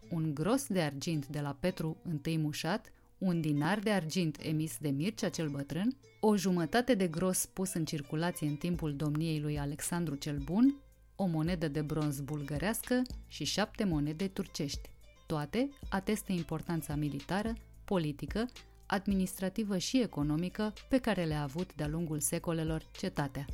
un 0.10 0.34
gros 0.34 0.68
de 0.68 0.82
argint 0.82 1.28
de 1.28 1.40
la 1.40 1.58
Petru 1.60 1.98
I 2.26 2.38
Mușat, 2.38 2.92
un 3.18 3.42
dinar 3.42 3.80
de 3.80 3.90
argint 3.92 4.38
emis 4.42 4.78
de 4.80 4.90
Mircea 4.90 5.30
cel 5.30 5.50
Bătrân, 5.50 5.98
o 6.20 6.36
jumătate 6.36 6.96
de 6.96 7.08
gros 7.08 7.46
pus 7.46 7.74
în 7.74 7.86
circulație 7.86 8.48
în 8.48 8.56
timpul 8.56 8.96
domniei 8.96 9.40
lui 9.40 9.60
Alexandru 9.60 10.16
cel 10.16 10.38
Bun, 10.38 10.76
o 11.16 11.26
monedă 11.26 11.68
de 11.68 11.82
bronz 11.82 12.20
bulgărească 12.20 13.02
și 13.28 13.44
șapte 13.44 13.84
monede 13.84 14.28
turcești. 14.28 14.90
Toate 15.28 15.70
ateste 15.90 16.32
importanța 16.32 16.96
militară, 16.96 17.54
politică, 17.86 18.46
administrativă 18.86 19.78
și 19.78 20.02
economică 20.02 20.74
pe 20.90 20.98
care 20.98 21.24
le-a 21.24 21.42
avut 21.42 21.76
de-a 21.76 21.88
lungul 21.88 22.20
secolelor 22.20 22.84
cetatea. 22.92 23.46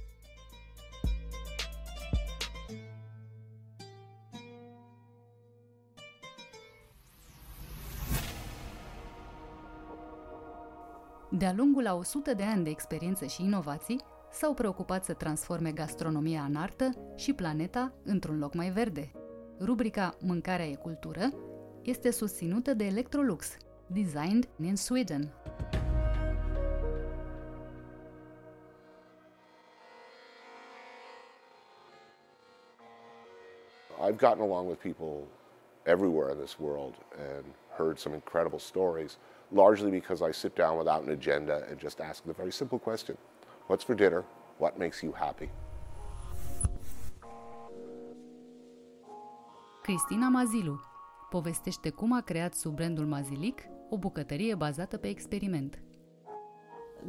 De-a 11.37 11.53
lungul 11.53 11.87
a 11.87 11.93
100 11.95 12.33
de 12.33 12.43
ani 12.43 12.63
de 12.63 12.69
experiență 12.69 13.25
și 13.25 13.43
inovații, 13.43 14.01
s-au 14.31 14.53
preocupat 14.53 15.05
să 15.05 15.13
transforme 15.13 15.71
gastronomia 15.71 16.41
în 16.41 16.55
artă 16.55 16.89
și 17.15 17.33
planeta 17.33 17.93
într-un 18.03 18.39
loc 18.39 18.53
mai 18.53 18.69
verde. 18.69 19.11
Rubrica 19.59 20.17
Mâncarea 20.19 20.65
e 20.65 20.75
cultură 20.75 21.33
este 21.81 22.11
susținută 22.11 22.73
de 22.73 22.83
Electrolux, 22.85 23.57
designed 23.87 24.49
in 24.61 24.75
Sweden. 24.75 25.33
I've 34.07 34.17
gotten 34.17 34.41
along 34.41 34.67
with 34.67 34.81
people 34.81 35.27
everywhere 35.85 36.29
in 36.31 36.39
this 36.39 36.59
world 36.59 36.93
and 37.17 37.45
heard 37.77 37.99
some 37.99 38.13
incredible 38.13 38.59
stories, 38.59 39.17
largely 39.51 39.91
because 39.91 40.21
I 40.21 40.31
sit 40.31 40.55
down 40.55 40.77
without 40.77 41.03
an 41.03 41.09
agenda 41.09 41.63
and 41.69 41.79
just 41.79 41.99
ask 41.99 42.23
the 42.25 42.33
very 42.33 42.51
simple 42.51 42.79
question 42.79 43.17
What's 43.67 43.83
for 43.83 43.95
dinner? 43.95 44.23
What 44.57 44.77
makes 44.77 45.03
you 45.03 45.11
happy? 45.11 45.49
Cristina 49.81 50.29
Mazilu 50.29 50.79
povestește 51.29 51.89
cum 51.89 52.13
a 52.13 52.21
creat 52.21 52.53
sub 52.53 52.75
brandul 52.75 53.05
Mazilic 53.05 53.61
o 53.89 53.97
bucătărie 53.97 54.55
bazată 54.55 54.97
pe 54.97 55.07
experiment. 55.07 55.79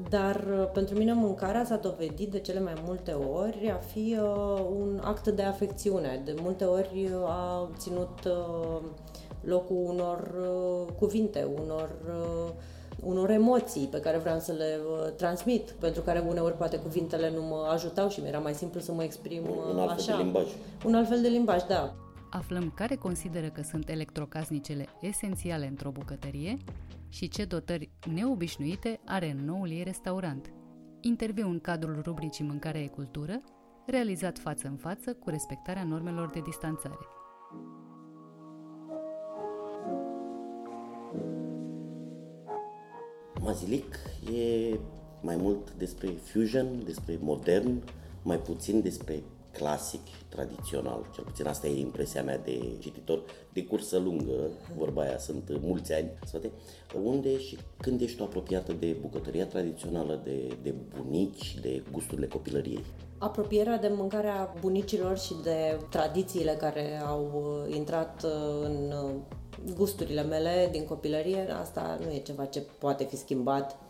Dar 0.08 0.36
uh, 0.36 0.70
pentru 0.72 0.96
mine 0.96 1.12
mâncarea 1.12 1.64
s-a 1.64 1.76
dovedit 1.76 2.30
de 2.30 2.38
cele 2.38 2.60
mai 2.60 2.74
multe 2.84 3.12
ori 3.12 3.70
a 3.70 3.76
fi 3.76 4.16
uh, 4.20 4.66
un 4.78 5.00
act 5.04 5.28
de 5.28 5.42
afecțiune. 5.42 6.22
De 6.24 6.34
multe 6.42 6.64
ori 6.64 7.10
uh, 7.14 7.28
a 7.28 7.70
ținut 7.76 8.18
uh, 8.24 8.80
locul 9.40 9.76
unor 9.76 10.34
uh, 10.40 10.92
cuvinte, 10.98 11.48
unor 11.62 11.90
uh, 12.08 12.52
unor 13.00 13.30
emoții 13.30 13.86
pe 13.86 14.00
care 14.00 14.18
vreau 14.18 14.38
să 14.38 14.52
le 14.52 14.78
uh, 14.90 15.12
transmit, 15.16 15.70
pentru 15.70 16.02
care 16.02 16.18
uneori 16.18 16.56
poate 16.56 16.76
cuvintele 16.78 17.30
nu 17.30 17.42
mă 17.42 17.68
ajutau 17.72 18.08
și 18.08 18.20
mi-era 18.20 18.38
mai 18.38 18.54
simplu 18.54 18.80
să 18.80 18.92
mă 18.92 19.02
exprim 19.02 19.42
un 19.72 19.78
alt 19.78 19.90
așa. 19.90 20.16
de 20.16 20.22
limbaj. 20.22 20.46
Un 20.84 20.94
alt 20.94 21.08
fel 21.08 21.20
de 21.20 21.28
limbaj, 21.28 21.62
da. 21.62 21.94
Aflăm 22.30 22.72
care 22.74 22.94
consideră 22.94 23.48
că 23.48 23.62
sunt 23.62 23.88
electrocasnicele 23.88 24.86
esențiale 25.00 25.66
într-o 25.66 25.90
bucătărie 25.90 26.56
și 27.16 27.28
ce 27.28 27.44
dotări 27.44 27.90
neobișnuite 28.12 29.00
are 29.04 29.30
în 29.30 29.44
noul 29.44 29.70
ei 29.70 29.82
restaurant. 29.82 30.52
Interviu 31.00 31.48
în 31.48 31.60
cadrul 31.60 32.00
rubricii 32.04 32.44
Mâncarea 32.44 32.80
e 32.80 32.86
cultură, 32.86 33.40
realizat 33.86 34.38
față 34.38 34.68
în 34.68 34.76
față 34.76 35.14
cu 35.14 35.30
respectarea 35.30 35.84
normelor 35.84 36.30
de 36.30 36.40
distanțare. 36.40 37.06
Mazilic 43.40 43.98
e 44.34 44.78
mai 45.22 45.36
mult 45.36 45.72
despre 45.74 46.08
fusion, 46.08 46.84
despre 46.84 47.18
modern, 47.20 47.82
mai 48.22 48.38
puțin 48.38 48.80
despre 48.80 49.22
clasic, 49.56 50.00
tradițional. 50.28 51.10
Cel 51.14 51.24
puțin 51.24 51.46
asta 51.46 51.66
e 51.66 51.80
impresia 51.80 52.22
mea 52.22 52.38
de 52.38 52.76
cititor 52.78 53.22
de 53.52 53.64
cursă 53.64 53.98
lungă, 53.98 54.50
vorba 54.76 55.02
aia, 55.02 55.18
sunt 55.18 55.58
mulți 55.60 55.92
ani, 55.92 56.10
spate, 56.24 56.50
unde 57.02 57.38
și 57.38 57.58
când 57.76 58.00
ești 58.00 58.16
tu 58.16 58.22
apropiată 58.22 58.72
de 58.72 58.96
bucătăria 59.00 59.46
tradițională, 59.46 60.20
de, 60.24 60.56
de 60.62 60.74
bunici, 60.96 61.58
de 61.60 61.82
gusturile 61.92 62.26
copilăriei. 62.26 62.84
Apropierea 63.18 63.78
de 63.78 63.88
mâncarea 63.88 64.54
bunicilor 64.60 65.18
și 65.18 65.34
de 65.42 65.78
tradițiile 65.90 66.52
care 66.52 67.00
au 67.06 67.30
uh, 67.34 67.74
intrat 67.76 68.24
uh, 68.24 68.30
în 68.62 68.92
uh, 69.04 69.10
gusturile 69.74 70.22
mele 70.22 70.68
din 70.72 70.84
copilărie, 70.84 71.50
asta 71.60 71.98
nu 72.04 72.12
e 72.12 72.18
ceva 72.18 72.44
ce 72.44 72.66
poate 72.78 73.04
fi 73.04 73.16
schimbat 73.16 73.78
mm, 73.80 73.85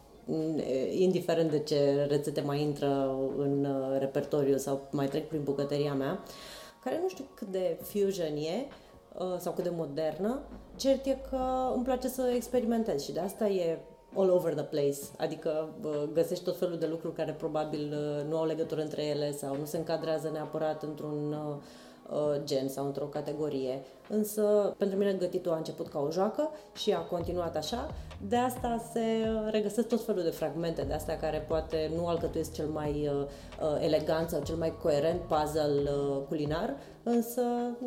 indiferent 0.90 1.50
de 1.50 1.58
ce 1.58 2.06
rețete 2.08 2.40
mai 2.40 2.60
intră 2.60 3.16
în 3.36 3.66
repertoriu 3.98 4.56
sau 4.56 4.88
mai 4.90 5.06
trec 5.06 5.28
prin 5.28 5.42
bucătăria 5.42 5.94
mea, 5.94 6.22
care 6.84 6.98
nu 7.02 7.08
știu 7.08 7.24
cât 7.34 7.48
de 7.48 7.78
fusion 7.82 8.36
e 8.36 8.66
sau 9.38 9.52
cât 9.52 9.64
de 9.64 9.72
modernă, 9.76 10.40
cert 10.76 11.06
e 11.06 11.18
că 11.30 11.72
îmi 11.74 11.84
place 11.84 12.08
să 12.08 12.32
experimentez 12.34 13.04
și 13.04 13.12
de 13.12 13.20
asta 13.20 13.48
e 13.48 13.78
all 14.14 14.30
over 14.30 14.54
the 14.54 14.64
place, 14.64 14.98
adică 15.18 15.68
găsești 16.12 16.44
tot 16.44 16.58
felul 16.58 16.78
de 16.78 16.86
lucruri 16.86 17.14
care 17.14 17.32
probabil 17.32 17.94
nu 18.28 18.36
au 18.36 18.46
legătură 18.46 18.80
între 18.80 19.04
ele 19.04 19.32
sau 19.32 19.56
nu 19.56 19.64
se 19.64 19.76
încadrează 19.76 20.30
neapărat 20.32 20.82
într-un 20.82 21.36
Uh, 21.46 21.56
gen 22.44 22.68
sau 22.68 22.86
într-o 22.86 23.04
categorie. 23.04 23.82
Însă, 24.08 24.74
pentru 24.78 24.98
mine 24.98 25.12
gătitul 25.12 25.52
a 25.52 25.56
început 25.56 25.88
ca 25.88 25.98
o 25.98 26.10
joacă 26.10 26.50
și 26.76 26.92
a 26.92 26.98
continuat 26.98 27.56
așa. 27.56 27.94
De 28.28 28.36
asta 28.36 28.90
se 28.92 29.00
regăsesc 29.50 29.88
tot 29.88 30.04
felul 30.04 30.22
de 30.22 30.30
fragmente 30.30 30.82
de 30.82 30.92
astea 30.92 31.16
care 31.16 31.44
poate 31.48 31.90
nu 31.96 32.06
alcătuiesc 32.06 32.52
cel 32.52 32.66
mai 32.66 33.10
uh, 33.12 33.26
uh, 33.60 33.84
elegant 33.84 34.28
sau 34.28 34.42
cel 34.42 34.56
mai 34.56 34.72
coerent 34.82 35.20
puzzle 35.20 35.90
uh, 35.90 36.22
culinar, 36.28 36.76
însă 37.02 37.42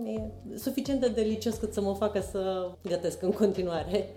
e 0.05 0.21
suficient 0.57 0.99
de 0.99 1.07
delicios 1.07 1.55
cât 1.55 1.73
să 1.73 1.81
mă 1.81 1.93
facă 1.93 2.19
să 2.31 2.69
gătesc 2.83 3.21
în 3.21 3.31
continuare. 3.31 4.09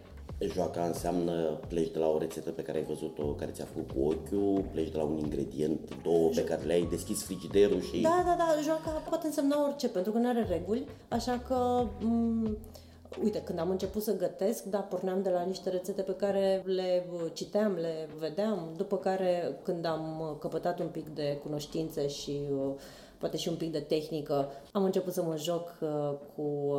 Joaca 0.49 0.85
înseamnă 0.85 1.59
pleci 1.69 1.91
de 1.91 1.99
la 1.99 2.09
o 2.09 2.19
rețetă 2.19 2.51
pe 2.51 2.63
care 2.63 2.79
ai 2.79 2.85
văzut-o, 2.85 3.25
care 3.25 3.51
ți-a 3.51 3.65
făcut 3.65 3.91
cu 3.91 4.01
ochiul, 4.05 4.65
pleci 4.73 4.91
de 4.91 4.97
la 4.97 5.05
un 5.05 5.19
ingredient, 5.19 6.03
două 6.03 6.29
pe 6.29 6.45
care 6.45 6.63
le-ai 6.63 6.87
deschis 6.91 7.23
frigiderul 7.25 7.81
și... 7.81 8.01
Da, 8.01 8.23
da, 8.25 8.35
da, 8.39 8.61
joaca 8.63 8.91
poate 9.09 9.27
însemna 9.27 9.65
orice, 9.65 9.89
pentru 9.89 10.13
că 10.13 10.19
nu 10.19 10.29
are 10.29 10.47
reguli, 10.49 10.87
așa 11.09 11.43
că... 11.49 11.87
M- 11.99 12.81
Uite, 13.23 13.43
când 13.43 13.59
am 13.59 13.71
început 13.71 14.03
să 14.03 14.17
gătesc, 14.17 14.65
da, 14.65 14.79
porneam 14.79 15.23
de 15.23 15.31
la 15.31 15.43
niște 15.43 15.71
rețete 15.71 16.03
pe 16.03 16.15
care 16.15 16.63
le 16.67 17.07
uh, 17.13 17.21
citeam, 17.33 17.75
le 17.75 18.09
vedeam, 18.19 18.69
după 18.77 18.97
care 18.97 19.59
când 19.63 19.85
am 19.85 20.21
uh, 20.21 20.39
căpătat 20.39 20.81
un 20.81 20.87
pic 20.87 21.09
de 21.09 21.39
cunoștințe 21.43 22.09
și 22.09 22.41
uh, 22.51 22.75
poate 23.19 23.37
și 23.37 23.49
un 23.49 23.55
pic 23.55 23.73
de 23.73 23.79
tehnică, 23.79 24.51
am 24.73 24.85
început 24.85 25.13
să 25.13 25.23
mă 25.23 25.37
joc 25.37 25.79
cu 26.37 26.75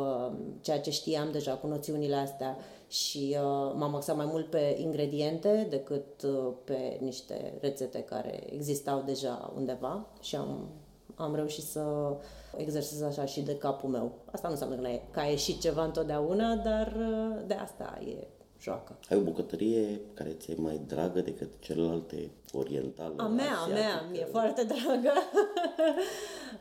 ceea 0.61 0.79
ce 0.79 0.91
știam 0.91 1.31
deja, 1.31 1.53
cu 1.53 1.67
noțiunile 1.67 2.15
astea 2.15 2.57
și 2.93 3.37
m-am 3.75 3.95
axat 3.95 4.15
mai 4.15 4.25
mult 4.25 4.49
pe 4.49 4.77
ingrediente 4.79 5.67
decât 5.69 6.25
pe 6.63 6.97
niște 7.01 7.57
rețete 7.61 8.03
care 8.03 8.53
existau 8.53 9.03
deja 9.05 9.53
undeva 9.55 10.07
și 10.21 10.35
am, 10.35 10.69
am 11.15 11.35
reușit 11.35 11.63
să 11.63 12.15
exersez 12.57 13.01
așa 13.01 13.25
și 13.25 13.41
de 13.41 13.57
capul 13.57 13.89
meu. 13.89 14.11
Asta 14.31 14.47
nu 14.47 14.53
înseamnă 14.53 14.89
că 15.11 15.19
a 15.19 15.23
ieșit 15.23 15.59
ceva 15.59 15.83
întotdeauna, 15.83 16.55
dar 16.55 16.95
uh, 16.97 17.43
de 17.47 17.53
asta 17.53 17.99
e 18.05 18.27
joacă. 18.61 18.97
Ai 19.09 19.17
o 19.17 19.21
bucătărie 19.21 20.01
care 20.13 20.29
ți-e 20.29 20.55
mai 20.57 20.81
dragă 20.87 21.21
decât 21.21 21.49
celelalte 21.59 22.31
orientale? 22.57 23.13
A 23.17 23.27
mea, 23.27 23.57
a 23.63 23.67
mea, 23.67 24.05
mi-e 24.11 24.25
foarte 24.31 24.63
dragă. 24.73 25.11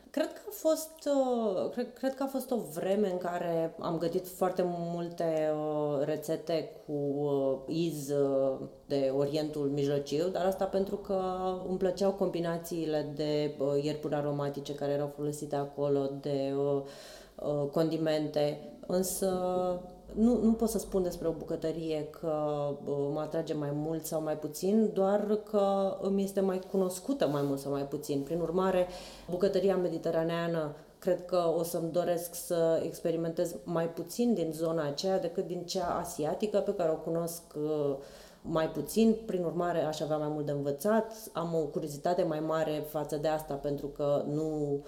cred 0.09 0.33
că 0.33 0.41
a 0.47 0.51
fost 0.51 0.91
uh, 1.05 1.69
cred, 1.71 1.93
cred 1.93 2.15
că 2.15 2.23
a 2.23 2.27
fost 2.27 2.51
o 2.51 2.57
vreme 2.73 3.11
în 3.11 3.17
care 3.17 3.75
am 3.79 3.97
gătit 3.97 4.27
foarte 4.27 4.63
multe 4.65 5.51
uh, 5.55 6.05
rețete 6.05 6.69
cu 6.85 7.65
iz 7.67 8.11
de 8.85 9.13
Orientul 9.17 9.69
Mijlociu, 9.73 10.27
dar 10.27 10.45
asta 10.45 10.65
pentru 10.65 10.95
că 10.95 11.21
îmi 11.67 11.77
plăceau 11.77 12.11
combinațiile 12.11 13.11
de 13.15 13.55
ierburi 13.81 14.15
aromatice 14.15 14.75
care 14.75 14.91
erau 14.91 15.13
folosite 15.15 15.55
acolo, 15.55 16.09
de 16.21 16.53
condimente, 17.71 18.73
însă 18.87 19.29
nu, 20.15 20.39
nu 20.43 20.53
pot 20.53 20.69
să 20.69 20.79
spun 20.79 21.03
despre 21.03 21.27
o 21.27 21.31
bucătărie 21.31 22.07
că 22.19 22.33
mă 23.13 23.19
atrage 23.19 23.53
mai 23.53 23.71
mult 23.73 24.05
sau 24.05 24.21
mai 24.21 24.37
puțin, 24.37 24.89
doar 24.93 25.39
că 25.49 25.97
îmi 26.01 26.23
este 26.23 26.39
mai 26.39 26.59
cunoscută 26.71 27.27
mai 27.27 27.41
mult 27.41 27.59
sau 27.59 27.71
mai 27.71 27.87
puțin. 27.87 28.21
Prin 28.21 28.39
urmare, 28.39 28.87
bucătăria 29.29 29.77
mediteraneană 29.77 30.75
cred 30.99 31.25
că 31.25 31.53
o 31.57 31.63
să-mi 31.63 31.91
doresc 31.91 32.35
să 32.35 32.81
experimentez 32.85 33.55
mai 33.63 33.89
puțin 33.89 34.33
din 34.33 34.51
zona 34.51 34.87
aceea 34.87 35.19
decât 35.19 35.47
din 35.47 35.61
cea 35.65 35.97
asiatică 35.99 36.57
pe 36.57 36.73
care 36.73 36.91
o 36.91 36.95
cunosc 36.95 37.41
uh, 37.55 37.95
mai 38.41 38.69
puțin, 38.69 39.15
prin 39.25 39.43
urmare 39.43 39.83
aș 39.83 39.99
avea 39.99 40.17
mai 40.17 40.27
mult 40.27 40.45
de 40.45 40.51
învățat, 40.51 41.13
am 41.33 41.53
o 41.53 41.65
curiozitate 41.65 42.23
mai 42.23 42.39
mare 42.39 42.83
față 42.87 43.15
de 43.15 43.27
asta 43.27 43.53
pentru 43.53 43.87
că 43.87 44.23
nu 44.27 44.79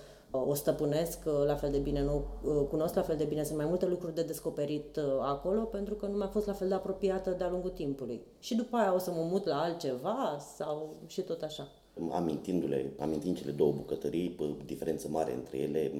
o 0.47 0.53
stăpânesc 0.53 1.19
la 1.45 1.55
fel 1.55 1.71
de 1.71 1.77
bine, 1.77 2.03
nu 2.03 2.25
cunosc 2.69 2.95
la 2.95 3.01
fel 3.01 3.15
de 3.15 3.23
bine, 3.23 3.43
sunt 3.43 3.57
mai 3.57 3.67
multe 3.67 3.85
lucruri 3.85 4.15
de 4.15 4.23
descoperit 4.23 4.95
uh, 4.95 5.03
acolo 5.21 5.61
pentru 5.61 5.93
că 5.93 6.05
nu 6.05 6.17
mi-a 6.17 6.27
fost 6.27 6.45
la 6.45 6.53
fel 6.53 6.67
de 6.67 6.73
apropiată 6.73 7.35
de-a 7.37 7.49
lungul 7.49 7.69
timpului. 7.69 8.21
Și 8.39 8.55
după 8.55 8.77
aia 8.77 8.93
o 8.93 8.97
să 8.97 9.11
mă 9.11 9.27
mut 9.29 9.45
la 9.45 9.61
altceva 9.61 10.37
sau 10.55 10.95
și 11.07 11.21
tot 11.21 11.41
așa 11.41 11.67
amintindu-le, 12.11 12.93
amintind 12.99 13.37
cele 13.37 13.51
două 13.51 13.71
bucătării, 13.71 14.35
diferență 14.65 15.07
mare 15.09 15.33
între 15.33 15.57
ele, 15.57 15.91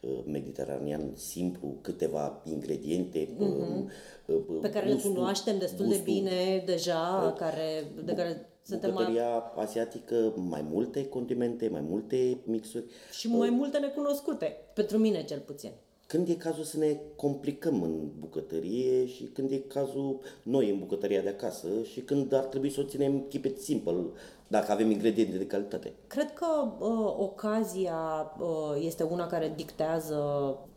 uh, 0.00 0.10
mediteranean 0.26 1.10
simplu, 1.14 1.74
câteva 1.80 2.42
ingrediente. 2.44 3.28
Mm-hmm. 3.28 4.60
Pe 4.60 4.70
care 4.70 4.90
gustul, 4.90 5.10
le 5.10 5.16
cunoaștem 5.16 5.58
destul 5.58 5.86
gustul, 5.86 6.04
de 6.04 6.10
bine 6.12 6.62
deja, 6.66 7.34
care, 7.38 7.92
de 8.04 8.12
care 8.12 8.49
suntem 8.62 8.90
Bucătăria 8.90 9.52
asiatică, 9.56 10.32
mai 10.36 10.64
multe 10.70 11.08
condimente, 11.08 11.68
mai 11.68 11.84
multe 11.88 12.38
mixuri. 12.44 12.84
Și 13.12 13.28
mai 13.28 13.50
multe 13.50 13.78
necunoscute, 13.78 14.56
pentru 14.74 14.98
mine 14.98 15.24
cel 15.24 15.38
puțin. 15.38 15.70
Când 16.06 16.28
e 16.28 16.34
cazul 16.34 16.64
să 16.64 16.78
ne 16.78 17.00
complicăm 17.16 17.82
în 17.82 18.08
bucătărie 18.18 19.06
și 19.06 19.24
când 19.24 19.50
e 19.50 19.58
cazul 19.58 20.20
noi 20.42 20.70
în 20.70 20.78
bucătăria 20.78 21.20
de 21.20 21.28
acasă 21.28 21.68
și 21.92 22.00
când 22.00 22.32
ar 22.32 22.44
trebui 22.44 22.70
să 22.70 22.80
o 22.80 22.88
ținem 22.88 23.20
keep 23.28 23.44
it 23.44 23.60
simple, 23.60 24.04
dacă 24.48 24.72
avem 24.72 24.90
ingrediente 24.90 25.36
de 25.36 25.46
calitate? 25.46 25.92
Cred 26.06 26.32
că 26.32 26.46
uh, 26.78 27.14
ocazia 27.18 28.32
uh, 28.40 28.84
este 28.84 29.02
una 29.02 29.26
care 29.26 29.52
dictează 29.56 30.18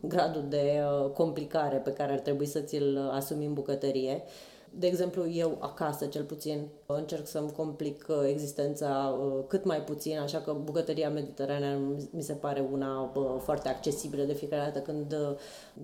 gradul 0.00 0.44
de 0.48 0.80
uh, 1.04 1.10
complicare 1.10 1.76
pe 1.76 1.92
care 1.92 2.12
ar 2.12 2.18
trebui 2.18 2.46
să 2.46 2.60
ți-l 2.60 3.10
asumi 3.12 3.46
în 3.46 3.52
bucătărie. 3.52 4.22
Uh, 4.24 4.53
de 4.78 4.86
exemplu, 4.86 5.30
eu 5.30 5.56
acasă, 5.60 6.06
cel 6.06 6.24
puțin, 6.24 6.68
încerc 6.86 7.26
să-mi 7.26 7.52
complic 7.52 8.06
uh, 8.08 8.16
existența 8.28 9.18
uh, 9.20 9.44
cât 9.48 9.64
mai 9.64 9.82
puțin, 9.82 10.18
așa 10.18 10.38
că 10.38 10.52
bucătăria 10.52 11.10
mediteraneană 11.10 11.78
mi 12.10 12.22
se 12.22 12.32
pare 12.32 12.68
una 12.72 13.12
foarte 13.38 13.68
accesibilă 13.68 14.22
de 14.22 14.32
fiecare 14.32 14.62
dată 14.62 14.78
când 14.78 15.12
uh, 15.12 15.36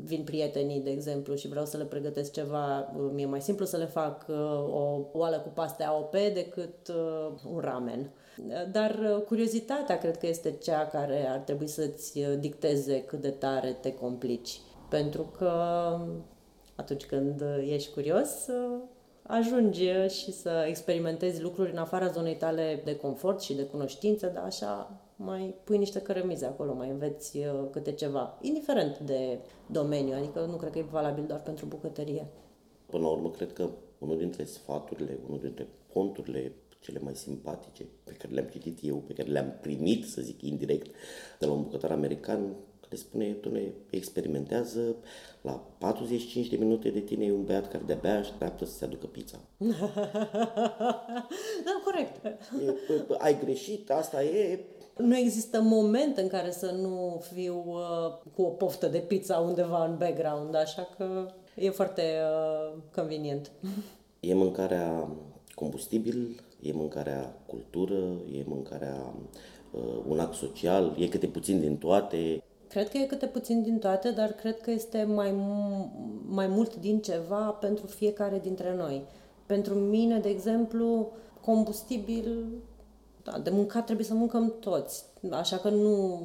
vin 0.04 0.24
prietenii, 0.24 0.80
de 0.80 0.90
exemplu, 0.90 1.34
și 1.34 1.48
vreau 1.48 1.64
să 1.64 1.76
le 1.76 1.84
pregătesc 1.84 2.32
ceva, 2.32 2.92
mi-e 3.12 3.26
mai 3.26 3.40
simplu 3.40 3.64
să 3.64 3.76
le 3.76 3.86
fac 3.86 4.26
o 4.70 5.00
oală 5.12 5.36
cu 5.36 5.48
paste 5.48 5.82
AOP 5.82 6.12
decât 6.12 6.92
un 7.52 7.58
ramen. 7.58 8.10
Dar 8.72 9.22
curiozitatea 9.26 9.98
cred 9.98 10.16
că 10.16 10.26
este 10.26 10.50
cea 10.50 10.86
care 10.86 11.28
ar 11.28 11.38
trebui 11.38 11.66
să-ți 11.66 12.20
dicteze 12.38 13.02
cât 13.02 13.20
de 13.20 13.30
tare 13.30 13.78
te 13.80 13.94
complici. 13.94 14.60
Pentru 14.88 15.22
că 15.38 15.52
atunci 16.80 17.04
când 17.04 17.44
ești 17.66 17.92
curios, 17.92 18.48
ajungi 19.22 19.84
și 20.08 20.32
să 20.32 20.64
experimentezi 20.68 21.42
lucruri 21.42 21.70
în 21.70 21.76
afara 21.76 22.06
zonei 22.06 22.36
tale 22.36 22.80
de 22.84 22.96
confort 22.96 23.40
și 23.40 23.54
de 23.54 23.62
cunoștință, 23.62 24.30
dar 24.34 24.44
așa 24.44 25.00
mai 25.16 25.54
pui 25.64 25.78
niște 25.78 26.00
cărămize 26.00 26.46
acolo, 26.46 26.74
mai 26.74 26.88
înveți 26.88 27.38
uh, 27.38 27.68
câte 27.70 27.92
ceva, 27.92 28.38
indiferent 28.40 28.98
de 28.98 29.38
domeniu, 29.66 30.14
adică 30.14 30.40
nu 30.50 30.56
cred 30.56 30.72
că 30.72 30.78
e 30.78 30.82
valabil 30.90 31.24
doar 31.26 31.40
pentru 31.40 31.66
bucătărie. 31.66 32.26
Până 32.86 33.02
la 33.02 33.08
urmă, 33.08 33.30
cred 33.30 33.52
că 33.52 33.68
unul 33.98 34.18
dintre 34.18 34.44
sfaturile, 34.44 35.18
unul 35.26 35.40
dintre 35.40 35.68
ponturile 35.92 36.52
cele 36.80 36.98
mai 36.98 37.14
simpatice 37.14 37.86
pe 38.04 38.12
care 38.12 38.32
le-am 38.32 38.46
citit 38.46 38.78
eu, 38.82 38.96
pe 38.96 39.12
care 39.12 39.30
le-am 39.30 39.58
primit, 39.60 40.08
să 40.08 40.20
zic 40.20 40.42
indirect, 40.42 40.94
de 41.38 41.46
la 41.46 41.52
un 41.52 41.62
bucătar 41.62 41.90
american, 41.90 42.54
le 42.90 42.96
spune, 42.96 43.36
doamne, 43.40 43.72
experimentează, 43.90 44.96
la 45.42 45.62
45 45.78 46.48
de 46.48 46.56
minute 46.56 46.90
de 46.90 47.00
tine 47.00 47.24
e 47.24 47.32
un 47.32 47.44
băiat 47.44 47.70
care 47.70 47.82
de-abia 47.86 48.18
așteaptă 48.18 48.64
să 48.64 48.72
se 48.72 48.84
aducă 48.84 49.06
pizza. 49.06 49.40
da, 51.66 51.80
corect. 51.84 52.24
E, 52.24 52.36
ai 53.18 53.38
greșit, 53.44 53.90
asta 53.90 54.24
e, 54.24 54.64
nu 54.96 55.16
există 55.16 55.60
moment 55.60 56.16
în 56.16 56.28
care 56.28 56.50
să 56.50 56.70
nu 56.70 57.22
fiu 57.34 57.64
uh, 57.66 58.32
cu 58.34 58.42
o 58.42 58.48
poftă 58.48 58.86
de 58.86 58.98
pizza 58.98 59.38
undeva 59.38 59.84
în 59.84 59.96
background, 59.98 60.54
așa 60.54 60.88
că 60.96 61.26
e 61.54 61.70
foarte 61.70 62.02
uh, 62.02 62.78
convenient. 62.94 63.50
E 64.20 64.34
mâncarea 64.34 65.08
combustibil, 65.54 66.40
e 66.62 66.72
mâncarea 66.72 67.34
cultură, 67.46 68.20
e 68.32 68.42
mâncarea 68.46 69.14
uh, 69.70 69.80
un 70.08 70.18
act 70.18 70.34
social, 70.34 70.96
e 70.98 71.08
câte 71.08 71.26
puțin 71.26 71.60
din 71.60 71.76
toate. 71.76 72.42
Cred 72.70 72.88
că 72.88 72.96
e 72.98 73.06
câte 73.06 73.26
puțin 73.26 73.62
din 73.62 73.78
toate, 73.78 74.10
dar 74.10 74.32
cred 74.32 74.60
că 74.60 74.70
este 74.70 75.04
mai, 75.04 75.34
mai 76.28 76.46
mult 76.46 76.76
din 76.76 77.00
ceva 77.00 77.50
pentru 77.50 77.86
fiecare 77.86 78.38
dintre 78.38 78.74
noi. 78.74 79.02
Pentru 79.46 79.74
mine, 79.74 80.18
de 80.18 80.28
exemplu, 80.28 81.12
combustibil, 81.40 82.46
da, 83.22 83.38
de 83.38 83.50
mâncat 83.50 83.84
trebuie 83.84 84.06
să 84.06 84.14
mâncăm 84.14 84.54
toți. 84.60 85.04
Așa 85.30 85.56
că 85.56 85.68
nu... 85.68 86.20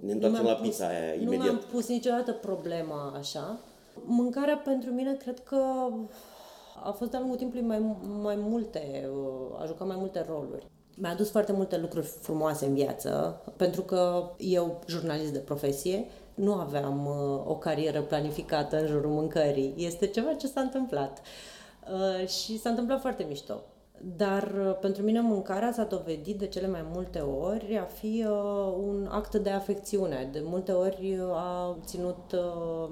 Ne 0.00 0.12
întoarcem 0.12 0.44
la 0.44 0.54
pizza 0.54 0.86
aia 0.86 1.14
imediat. 1.14 1.38
Nu 1.38 1.42
mi-am 1.42 1.62
pus 1.70 1.88
niciodată 1.88 2.32
problema 2.32 3.14
așa. 3.18 3.58
Mâncarea 4.04 4.56
pentru 4.56 4.90
mine 4.90 5.14
cred 5.14 5.38
că 5.38 5.62
a 6.84 6.90
fost 6.90 7.10
de-a 7.10 7.20
lungul 7.20 7.38
timpului 7.38 7.66
mai, 7.66 7.96
mai 8.22 8.36
multe, 8.36 9.10
a 9.58 9.64
jucat 9.66 9.86
mai 9.86 9.96
multe 9.98 10.24
roluri. 10.28 10.66
Mi-a 11.02 11.10
adus 11.10 11.30
foarte 11.30 11.52
multe 11.52 11.78
lucruri 11.78 12.06
frumoase 12.06 12.66
în 12.66 12.74
viață, 12.74 13.40
pentru 13.56 13.82
că 13.82 14.30
eu, 14.38 14.80
jurnalist 14.86 15.32
de 15.32 15.38
profesie, 15.38 16.04
nu 16.34 16.54
aveam 16.54 17.06
uh, 17.06 17.46
o 17.46 17.56
carieră 17.56 18.02
planificată 18.02 18.80
în 18.80 18.86
jurul 18.86 19.10
mâncării. 19.10 19.74
Este 19.76 20.06
ceva 20.06 20.32
ce 20.32 20.46
s-a 20.46 20.60
întâmplat. 20.60 21.20
Uh, 21.92 22.26
și 22.28 22.58
s-a 22.58 22.68
întâmplat 22.68 23.00
foarte 23.00 23.24
mișto. 23.28 23.62
Dar 24.16 24.52
uh, 24.66 24.76
pentru 24.80 25.02
mine 25.02 25.20
mâncarea 25.20 25.72
s-a 25.72 25.84
dovedit 25.84 26.38
de 26.38 26.46
cele 26.46 26.66
mai 26.66 26.84
multe 26.92 27.18
ori 27.18 27.78
a 27.78 27.84
fi 27.84 28.24
uh, 28.28 28.74
un 28.88 29.08
act 29.10 29.34
de 29.34 29.50
afecțiune. 29.50 30.28
De 30.32 30.40
multe 30.44 30.72
ori 30.72 31.18
uh, 31.20 31.30
a 31.34 31.76
ținut 31.84 32.32
uh, 32.32 32.90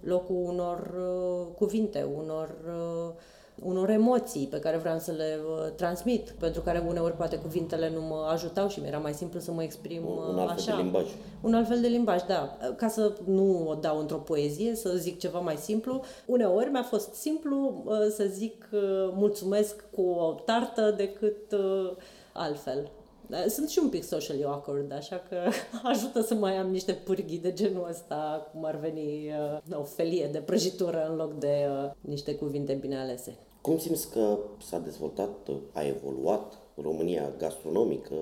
locul 0.00 0.36
unor 0.36 0.94
uh, 0.96 1.46
cuvinte, 1.56 2.06
unor 2.16 2.54
uh, 2.66 3.14
unor 3.58 3.90
emoții 3.90 4.46
pe 4.46 4.58
care 4.58 4.76
vreau 4.76 4.98
să 4.98 5.12
le 5.12 5.38
uh, 5.46 5.72
transmit, 5.76 6.34
pentru 6.38 6.60
care 6.60 6.84
uneori 6.88 7.16
poate 7.16 7.36
cuvintele 7.36 7.90
nu 7.94 8.00
mă 8.00 8.28
ajutau 8.32 8.68
și 8.68 8.80
mi-era 8.80 8.98
mai 8.98 9.12
simplu 9.12 9.40
să 9.40 9.52
mă 9.52 9.62
exprim 9.62 10.06
Un, 10.06 10.18
un 10.28 10.34
uh, 10.34 10.40
alt 10.40 10.50
așa. 10.50 10.62
fel 10.62 10.76
de 10.76 10.82
limbaj. 10.82 11.06
Un 11.40 11.54
alt 11.54 11.66
fel 11.68 11.80
de 11.80 11.86
limbaj, 11.86 12.22
da. 12.22 12.56
Ca 12.76 12.88
să 12.88 13.12
nu 13.24 13.68
o 13.68 13.74
dau 13.74 13.98
într-o 13.98 14.16
poezie, 14.16 14.74
să 14.74 14.92
zic 14.96 15.18
ceva 15.18 15.38
mai 15.38 15.56
simplu. 15.56 16.00
Uneori 16.26 16.70
mi-a 16.70 16.82
fost 16.82 17.14
simplu 17.14 17.82
uh, 17.84 17.94
să 18.10 18.24
zic 18.24 18.68
uh, 18.72 18.80
mulțumesc 19.14 19.84
cu 19.90 20.02
o 20.02 20.32
tartă 20.44 20.94
decât 20.96 21.52
uh, 21.52 21.92
altfel. 22.32 22.90
Da, 23.32 23.48
Sunt 23.48 23.68
și 23.68 23.78
un 23.82 23.88
pic 23.88 24.04
socially 24.04 24.44
awkward, 24.44 24.92
așa 24.92 25.22
că 25.28 25.36
ajută 25.92 26.20
să 26.20 26.34
mai 26.34 26.56
am 26.56 26.70
niște 26.70 26.92
pârghii 26.92 27.38
de 27.38 27.52
genul 27.52 27.86
ăsta, 27.90 28.48
cum 28.52 28.64
ar 28.64 28.76
veni 28.76 29.30
uh, 29.70 29.78
o 29.78 29.82
felie 29.82 30.28
de 30.32 30.38
prăjitură 30.38 31.06
în 31.10 31.16
loc 31.16 31.38
de 31.38 31.66
uh, 31.84 31.90
niște 32.00 32.34
cuvinte 32.34 32.72
bine 32.72 32.98
alese. 32.98 33.36
Cum 33.60 33.78
simți 33.78 34.10
că 34.10 34.38
s-a 34.62 34.78
dezvoltat, 34.78 35.48
a 35.72 35.82
evoluat 35.82 36.58
România 36.82 37.32
gastronomică 37.38 38.14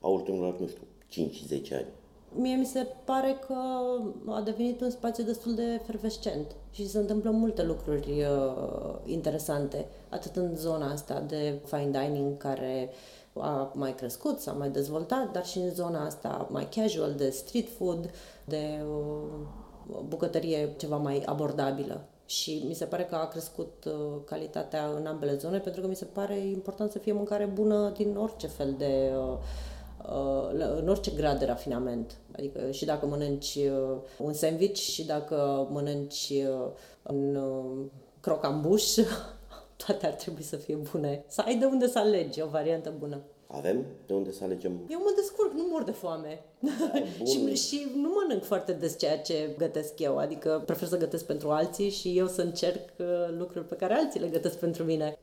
a 0.00 0.08
ultimilor, 0.08 0.60
nu 0.60 0.66
știu, 0.66 0.82
5-10 1.70 1.72
ani? 1.72 1.86
Mie 2.34 2.56
mi 2.56 2.64
se 2.64 2.86
pare 3.04 3.36
că 3.46 3.54
a 4.26 4.40
devenit 4.40 4.80
un 4.80 4.90
spațiu 4.90 5.24
destul 5.24 5.54
de 5.54 5.62
efervescent 5.82 6.46
și 6.70 6.88
se 6.88 6.98
întâmplă 6.98 7.30
multe 7.30 7.62
lucruri 7.62 8.10
uh, 8.10 8.94
interesante, 9.04 9.86
atât 10.08 10.36
în 10.36 10.56
zona 10.56 10.90
asta 10.90 11.20
de 11.20 11.58
fine 11.64 11.90
dining 11.90 12.36
care 12.36 12.90
a 13.38 13.72
mai 13.74 13.94
crescut, 13.94 14.40
s-a 14.40 14.52
mai 14.52 14.70
dezvoltat, 14.70 15.32
dar 15.32 15.46
și 15.46 15.58
în 15.58 15.70
zona 15.74 16.04
asta 16.06 16.48
mai 16.50 16.68
casual, 16.68 17.12
de 17.12 17.30
street 17.30 17.68
food, 17.76 18.10
de 18.44 18.80
uh, 18.90 20.02
bucătărie 20.08 20.74
ceva 20.76 20.96
mai 20.96 21.22
abordabilă. 21.26 22.04
Și 22.26 22.64
mi 22.66 22.74
se 22.74 22.84
pare 22.84 23.04
că 23.04 23.14
a 23.14 23.28
crescut 23.28 23.84
uh, 23.86 23.92
calitatea 24.24 24.86
în 24.96 25.06
ambele 25.06 25.36
zone, 25.36 25.58
pentru 25.58 25.80
că 25.80 25.86
mi 25.86 25.96
se 25.96 26.04
pare 26.04 26.38
important 26.38 26.90
să 26.90 26.98
fie 26.98 27.12
mâncare 27.12 27.44
bună 27.44 27.92
din 27.96 28.16
orice 28.16 28.46
fel 28.46 28.74
de 28.78 29.12
uh, 29.16 29.36
uh, 30.04 30.58
la- 30.58 30.74
în 30.76 30.88
orice 30.88 31.10
grad 31.10 31.38
de 31.38 31.44
rafinament. 31.44 32.16
Adică 32.36 32.70
și 32.70 32.84
dacă 32.84 33.06
mănânci 33.06 33.54
uh, 33.54 33.96
un 34.18 34.32
sandwich 34.32 34.80
și 34.80 35.04
dacă 35.04 35.68
mănânci 35.70 36.30
uh, 36.30 36.70
un 37.02 37.34
uh, 37.34 37.84
crocambuș, 38.20 38.84
toate 39.86 40.06
ar 40.06 40.12
trebui 40.12 40.42
să 40.42 40.56
fie 40.56 40.78
bune. 40.92 41.24
Să 41.26 41.40
ai 41.40 41.56
de 41.56 41.64
unde 41.64 41.86
să 41.86 41.98
alegi 41.98 42.42
o 42.42 42.46
variantă 42.46 42.92
bună. 42.98 43.22
Avem 43.46 43.84
de 44.06 44.14
unde 44.14 44.32
să 44.32 44.44
alegem? 44.44 44.72
Eu 44.90 44.98
mă 44.98 45.12
descurc, 45.16 45.52
nu 45.52 45.66
mor 45.70 45.82
de 45.82 45.90
foame. 45.90 46.44
bun. 47.18 47.26
și, 47.26 47.54
și 47.54 47.86
nu 47.94 48.10
mănânc 48.14 48.44
foarte 48.44 48.72
des 48.72 48.98
ceea 48.98 49.18
ce 49.18 49.54
gătesc 49.58 49.98
eu, 49.98 50.18
adică 50.18 50.62
prefer 50.66 50.88
să 50.88 50.98
gătesc 50.98 51.24
pentru 51.24 51.50
alții 51.50 51.90
și 51.90 52.18
eu 52.18 52.26
să 52.26 52.42
încerc 52.42 52.90
uh, 52.98 53.06
lucruri 53.38 53.64
pe 53.64 53.74
care 53.74 53.94
alții 53.94 54.20
le 54.20 54.26
gătesc 54.26 54.58
pentru 54.58 54.84
mine. 54.84 55.18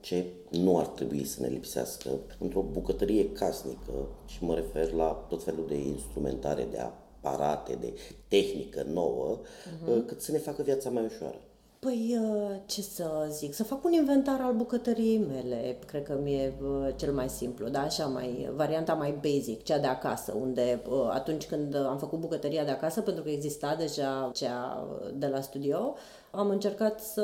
Ce 0.00 0.24
nu 0.50 0.78
ar 0.78 0.86
trebui 0.86 1.24
să 1.24 1.40
ne 1.40 1.48
lipsească 1.48 2.10
într-o 2.38 2.62
bucătărie 2.62 3.32
casnică 3.32 4.08
și 4.26 4.44
mă 4.44 4.54
refer 4.54 4.92
la 4.92 5.26
tot 5.28 5.42
felul 5.42 5.64
de 5.68 5.76
instrumentare, 5.76 6.66
de 6.70 6.78
aparate, 6.78 7.78
de 7.80 7.92
tehnică 8.28 8.86
nouă, 8.92 9.40
uh-huh. 9.40 10.06
cât 10.06 10.20
să 10.20 10.32
ne 10.32 10.38
facă 10.38 10.62
viața 10.62 10.90
mai 10.90 11.04
ușoară. 11.04 11.38
Păi, 11.84 12.18
uh, 12.20 12.56
ce 12.66 12.82
să 12.82 13.26
zic, 13.30 13.54
să 13.54 13.64
fac 13.64 13.84
un 13.84 13.92
inventar 13.92 14.40
al 14.40 14.52
bucătăriei 14.54 15.18
mele, 15.18 15.78
cred 15.86 16.02
că 16.02 16.18
mi-e 16.22 16.52
uh, 16.62 16.88
cel 16.96 17.12
mai 17.12 17.28
simplu, 17.28 17.68
da, 17.68 17.80
așa, 17.80 18.06
mai, 18.06 18.50
varianta 18.54 18.94
mai 18.94 19.18
basic, 19.22 19.62
cea 19.62 19.78
de 19.78 19.86
acasă, 19.86 20.34
unde 20.40 20.82
uh, 20.88 21.08
atunci 21.10 21.46
când 21.46 21.76
am 21.76 21.98
făcut 21.98 22.18
bucătăria 22.18 22.64
de 22.64 22.70
acasă, 22.70 23.00
pentru 23.00 23.22
că 23.22 23.30
exista 23.30 23.74
deja 23.78 24.30
cea 24.34 24.88
uh, 24.90 25.10
de 25.14 25.26
la 25.26 25.40
studio, 25.40 25.94
am 26.30 26.48
încercat 26.48 27.00
să 27.00 27.22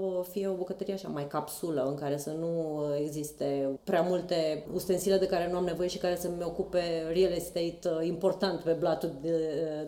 uh, 0.00 0.24
fie 0.30 0.48
o 0.48 0.54
bucătărie 0.54 0.94
așa 0.94 1.08
mai 1.08 1.26
capsulă, 1.26 1.84
în 1.88 1.94
care 1.94 2.16
să 2.16 2.30
nu 2.30 2.82
existe 2.98 3.78
prea 3.84 4.02
multe 4.02 4.66
ustensile 4.74 5.18
de 5.18 5.26
care 5.26 5.50
nu 5.50 5.56
am 5.56 5.64
nevoie 5.64 5.88
și 5.88 5.98
care 5.98 6.16
să-mi 6.16 6.44
ocupe 6.44 6.80
real 7.12 7.32
estate 7.32 7.78
uh, 7.84 8.06
important 8.06 8.60
pe 8.60 8.72
blatul 8.72 9.18
de, 9.20 9.38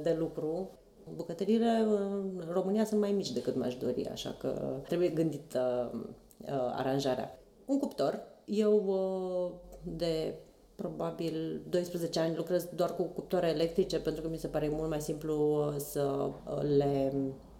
de 0.02 0.16
lucru. 0.18 0.70
Bucătăriile 1.14 1.68
în 1.68 2.44
România 2.50 2.84
sunt 2.84 3.00
mai 3.00 3.12
mici 3.12 3.32
decât 3.32 3.56
mi-aș 3.56 3.74
dori, 3.74 4.08
așa 4.08 4.36
că 4.38 4.80
trebuie 4.88 5.08
gândită 5.08 5.90
uh, 5.94 6.48
aranjarea. 6.72 7.38
Un 7.66 7.78
cuptor. 7.78 8.22
Eu 8.44 8.84
uh, 8.86 9.52
de 9.96 10.34
probabil 10.80 11.60
12 11.68 12.20
ani 12.20 12.36
lucrez 12.36 12.68
doar 12.74 12.94
cu 12.96 13.02
cuptoare 13.02 13.48
electrice 13.48 14.00
pentru 14.00 14.22
că 14.22 14.28
mi 14.28 14.36
se 14.36 14.46
pare 14.46 14.68
mult 14.68 14.88
mai 14.88 15.00
simplu 15.00 15.66
uh, 15.66 15.74
să 15.76 16.30
uh, 16.46 16.62
le 16.76 17.12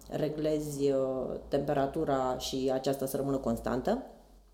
reglezi 0.09 0.91
uh, 0.91 1.39
temperatura 1.47 2.37
și 2.37 2.69
aceasta 2.73 3.05
să 3.05 3.17
rămână 3.17 3.37
constantă. 3.37 4.03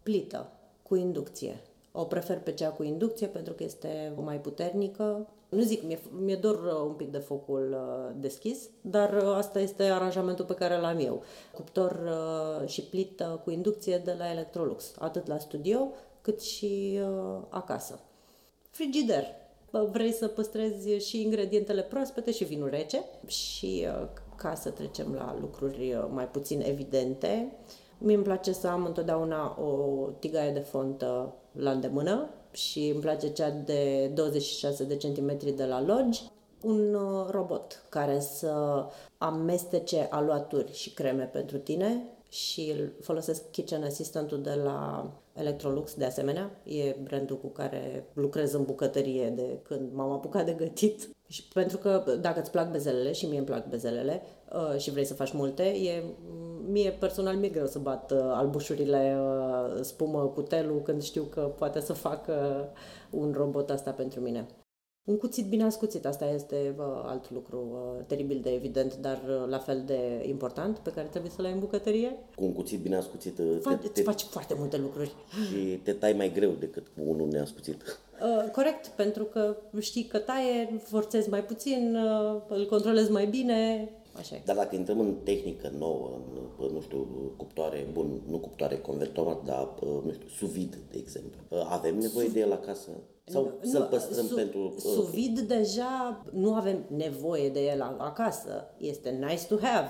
Plită 0.04 0.52
cu 0.84 0.96
inducție. 0.96 1.62
O 1.92 2.04
prefer 2.04 2.40
pe 2.40 2.52
cea 2.52 2.70
cu 2.70 2.84
inducție 2.84 3.28
pentru 3.28 3.54
că 3.54 3.64
este 3.64 4.14
mai 4.16 4.40
puternică. 4.42 5.28
Nu 5.50 5.62
zic, 5.62 5.84
mi-e, 5.84 6.00
mi-e 6.20 6.36
dor 6.36 6.64
uh, 6.66 6.88
un 6.88 6.94
pic 6.94 7.12
de 7.12 7.18
focul 7.18 7.72
uh, 7.72 8.16
deschis, 8.20 8.70
dar 8.82 9.14
uh, 9.14 9.36
asta 9.36 9.60
este 9.60 9.84
aranjamentul 9.84 10.46
pe 10.46 10.54
care 10.54 10.78
l-am 10.78 11.00
eu. 11.00 11.24
Cuptor 11.54 12.00
uh, 12.06 12.68
și 12.68 12.82
plită 12.82 13.42
cu 13.44 13.52
inducție 13.52 13.98
de 13.98 14.16
la 14.18 14.32
Electrolux, 14.32 14.94
atât 15.00 15.28
la 15.28 15.38
studio 15.38 15.88
cât 16.22 16.42
și 16.42 17.00
uh, 17.02 17.42
acasă. 17.50 18.00
Frigider. 18.70 19.24
Bă, 19.72 19.88
Vrei 19.92 20.12
să 20.12 20.28
păstrezi 20.28 20.90
și 20.90 21.22
ingredientele 21.22 21.82
proaspete 21.82 22.32
și 22.32 22.44
vinul 22.44 22.70
rece 22.70 23.04
și 23.26 23.88
uh, 23.88 24.08
ca 24.36 24.56
să 24.56 24.70
trecem 24.70 25.14
la 25.14 25.38
lucruri 25.40 25.94
uh, 25.94 26.08
mai 26.12 26.28
puțin 26.28 26.62
evidente, 26.62 27.52
mie 27.98 28.16
îmi 28.16 28.24
place 28.24 28.52
să 28.52 28.68
am 28.68 28.86
întotdeauna 28.86 29.62
o 29.62 30.06
tigaie 30.20 30.52
de 30.52 30.60
fontă 30.60 31.34
la 31.52 31.72
îndemână 31.72 32.30
și 32.58 32.88
îmi 32.88 33.02
place 33.02 33.30
cea 33.30 33.50
de 33.50 34.12
26 34.14 34.84
de 34.84 34.96
centimetri 34.96 35.52
de 35.52 35.66
la 35.66 35.82
Lodge, 35.82 36.22
un 36.62 36.94
uh, 36.94 37.28
robot 37.30 37.86
care 37.90 38.20
să 38.20 38.86
amestece 39.18 40.08
aluaturi 40.10 40.74
și 40.74 40.94
creme 40.94 41.24
pentru 41.24 41.58
tine 41.58 42.04
și 42.30 42.74
îl 42.78 42.92
folosesc 43.02 43.52
Kitchen 43.52 43.84
Assistant-ul 43.84 44.42
de 44.42 44.54
la 44.64 45.12
Electrolux 45.34 45.94
de 45.94 46.06
asemenea. 46.06 46.52
E 46.64 46.96
brandul 47.04 47.38
cu 47.38 47.48
care 47.48 48.06
lucrez 48.14 48.54
în 48.54 48.64
bucătărie 48.64 49.30
de 49.30 49.60
când 49.64 49.94
m-am 49.94 50.12
apucat 50.12 50.46
de 50.46 50.52
gătit. 50.52 51.10
Și 51.28 51.44
pentru 51.54 51.78
că 51.78 52.18
dacă 52.22 52.40
îți 52.40 52.52
plac 52.52 52.72
bezelele 52.72 53.12
și 53.12 53.26
mie 53.26 53.38
îmi 53.38 53.48
plac 53.48 53.70
bezelele 53.70 54.22
uh, 54.54 54.80
și 54.80 54.92
vrei 54.92 55.06
să 55.06 55.14
faci 55.14 55.32
multe, 55.32 55.64
e, 55.64 56.04
mie 56.68 56.92
personal 56.92 57.36
mi-e 57.36 57.50
greu 57.50 57.66
să 57.68 57.80
bat 57.80 58.12
uh, 58.12 58.20
albușurile 58.22 59.18
uh, 59.20 59.82
spumă 59.82 60.20
cu 60.20 60.42
telul 60.42 60.82
când 60.82 61.02
știu 61.02 61.24
că 61.24 61.42
poate 61.42 61.80
să 61.80 61.94
facă 61.94 62.68
un 63.10 63.34
robot 63.38 63.70
asta 63.70 63.92
pentru 63.92 64.20
mine. 64.20 64.48
Un 65.04 65.18
cuțit 65.18 65.46
bine 65.46 65.64
ascuțit, 65.64 66.06
asta 66.06 66.26
este 66.26 66.76
uh, 66.78 66.86
alt 67.06 67.32
lucru 67.32 67.68
uh, 67.72 68.06
teribil 68.08 68.40
de 68.44 68.50
evident, 68.50 68.96
dar 68.96 69.22
uh, 69.28 69.50
la 69.50 69.58
fel 69.58 69.84
de 69.86 70.26
important, 70.28 70.78
pe 70.78 70.92
care 70.92 71.08
trebuie 71.08 71.32
să-l 71.32 71.46
ai 71.46 71.52
în 71.52 71.60
bucătărie. 71.60 72.16
Cu 72.36 72.44
un 72.44 72.54
cuțit 72.54 72.80
bine 72.80 72.96
ascuțit 72.96 73.34
Fa- 73.34 73.64
te, 73.64 73.78
îți 73.82 73.92
te, 73.92 74.02
faci 74.02 74.22
foarte 74.22 74.56
multe 74.58 74.78
lucruri. 74.78 75.12
și 75.50 75.80
te 75.84 75.92
tai 75.92 76.14
mai 76.14 76.32
greu 76.32 76.52
decât 76.60 76.88
cu 76.88 77.02
unul 77.06 77.28
neascuțit. 77.28 78.00
Uh, 78.22 78.52
corect, 78.52 78.88
pentru 78.88 79.24
că 79.24 79.56
știi 79.80 80.04
că 80.04 80.18
taie, 80.18 80.80
forțezi 80.84 81.30
mai 81.30 81.44
puțin, 81.44 81.96
uh, 81.96 82.42
îl 82.48 82.66
controlezi 82.66 83.12
mai 83.12 83.26
bine, 83.26 83.90
așa 84.18 84.36
e. 84.36 84.42
Dar 84.46 84.56
dacă 84.56 84.76
intrăm 84.76 85.00
în 85.00 85.16
tehnică 85.24 85.72
nouă, 85.78 86.10
în, 86.60 86.74
nu 86.74 86.82
știu, 86.82 87.08
cuptoare, 87.38 87.88
bun, 87.92 88.22
nu 88.30 88.38
cuptoare 88.38 88.78
convertomat, 88.78 89.44
dar, 89.46 89.70
nu 89.82 90.12
știu, 90.14 90.28
sous 90.28 90.52
vide, 90.52 90.78
de 90.92 90.98
exemplu. 90.98 91.40
Avem 91.70 91.98
nevoie 91.98 92.28
de 92.28 92.40
el 92.40 92.52
acasă? 92.52 92.90
Sau 93.26 93.44
Nu, 93.62 93.70
să-l 93.70 93.82
nu, 93.82 93.88
păstrăm 93.88 94.26
su- 94.26 94.36
pentru... 94.36 94.60
uh, 94.76 94.82
Sous 94.82 95.10
vide 95.10 95.42
deja 95.42 96.24
nu 96.32 96.54
avem 96.54 96.84
nevoie 96.96 97.50
de 97.50 97.66
el 97.66 97.82
a- 97.82 97.96
acasă. 98.00 98.66
Este 98.78 99.10
nice 99.10 99.46
to 99.48 99.56
have. 99.62 99.88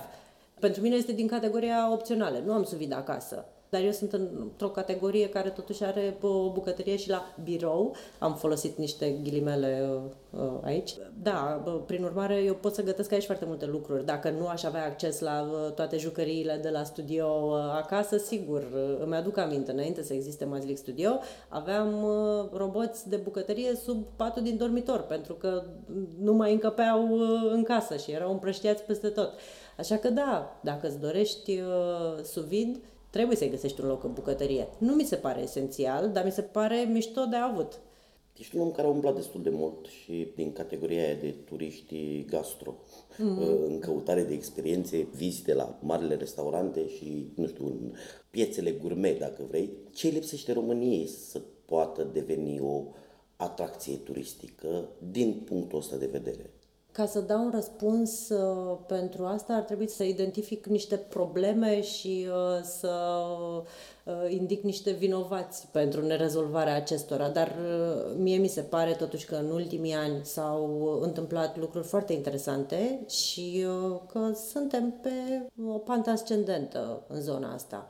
Pentru 0.60 0.82
mine 0.82 0.96
este 0.96 1.12
din 1.12 1.28
categoria 1.28 1.92
opțională. 1.92 2.42
Nu 2.46 2.52
am 2.54 2.64
sous 2.64 2.78
vide 2.78 2.94
acasă. 2.94 3.46
Dar 3.70 3.82
eu 3.82 3.92
sunt 3.92 4.14
într-o 4.14 4.70
categorie 4.70 5.30
care 5.30 5.50
totuși 5.50 5.84
are 5.84 6.18
o 6.22 6.52
bucătărie 6.52 6.96
și 6.96 7.10
la 7.10 7.36
birou. 7.44 7.96
Am 8.20 8.36
folosit 8.36 8.78
niște 8.78 9.20
ghilimele 9.24 9.90
uh, 9.94 10.42
uh, 10.42 10.60
aici. 10.64 10.96
Da, 11.22 11.62
bă, 11.64 11.72
prin 11.72 12.04
urmare, 12.04 12.36
eu 12.36 12.54
pot 12.54 12.74
să 12.74 12.84
gătesc 12.84 13.12
aici 13.12 13.26
foarte 13.26 13.46
multe 13.46 13.66
lucruri. 13.66 14.06
Dacă 14.06 14.30
nu 14.30 14.48
aș 14.48 14.64
avea 14.64 14.86
acces 14.86 15.20
la 15.20 15.50
uh, 15.52 15.74
toate 15.74 15.98
jucăriile 15.98 16.60
de 16.62 16.70
la 16.70 16.84
studio 16.84 17.26
uh, 17.26 17.58
acasă, 17.76 18.18
sigur, 18.18 18.62
uh, 18.62 18.98
îmi 19.04 19.16
aduc 19.16 19.38
aminte, 19.38 19.72
înainte 19.72 20.04
să 20.04 20.14
existe 20.14 20.46
Mazlic 20.46 20.78
Studio, 20.78 21.20
aveam 21.50 22.04
uh, 22.04 22.50
roboți 22.52 23.10
de 23.10 23.16
bucătărie 23.16 23.76
sub 23.76 24.06
patul 24.16 24.42
din 24.44 24.58
dormitor, 24.58 25.02
pentru 25.02 25.34
că 25.34 25.64
nu 26.20 26.34
mai 26.34 26.52
încăpeau 26.52 27.10
uh, 27.10 27.52
în 27.52 27.64
casă 27.64 27.96
și 27.96 28.12
erau 28.12 28.32
împrăștiați 28.32 28.84
peste 28.84 29.08
tot. 29.08 29.34
Așa 29.78 29.96
că 29.96 30.10
da, 30.10 30.60
dacă 30.64 30.88
îți 30.88 31.00
dorești 31.00 31.60
uh, 31.60 32.24
sous 32.24 32.46
vide, 32.46 32.80
trebuie 33.10 33.38
să-i 33.38 33.50
găsești 33.50 33.82
un 33.82 33.88
loc 33.88 34.04
în 34.04 34.14
bucătărie. 34.14 34.68
Nu 34.78 34.94
mi 34.94 35.04
se 35.04 35.16
pare 35.16 35.42
esențial, 35.42 36.10
dar 36.10 36.26
mi 36.26 36.32
se 36.32 36.42
pare 36.42 36.90
mișto 36.92 37.26
de 37.26 37.36
avut. 37.36 37.80
Ești 38.38 38.56
un 38.56 38.62
om 38.62 38.72
care 38.72 38.88
a 38.88 38.90
umblat 38.90 39.16
destul 39.16 39.42
de 39.42 39.50
mult 39.50 39.86
și 39.86 40.32
din 40.36 40.54
categoria 40.54 41.04
aia 41.04 41.14
de 41.14 41.36
turiști 41.46 42.26
gastro, 42.26 42.76
mm-hmm. 43.14 43.66
în 43.68 43.80
căutare 43.80 44.24
de 44.24 44.34
experiențe, 44.34 45.08
vizite 45.16 45.54
la 45.54 45.80
marile 45.82 46.16
restaurante 46.16 46.88
și, 46.88 47.32
nu 47.36 47.48
știu, 47.48 47.66
în 47.66 47.94
piețele 48.30 48.72
gourmet, 48.72 49.20
dacă 49.20 49.46
vrei. 49.48 49.70
Ce 49.94 50.08
lipsește 50.08 50.54
României 50.54 51.08
să 51.08 51.42
poată 51.66 52.04
deveni 52.14 52.60
o 52.60 52.84
atracție 53.36 53.96
turistică 53.96 54.90
din 55.12 55.42
punctul 55.46 55.80
ăsta 55.80 55.96
de 55.96 56.06
vedere? 56.06 56.52
Ca 56.98 57.06
să 57.06 57.20
dau 57.20 57.44
un 57.44 57.52
răspuns 57.52 58.30
uh, 58.30 58.78
pentru 58.88 59.26
asta, 59.26 59.54
ar 59.54 59.62
trebui 59.62 59.90
să 59.90 60.04
identific 60.04 60.66
niște 60.66 60.96
probleme 60.96 61.82
și 61.82 62.28
uh, 62.30 62.64
să 62.64 63.24
uh, 64.04 64.14
indic 64.30 64.64
niște 64.64 64.92
vinovați 64.92 65.68
pentru 65.72 66.06
nerezolvarea 66.06 66.76
acestora. 66.76 67.30
Dar 67.30 67.48
uh, 67.48 68.16
mie 68.18 68.38
mi 68.38 68.48
se 68.48 68.62
pare 68.62 68.94
totuși 68.94 69.26
că 69.26 69.36
în 69.36 69.50
ultimii 69.50 69.94
ani 69.94 70.26
s-au 70.26 71.00
întâmplat 71.02 71.58
lucruri 71.58 71.88
foarte 71.88 72.14
interesante 72.14 73.00
și 73.10 73.66
uh, 73.68 74.00
că 74.12 74.32
suntem 74.50 74.94
pe 75.02 75.12
o 75.68 75.78
pantă 75.78 76.10
ascendentă 76.10 77.04
în 77.08 77.22
zona 77.22 77.54
asta. 77.54 77.88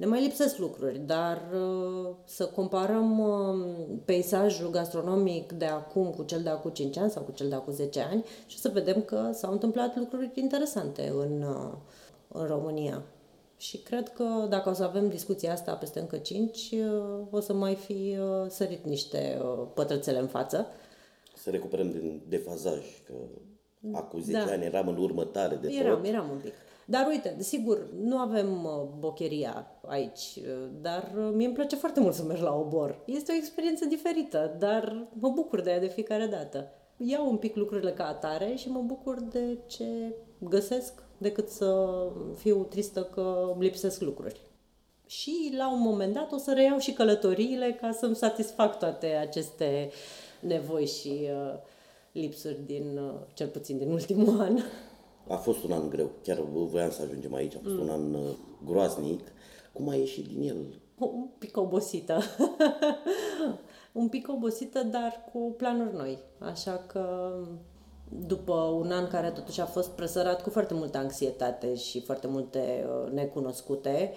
Ne 0.00 0.06
mai 0.06 0.22
lipsesc 0.22 0.58
lucruri, 0.58 0.98
dar 0.98 1.42
uh, 1.54 2.10
să 2.24 2.46
comparăm 2.46 3.18
uh, 3.18 3.98
peisajul 4.04 4.70
gastronomic 4.70 5.52
de 5.52 5.64
acum 5.64 6.10
cu 6.10 6.22
cel 6.22 6.42
de 6.42 6.48
acum 6.48 6.70
5 6.70 6.96
ani 6.96 7.10
sau 7.10 7.22
cu 7.22 7.32
cel 7.32 7.48
de 7.48 7.54
acum 7.54 7.72
10 7.72 8.00
ani 8.00 8.24
și 8.46 8.58
să 8.58 8.68
vedem 8.68 9.02
că 9.02 9.30
s-au 9.32 9.52
întâmplat 9.52 9.96
lucruri 9.96 10.30
interesante 10.34 11.12
în, 11.16 11.42
uh, 11.42 11.72
în 12.28 12.46
România. 12.46 13.02
Și 13.56 13.78
cred 13.78 14.08
că 14.08 14.46
dacă 14.48 14.68
o 14.68 14.72
să 14.72 14.82
avem 14.82 15.08
discuția 15.08 15.52
asta 15.52 15.72
peste 15.74 16.00
încă 16.00 16.16
5, 16.16 16.74
o 17.30 17.40
să 17.40 17.52
mai 17.52 17.74
fi 17.74 18.16
sărit 18.48 18.84
niște 18.84 19.42
pătrățele 19.74 20.18
în 20.18 20.26
față. 20.26 20.66
Să 21.36 21.50
recuperăm 21.50 21.90
din 21.90 22.22
defazaj, 22.28 22.84
că 23.06 23.14
acum 23.92 24.20
10 24.20 24.44
da. 24.44 24.52
ani 24.52 24.64
eram 24.64 24.88
în 24.88 24.96
următare 24.96 25.54
de 25.54 25.68
eram, 25.68 25.96
tot. 25.96 26.06
Eram 26.06 26.30
un 26.30 26.38
pic. 26.42 26.52
Dar 26.90 27.06
uite, 27.06 27.36
sigur, 27.38 27.88
nu 28.00 28.16
avem 28.16 28.64
uh, 28.64 28.88
bocheria 28.98 29.66
aici, 29.86 30.36
uh, 30.36 30.68
dar 30.80 31.12
uh, 31.16 31.30
mie 31.34 31.46
îmi 31.46 31.54
place 31.54 31.76
foarte 31.76 32.00
mult 32.00 32.14
să 32.14 32.22
merg 32.22 32.40
la 32.42 32.54
obor. 32.54 33.02
Este 33.04 33.32
o 33.32 33.34
experiență 33.34 33.84
diferită, 33.84 34.56
dar 34.58 35.06
mă 35.12 35.28
bucur 35.28 35.60
de 35.60 35.70
ea 35.70 35.80
de 35.80 35.86
fiecare 35.86 36.26
dată. 36.26 36.68
Iau 36.96 37.30
un 37.30 37.36
pic 37.36 37.56
lucrurile 37.56 37.92
ca 37.92 38.06
atare 38.06 38.54
și 38.54 38.70
mă 38.70 38.80
bucur 38.80 39.20
de 39.20 39.58
ce 39.66 40.14
găsesc 40.38 40.92
decât 41.18 41.48
să 41.48 41.88
fiu 42.36 42.62
tristă 42.62 43.02
că 43.02 43.56
lipsesc 43.58 44.00
lucruri. 44.00 44.40
Și 45.06 45.54
la 45.56 45.72
un 45.72 45.80
moment 45.80 46.14
dat 46.14 46.32
o 46.32 46.36
să 46.36 46.52
reiau 46.52 46.78
și 46.78 46.92
călătoriile 46.92 47.78
ca 47.80 47.92
să-mi 47.92 48.16
satisfac 48.16 48.78
toate 48.78 49.06
aceste 49.06 49.90
nevoi 50.40 50.86
și 50.86 51.20
uh, 51.22 51.58
lipsuri 52.12 52.58
din, 52.66 52.98
uh, 52.98 53.20
cel 53.34 53.46
puțin 53.48 53.78
din 53.78 53.90
ultimul 53.90 54.40
an. 54.46 54.58
A 55.30 55.36
fost 55.36 55.64
un 55.64 55.72
an 55.72 55.88
greu, 55.88 56.10
chiar 56.22 56.40
voiam 56.40 56.90
să 56.90 57.02
ajungem 57.02 57.34
aici, 57.34 57.54
a 57.54 57.58
fost 57.62 57.74
mm. 57.74 57.80
un 57.80 57.88
an 57.88 58.14
uh, 58.14 58.30
groaznic. 58.66 59.20
Cum 59.72 59.88
a 59.88 59.94
ieșit 59.94 60.26
din 60.26 60.48
el? 60.48 60.56
Un 60.98 61.26
pic 61.38 61.56
obosită. 61.56 62.20
un 63.92 64.08
pic 64.08 64.28
obosită, 64.28 64.82
dar 64.82 65.28
cu 65.32 65.54
planuri 65.56 65.96
noi. 65.96 66.18
Așa 66.38 66.84
că 66.86 67.32
după 68.26 68.52
un 68.52 68.90
an 68.90 69.08
care 69.08 69.30
totuși 69.30 69.60
a 69.60 69.64
fost 69.64 69.88
presărat 69.88 70.42
cu 70.42 70.50
foarte 70.50 70.74
multă 70.74 70.98
anxietate 70.98 71.74
și 71.74 72.00
foarte 72.00 72.26
multe 72.26 72.86
uh, 72.86 73.12
necunoscute, 73.12 74.12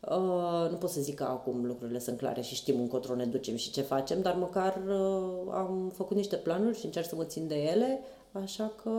uh, 0.00 0.70
nu 0.70 0.76
pot 0.76 0.90
să 0.90 1.00
zic 1.00 1.14
că 1.14 1.24
acum 1.24 1.64
lucrurile 1.64 1.98
sunt 1.98 2.18
clare 2.18 2.40
și 2.40 2.54
știm 2.54 2.80
încotro 2.80 3.14
ne 3.14 3.24
ducem 3.24 3.56
și 3.56 3.70
ce 3.70 3.82
facem, 3.82 4.20
dar 4.22 4.34
măcar 4.34 4.82
uh, 4.88 5.52
am 5.52 5.92
făcut 5.94 6.16
niște 6.16 6.36
planuri 6.36 6.78
și 6.78 6.84
încerc 6.84 7.06
să 7.06 7.14
mă 7.14 7.24
țin 7.24 7.46
de 7.46 7.56
ele, 7.62 8.00
așa 8.32 8.72
că 8.82 8.90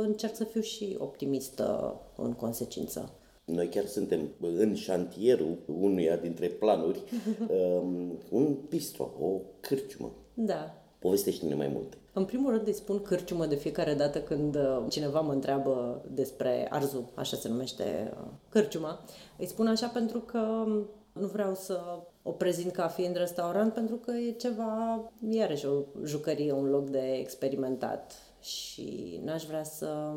încerc 0.00 0.34
să 0.34 0.44
fiu 0.44 0.60
și 0.60 0.96
optimistă 0.98 2.00
în 2.16 2.32
consecință. 2.32 3.12
Noi 3.44 3.68
chiar 3.68 3.84
suntem 3.84 4.28
în 4.40 4.74
șantierul 4.74 5.58
unuia 5.80 6.16
dintre 6.16 6.46
planuri, 6.46 6.98
um, 7.82 8.18
un 8.30 8.56
bistro, 8.68 9.10
o 9.20 9.40
cârciumă. 9.60 10.10
Da. 10.34 10.74
Povestește-ne 10.98 11.54
mai 11.54 11.70
multe. 11.74 11.96
În 12.12 12.24
primul 12.24 12.50
rând 12.50 12.66
îi 12.66 12.72
spun 12.72 13.02
cârciumă 13.02 13.46
de 13.46 13.54
fiecare 13.54 13.94
dată 13.94 14.20
când 14.20 14.54
uh, 14.54 14.84
cineva 14.88 15.20
mă 15.20 15.32
întreabă 15.32 16.04
despre 16.10 16.66
Arzu, 16.70 17.10
așa 17.14 17.36
se 17.36 17.48
numește 17.48 18.12
uh, 18.12 18.28
cârciuma. 18.48 19.04
Îi 19.38 19.46
spun 19.46 19.66
așa 19.66 19.86
pentru 19.86 20.18
că 20.18 20.64
nu 21.12 21.26
vreau 21.26 21.54
să 21.54 21.80
o 22.22 22.30
prezint 22.30 22.72
ca 22.72 22.88
fiind 22.88 23.16
restaurant 23.16 23.72
pentru 23.72 23.96
că 23.96 24.10
e 24.10 24.30
ceva, 24.30 25.02
iarăși 25.28 25.66
o 25.66 25.82
jucărie, 26.04 26.52
un 26.52 26.70
loc 26.70 26.88
de 26.90 27.12
experimentat 27.18 28.12
și 28.40 29.20
n-aș 29.24 29.44
vrea 29.44 29.64
să 29.64 30.12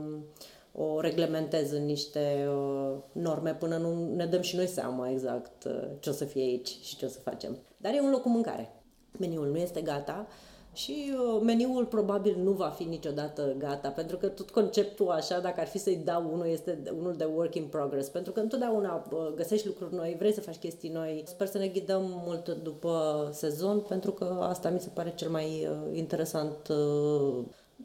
o 0.74 0.99
reglementez 0.99 1.72
în 1.72 1.86
niște 1.86 2.47
uh, 2.49 2.97
norme 3.11 3.53
până 3.53 3.78
nu 3.78 4.15
ne 4.15 4.26
dăm 4.26 4.41
și 4.41 4.55
noi 4.55 4.67
seama 4.67 5.09
exact 5.09 5.63
uh, 5.63 5.88
ce 5.99 6.09
o 6.09 6.13
să 6.13 6.26
fie 6.26 6.41
aici 6.41 6.78
și 6.82 6.95
ce 6.95 7.05
o 7.05 7.09
să 7.09 7.19
facem. 7.19 7.57
Dar 7.78 7.93
e 7.93 8.01
un 8.01 8.09
loc 8.09 8.22
cu 8.22 8.30
mâncare. 8.30 8.74
Meniul 9.17 9.47
nu 9.47 9.57
este 9.57 9.82
gata 9.82 10.28
și 10.74 11.13
uh, 11.13 11.41
meniul 11.43 11.86
probabil 11.86 12.38
nu 12.43 12.51
va 12.51 12.67
fi 12.67 12.84
niciodată 12.84 13.55
gata, 13.57 13.89
pentru 13.89 14.17
că 14.17 14.28
tot 14.28 14.49
conceptul 14.49 15.09
așa, 15.09 15.39
dacă 15.39 15.59
ar 15.59 15.67
fi 15.67 15.78
să-i 15.78 16.01
dau 16.03 16.30
unul, 16.34 16.45
este 16.45 16.80
unul 16.97 17.15
de 17.15 17.24
work 17.24 17.55
in 17.55 17.67
progress, 17.67 18.09
pentru 18.09 18.32
că 18.32 18.39
întotdeauna 18.39 19.07
găsești 19.36 19.67
lucruri 19.67 19.95
noi, 19.95 20.15
vrei 20.19 20.34
să 20.34 20.41
faci 20.41 20.57
chestii 20.57 20.89
noi. 20.89 21.24
Sper 21.26 21.47
să 21.47 21.57
ne 21.57 21.67
ghidăm 21.67 22.22
mult 22.26 22.49
după 22.49 23.30
sezon, 23.32 23.80
pentru 23.80 24.11
că 24.11 24.38
asta 24.41 24.69
mi 24.69 24.80
se 24.80 24.89
pare 24.93 25.13
cel 25.15 25.30
mai 25.30 25.67
interesant 25.93 26.72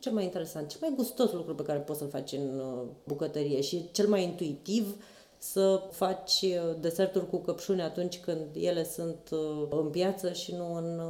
cel 0.00 0.12
mai 0.12 0.24
interesant, 0.24 0.68
cel 0.68 0.80
mai 0.80 0.92
gustos 0.96 1.32
lucru 1.32 1.54
pe 1.54 1.62
care 1.62 1.78
poți 1.78 1.98
să-l 1.98 2.08
faci 2.08 2.32
în 2.32 2.58
uh, 2.58 2.86
bucătărie 3.06 3.60
și 3.60 3.90
cel 3.92 4.08
mai 4.08 4.22
intuitiv 4.22 4.96
să 5.38 5.88
faci 5.90 6.42
uh, 6.42 6.76
deserturi 6.80 7.28
cu 7.28 7.36
căpșuni 7.36 7.82
atunci 7.82 8.20
când 8.20 8.46
ele 8.54 8.84
sunt 8.84 9.30
uh, 9.30 9.68
în 9.70 9.90
piață 9.90 10.32
și 10.32 10.54
nu 10.54 10.74
în 10.74 11.00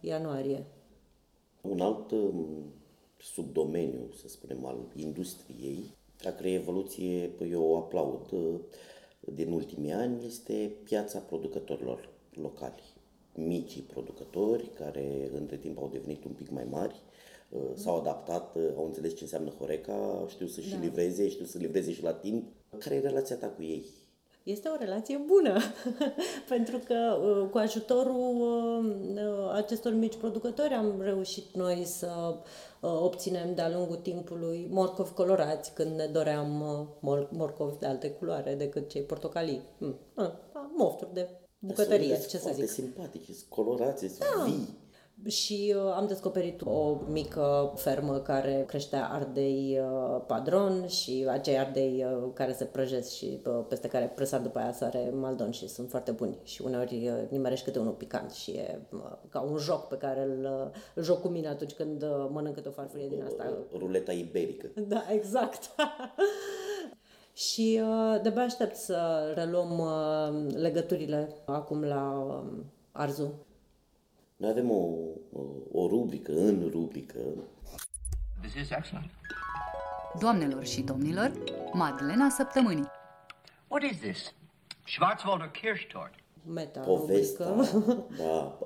ianuarie. 0.00 0.64
Un 1.60 1.80
alt 1.80 2.10
um, 2.10 2.46
subdomeniu, 3.20 4.10
să 4.20 4.28
spunem, 4.28 4.64
al 4.64 4.78
industriei, 4.96 5.96
a 6.24 6.30
care 6.30 6.50
evoluție 6.50 7.30
eu 7.50 7.62
o 7.62 7.76
aplaud 7.76 8.28
din 9.20 9.52
ultimii 9.52 9.92
ani, 9.92 10.26
este 10.26 10.72
piața 10.84 11.18
producătorilor 11.18 12.08
locali. 12.32 12.82
Micii 13.34 13.82
producători 13.82 14.70
care 14.74 15.30
între 15.34 15.56
timp 15.56 15.78
au 15.78 15.88
devenit 15.92 16.24
un 16.24 16.32
pic 16.32 16.50
mai 16.50 16.66
mari, 16.70 16.94
Uh, 16.94 17.07
s-au 17.74 17.96
adaptat, 17.96 18.54
uh, 18.54 18.62
au 18.76 18.84
înțeles 18.84 19.14
ce 19.14 19.22
înseamnă 19.22 19.50
Horeca, 19.58 20.24
știu 20.28 20.46
să 20.46 20.60
și 20.60 20.70
da. 20.70 20.78
livreze, 20.80 21.28
știu 21.28 21.44
să 21.44 21.58
livreze 21.58 21.92
și 21.92 22.02
la 22.02 22.12
timp. 22.12 22.46
Care 22.78 22.94
e 22.94 23.00
relația 23.00 23.36
ta 23.36 23.46
cu 23.46 23.62
ei? 23.62 23.84
Este 24.42 24.68
o 24.68 24.76
relație 24.78 25.20
bună, 25.26 25.58
pentru 26.54 26.78
că 26.86 27.18
uh, 27.22 27.50
cu 27.50 27.58
ajutorul 27.58 28.16
acestor 29.54 29.92
mici 29.92 30.16
producători 30.16 30.72
am 30.72 31.00
reușit 31.00 31.54
noi 31.54 31.84
să 31.84 32.36
obținem 32.80 33.54
de-a 33.54 33.70
lungul 33.70 33.96
timpului 33.96 34.68
morcovi 34.70 35.12
colorați 35.12 35.72
când 35.72 35.96
ne 35.96 36.06
doream 36.06 36.48
morcovi 37.30 37.78
de 37.78 37.86
alte 37.86 38.10
culoare 38.10 38.54
decât 38.54 38.88
cei 38.88 39.02
portocalii. 39.02 39.62
Hmm. 39.78 39.98
Mofturi 40.76 41.14
de 41.14 41.28
bucătărie, 41.58 42.18
ce 42.28 42.38
să 42.38 42.50
zic. 42.54 42.68
simpatici, 42.68 43.42
colorați, 43.48 44.18
da. 44.18 44.44
vii 44.44 44.87
și 45.26 45.74
uh, 45.76 45.92
am 45.94 46.06
descoperit 46.06 46.62
o 46.64 47.00
mică 47.08 47.72
fermă 47.76 48.18
care 48.18 48.64
creștea 48.66 49.08
ardei 49.08 49.80
uh, 49.80 50.22
padron 50.26 50.86
și 50.86 51.26
acei 51.28 51.58
ardei 51.58 52.04
uh, 52.04 52.28
care 52.34 52.52
se 52.52 52.64
prăjesc 52.64 53.10
și 53.10 53.40
uh, 53.46 53.64
peste 53.68 53.88
care 53.88 54.12
presat 54.14 54.42
după 54.42 54.58
aia 54.58 54.72
sare 54.72 55.10
maldon 55.14 55.50
și 55.50 55.68
sunt 55.68 55.90
foarte 55.90 56.10
buni 56.10 56.38
și 56.42 56.62
uneori 56.62 57.08
uh, 57.08 57.30
nimerești 57.30 57.64
câte 57.64 57.78
unul 57.78 57.92
picant 57.92 58.30
și 58.30 58.50
e 58.50 58.80
uh, 58.92 59.12
ca 59.28 59.40
un 59.40 59.56
joc 59.56 59.88
pe 59.88 59.96
care 59.96 60.22
îl 60.22 60.70
uh, 60.96 61.02
joc 61.02 61.20
cu 61.20 61.28
mine 61.28 61.48
atunci 61.48 61.72
când 61.72 62.02
uh, 62.02 62.28
mănânc 62.30 62.54
câte 62.54 62.68
o 62.68 62.72
farfurie 62.72 63.08
din 63.08 63.22
asta. 63.22 63.52
Ruleta 63.78 64.12
iberică. 64.12 64.70
Da, 64.74 65.04
exact. 65.18 65.74
și 67.32 67.80
uh, 67.82 68.20
de 68.22 68.40
aștept 68.40 68.76
să 68.76 69.32
reluăm 69.34 69.78
uh, 69.78 70.54
legăturile 70.54 71.28
acum 71.44 71.84
la 71.84 72.26
uh, 72.26 72.64
Arzu 72.92 73.46
noi 74.38 74.50
avem 74.50 74.70
o, 74.70 74.88
o, 75.72 75.86
rubrică 75.86 76.32
în 76.32 76.68
rubrică. 76.70 77.18
This 78.40 78.54
is 78.54 78.70
excellent. 78.70 79.10
Doamnelor 80.20 80.64
și 80.64 80.82
domnilor, 80.82 81.32
Madlena 81.72 82.28
Săptămânii. 82.28 82.90
What 83.68 83.82
is 83.82 83.98
this? 83.98 84.34
Schwarzwälder 84.86 85.50
Kirschtort. 85.50 86.14
Meta 86.46 86.80
Povestea, 86.80 87.46
da, 88.22 88.58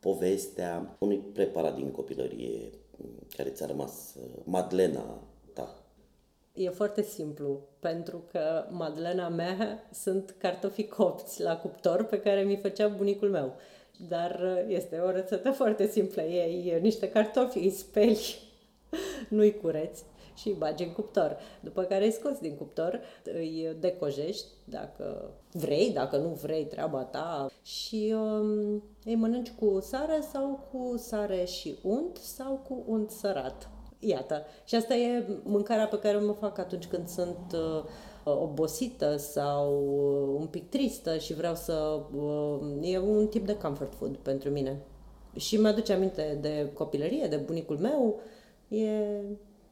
povestea 0.00 0.96
unui 0.98 1.18
preparat 1.18 1.74
din 1.74 1.90
copilărie 1.90 2.70
care 3.36 3.48
ți-a 3.48 3.66
rămas, 3.66 4.16
Madlena 4.44 5.22
ta. 5.52 5.74
E 6.52 6.68
foarte 6.68 7.02
simplu, 7.02 7.60
pentru 7.78 8.24
că 8.30 8.66
Madlena 8.70 9.28
mea 9.28 9.88
sunt 9.92 10.34
cartofi 10.38 10.86
copți 10.86 11.42
la 11.42 11.56
cuptor 11.56 12.04
pe 12.04 12.20
care 12.20 12.42
mi 12.42 12.56
făcea 12.56 12.88
bunicul 12.88 13.30
meu 13.30 13.56
Dar 14.08 14.40
uh, 14.42 14.74
este 14.74 14.98
o 14.98 15.10
rețetă 15.10 15.50
foarte 15.50 15.86
simplă. 15.86 16.22
Iei 16.22 16.78
niște 16.80 17.10
cartofi, 17.10 17.58
îi 17.58 17.70
speli, 17.70 18.38
nu-i 19.28 19.54
cureți 19.54 20.04
și 20.34 20.48
îi 20.48 20.54
bagi 20.58 20.84
în 20.84 20.92
cuptor. 20.92 21.36
După 21.60 21.82
care 21.82 22.04
îi 22.04 22.12
scoți 22.12 22.40
din 22.40 22.56
cuptor, 22.56 23.00
îi 23.24 23.76
decojești 23.80 24.46
dacă 24.64 25.30
vrei, 25.52 25.90
dacă 25.90 26.16
nu 26.16 26.28
vrei, 26.28 26.64
treaba 26.64 27.02
ta. 27.02 27.50
Și 27.62 28.14
um, 28.16 28.82
îi 29.04 29.14
mănânci 29.14 29.50
cu 29.50 29.80
sare 29.80 30.20
sau 30.32 30.68
cu 30.72 30.96
sare 30.96 31.44
și 31.44 31.78
unt 31.82 32.16
sau 32.16 32.64
cu 32.68 32.84
unt 32.86 33.10
sărat. 33.10 33.68
Iată. 33.98 34.44
Și 34.64 34.74
asta 34.74 34.94
e 34.94 35.26
mâncarea 35.42 35.86
pe 35.86 35.98
care 35.98 36.16
o 36.16 36.26
mă 36.26 36.32
fac 36.32 36.58
atunci 36.58 36.86
când 36.86 37.08
sunt 37.08 37.52
uh, 37.52 37.84
obosită 38.24 39.16
sau 39.16 39.72
uh, 39.72 40.40
un 40.40 40.46
pic 40.46 40.68
tristă 40.68 41.18
și 41.18 41.34
vreau 41.34 41.54
să... 41.54 42.00
Uh, 42.16 42.58
e 42.80 42.98
un 42.98 43.26
tip 43.26 43.46
de 43.46 43.56
comfort 43.56 43.94
food 43.94 44.16
pentru 44.16 44.50
mine. 44.50 44.80
Și 45.36 45.56
mi-aduce 45.56 45.92
aminte 45.92 46.38
de 46.40 46.70
copilărie, 46.74 47.26
de 47.26 47.36
bunicul 47.36 47.78
meu. 47.78 48.20
E 48.68 48.88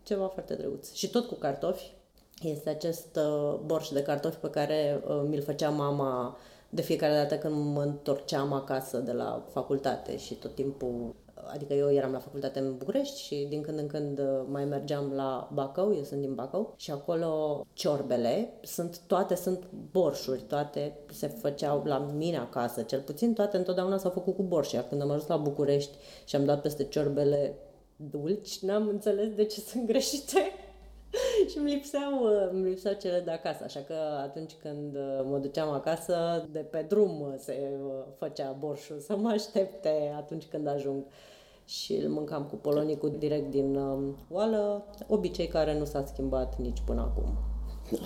ceva 0.02 0.26
foarte 0.26 0.54
drăguț. 0.54 0.92
Și 0.92 1.10
tot 1.10 1.26
cu 1.26 1.34
cartofi. 1.34 1.94
Este 2.42 2.68
acest 2.68 3.16
uh, 3.16 3.58
borș 3.64 3.88
de 3.88 4.02
cartofi 4.02 4.36
pe 4.36 4.50
care 4.50 5.02
uh, 5.06 5.22
mi-l 5.28 5.42
făcea 5.42 5.70
mama 5.70 6.36
de 6.70 6.82
fiecare 6.82 7.14
dată 7.14 7.36
când 7.36 7.74
mă 7.74 7.82
întorceam 7.82 8.52
acasă 8.52 8.98
de 8.98 9.12
la 9.12 9.46
facultate 9.50 10.16
și 10.16 10.34
tot 10.34 10.54
timpul 10.54 11.14
adică 11.46 11.74
eu 11.74 11.92
eram 11.92 12.12
la 12.12 12.18
facultate 12.18 12.58
în 12.58 12.76
București 12.76 13.20
și 13.20 13.46
din 13.48 13.62
când 13.62 13.78
în 13.78 13.86
când 13.86 14.18
uh, 14.18 14.42
mai 14.48 14.64
mergeam 14.64 15.12
la 15.12 15.50
Bacău, 15.52 15.94
eu 15.96 16.02
sunt 16.02 16.20
din 16.20 16.34
Bacău 16.34 16.74
și 16.76 16.90
acolo 16.90 17.64
ciorbele 17.72 18.52
sunt, 18.62 18.98
toate 18.98 19.34
sunt 19.34 19.68
borșuri, 19.90 20.42
toate 20.42 20.96
se 21.10 21.26
făceau 21.26 21.82
la 21.84 21.98
mine 21.98 22.38
acasă, 22.38 22.82
cel 22.82 23.00
puțin 23.00 23.32
toate 23.32 23.56
întotdeauna 23.56 23.98
s-au 23.98 24.10
făcut 24.10 24.34
cu 24.34 24.42
borș, 24.42 24.72
iar 24.72 24.84
când 24.88 25.00
am 25.00 25.10
ajuns 25.10 25.26
la 25.26 25.36
București 25.36 25.96
și 26.24 26.36
am 26.36 26.44
dat 26.44 26.60
peste 26.60 26.84
ciorbele 26.84 27.54
dulci, 27.96 28.58
n-am 28.58 28.88
înțeles 28.88 29.34
de 29.34 29.44
ce 29.44 29.60
sunt 29.60 29.86
greșite 29.86 30.40
și 31.50 31.58
îmi 31.58 31.72
lipseau, 31.72 32.24
uh, 32.24 32.48
îmi 32.50 32.68
lipseau 32.68 32.94
cele 32.94 33.20
de 33.20 33.30
acasă, 33.30 33.64
așa 33.64 33.80
că 33.80 33.94
atunci 34.22 34.52
când 34.62 34.94
uh, 34.94 35.20
mă 35.24 35.38
duceam 35.38 35.68
acasă, 35.68 36.48
de 36.52 36.58
pe 36.58 36.84
drum 36.88 37.34
se 37.38 37.70
făcea 38.18 38.56
borșul 38.58 38.98
să 38.98 39.16
mă 39.16 39.28
aștepte 39.28 40.14
atunci 40.16 40.46
când 40.46 40.66
ajung 40.66 41.04
și 41.64 41.94
îl 41.94 42.08
mâncam 42.08 42.44
cu 42.44 42.56
polonicul 42.56 43.14
direct 43.18 43.50
din 43.50 43.76
uh, 43.76 44.14
oală, 44.30 44.84
obicei 45.08 45.46
care 45.46 45.78
nu 45.78 45.84
s-a 45.84 46.04
schimbat 46.06 46.58
nici 46.58 46.82
până 46.84 47.00
acum. 47.00 47.36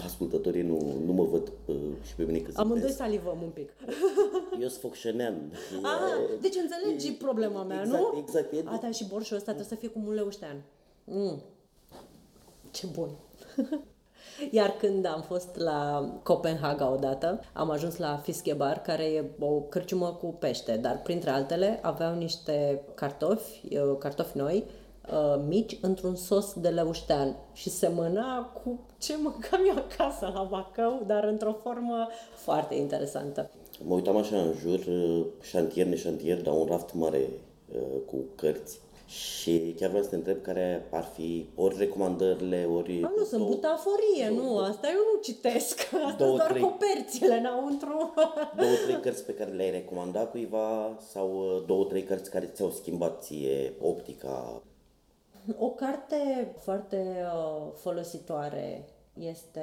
Ascultătorii 0.04 0.62
nu, 0.62 0.78
nu 1.04 1.12
mă 1.12 1.24
văd 1.24 1.52
uh, 1.66 1.76
și 2.02 2.14
pe 2.14 2.22
mine 2.22 2.38
că 2.38 2.50
Amândoi 2.54 2.90
salivăm 2.90 3.38
un 3.42 3.50
pic. 3.50 3.72
Eu 4.62 4.68
sunt 4.68 4.80
focșănean. 4.80 5.52
Ah, 5.82 6.38
deci 6.40 6.54
înțelegi 6.54 7.08
e, 7.08 7.16
problema 7.18 7.62
mea, 7.62 7.80
exact, 7.80 8.02
nu? 8.12 8.18
Exact, 8.18 8.52
exact. 8.52 8.76
A, 8.76 8.78
da, 8.82 8.90
și 8.90 9.06
borșul 9.06 9.36
ăsta 9.36 9.52
trebuie 9.52 9.72
să 9.72 9.80
fie 9.80 9.88
cu 9.88 9.98
muleuștean. 9.98 10.62
Mm. 11.04 11.42
Ce 12.76 12.86
bun! 12.86 13.10
Iar 14.50 14.70
când 14.78 15.06
am 15.06 15.22
fost 15.22 15.56
la 15.56 16.10
Copenhaga 16.22 16.92
odată, 16.92 17.40
am 17.52 17.70
ajuns 17.70 17.96
la 17.96 18.16
Fiske 18.16 18.52
Bar, 18.52 18.82
care 18.82 19.04
e 19.04 19.24
o 19.40 19.60
cârciumă 19.60 20.06
cu 20.20 20.26
pește, 20.26 20.76
dar 20.76 21.00
printre 21.02 21.30
altele 21.30 21.78
aveau 21.82 22.14
niște 22.14 22.82
cartofi, 22.94 23.68
cartofi 23.98 24.36
noi, 24.36 24.64
mici, 25.46 25.78
într-un 25.80 26.14
sos 26.16 26.52
de 26.54 26.68
leuștean 26.68 27.36
și 27.52 27.70
semăna 27.70 28.52
cu 28.62 28.80
ce 28.98 29.14
mâncam 29.22 29.60
eu 29.66 29.76
acasă 29.76 30.30
la 30.34 30.42
Bacău, 30.42 31.02
dar 31.06 31.24
într-o 31.24 31.56
formă 31.62 32.08
foarte 32.34 32.74
interesantă. 32.74 33.50
Mă 33.84 33.94
uitam 33.94 34.16
așa 34.16 34.36
în 34.36 34.52
jur, 34.60 34.80
șantier, 35.42 35.86
neșantier, 35.86 36.42
dar 36.42 36.54
un 36.54 36.66
raft 36.68 36.94
mare 36.94 37.28
cu 38.06 38.16
cărți 38.34 38.80
și 39.06 39.74
chiar 39.78 39.88
vreau 39.88 40.04
să 40.04 40.10
te 40.10 40.16
întreb 40.16 40.42
care 40.42 40.86
ar 40.90 41.04
fi 41.04 41.48
ori 41.54 41.78
recomandările, 41.78 42.64
ori... 42.64 43.02
A, 43.04 43.12
nu, 43.16 43.24
sunt 43.24 43.46
butaforie, 43.46 44.28
nu, 44.30 44.58
asta 44.58 44.88
eu 44.88 45.00
nu 45.14 45.20
citesc. 45.22 45.80
Asta 46.06 46.24
două, 46.24 46.36
doar 46.36 46.50
trei... 46.50 46.62
coperțile 46.62 47.34
înăuntru. 47.34 48.14
două, 48.60 48.74
trei 48.84 49.00
cărți 49.00 49.24
pe 49.24 49.34
care 49.34 49.50
le-ai 49.50 49.70
recomanda 49.70 50.20
cuiva 50.26 50.98
sau 51.10 51.28
uh, 51.28 51.64
două, 51.66 51.84
trei 51.84 52.02
cărți 52.02 52.30
care 52.30 52.46
ți-au 52.46 52.70
schimbat 52.70 53.22
ție 53.22 53.72
optica? 53.80 54.62
O 55.58 55.70
carte 55.70 56.52
foarte 56.58 57.16
uh, 57.34 57.72
folositoare 57.74 58.84
este 59.20 59.60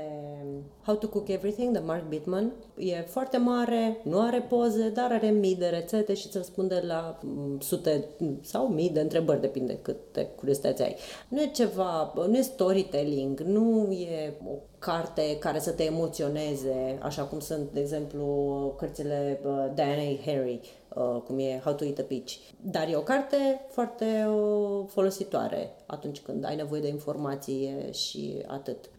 How 0.85 0.95
to 0.95 1.07
Cook 1.07 1.27
Everything 1.27 1.73
de 1.73 1.79
Mark 1.79 2.07
Bittman. 2.07 2.53
E 2.77 3.01
foarte 3.01 3.37
mare, 3.37 3.97
nu 4.03 4.19
are 4.19 4.39
poze, 4.49 4.89
dar 4.89 5.11
are 5.11 5.29
mii 5.29 5.55
de 5.55 5.67
rețete 5.67 6.13
și 6.13 6.25
îți 6.25 6.37
răspunde 6.37 6.83
la 6.87 7.19
mm, 7.21 7.59
sute 7.59 8.05
sau 8.41 8.67
mii 8.67 8.89
de 8.89 8.99
întrebări, 8.99 9.41
depinde 9.41 9.77
cât 9.81 9.97
de 10.11 10.27
curiozitate 10.35 10.83
ai. 10.83 10.95
Nu 11.27 11.41
e 11.41 11.51
ceva, 11.53 12.13
nu 12.27 12.37
e 12.37 12.41
storytelling, 12.41 13.39
nu 13.39 13.91
e 13.91 14.33
o 14.45 14.55
carte 14.79 15.37
care 15.39 15.59
să 15.59 15.71
te 15.71 15.83
emoționeze, 15.83 16.97
așa 17.01 17.23
cum 17.23 17.39
sunt, 17.39 17.71
de 17.71 17.79
exemplu, 17.79 18.25
cărțile 18.77 19.39
uh, 19.45 19.71
Diana 19.73 20.17
Harry, 20.25 20.59
uh, 20.95 21.21
cum 21.25 21.39
e 21.39 21.61
How 21.63 21.73
to 21.73 21.85
Eat 21.85 21.97
a 21.97 22.03
Peach. 22.07 22.31
Dar 22.61 22.87
e 22.89 22.95
o 22.95 23.01
carte 23.01 23.65
foarte 23.69 24.05
uh, 24.29 24.85
folositoare 24.87 25.75
atunci 25.85 26.19
când 26.19 26.45
ai 26.45 26.55
nevoie 26.55 26.81
de 26.81 26.87
informație 26.87 27.91
și 27.91 28.43
atât 28.47 28.89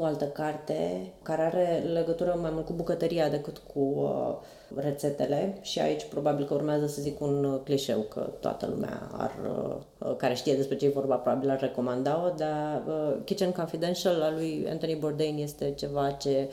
o 0.00 0.04
altă 0.04 0.24
carte 0.24 1.12
care 1.22 1.42
are 1.42 1.82
legătură 1.92 2.38
mai 2.40 2.50
mult 2.50 2.66
cu 2.66 2.72
bucătăria 2.72 3.28
decât 3.28 3.58
cu 3.58 3.80
uh, 3.80 4.36
rețetele 4.74 5.58
și 5.60 5.80
aici 5.80 6.04
probabil 6.04 6.46
că 6.46 6.54
urmează 6.54 6.86
să 6.86 7.00
zic 7.00 7.20
un 7.20 7.44
uh, 7.44 7.60
clișeu 7.64 8.00
că 8.00 8.20
toată 8.40 8.66
lumea 8.66 9.08
ar, 9.12 9.32
uh, 9.44 9.76
uh, 9.98 10.16
care 10.16 10.34
știe 10.34 10.54
despre 10.54 10.76
ce 10.76 10.86
e 10.86 10.88
vorba 10.88 11.16
probabil 11.16 11.50
ar 11.50 11.60
recomanda-o, 11.60 12.28
dar 12.36 12.82
uh, 12.86 13.16
Kitchen 13.24 13.52
Confidential 13.52 14.22
al 14.22 14.34
lui 14.34 14.66
Anthony 14.68 14.96
Bourdain 14.96 15.38
este 15.38 15.72
ceva 15.72 16.10
ce 16.10 16.50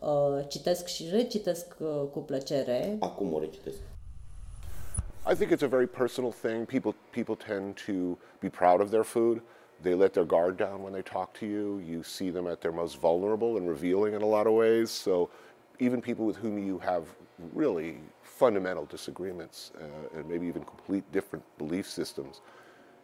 uh, 0.00 0.44
citesc 0.48 0.86
și 0.86 1.08
recitesc 1.10 1.74
uh, 1.78 1.88
cu 2.12 2.18
plăcere. 2.18 2.96
Acum 3.00 3.32
o 3.32 3.38
recitesc. 3.38 3.76
I 5.32 5.34
think 5.34 5.50
it's 5.50 5.62
a 5.62 5.76
very 5.76 5.86
personal 5.86 6.32
thing. 6.42 6.66
People 6.66 6.94
people 7.10 7.36
tend 7.46 7.74
to 7.86 8.18
be 8.40 8.48
proud 8.48 8.80
of 8.80 8.88
their 8.88 9.04
food. 9.04 9.42
They 9.84 9.94
let 9.94 10.14
their 10.14 10.24
guard 10.24 10.56
down 10.56 10.82
when 10.82 10.92
they 10.92 11.02
talk 11.02 11.34
to 11.34 11.46
you. 11.46 11.78
You 11.86 12.02
see 12.02 12.30
them 12.30 12.46
at 12.46 12.60
their 12.60 12.72
most 12.72 12.98
vulnerable 12.98 13.58
and 13.58 13.68
revealing 13.68 14.14
in 14.14 14.22
a 14.22 14.26
lot 14.26 14.46
of 14.46 14.54
ways. 14.54 14.90
So 14.90 15.30
even 15.78 16.00
people 16.00 16.24
with 16.24 16.36
whom 16.36 16.58
you 16.58 16.78
have 16.78 17.06
really 17.52 17.98
fundamental 18.22 18.86
disagreements 18.86 19.72
uh, 19.80 20.18
and 20.18 20.28
maybe 20.28 20.46
even 20.46 20.64
complete 20.64 21.04
different 21.12 21.44
belief 21.58 21.88
systems, 21.88 22.40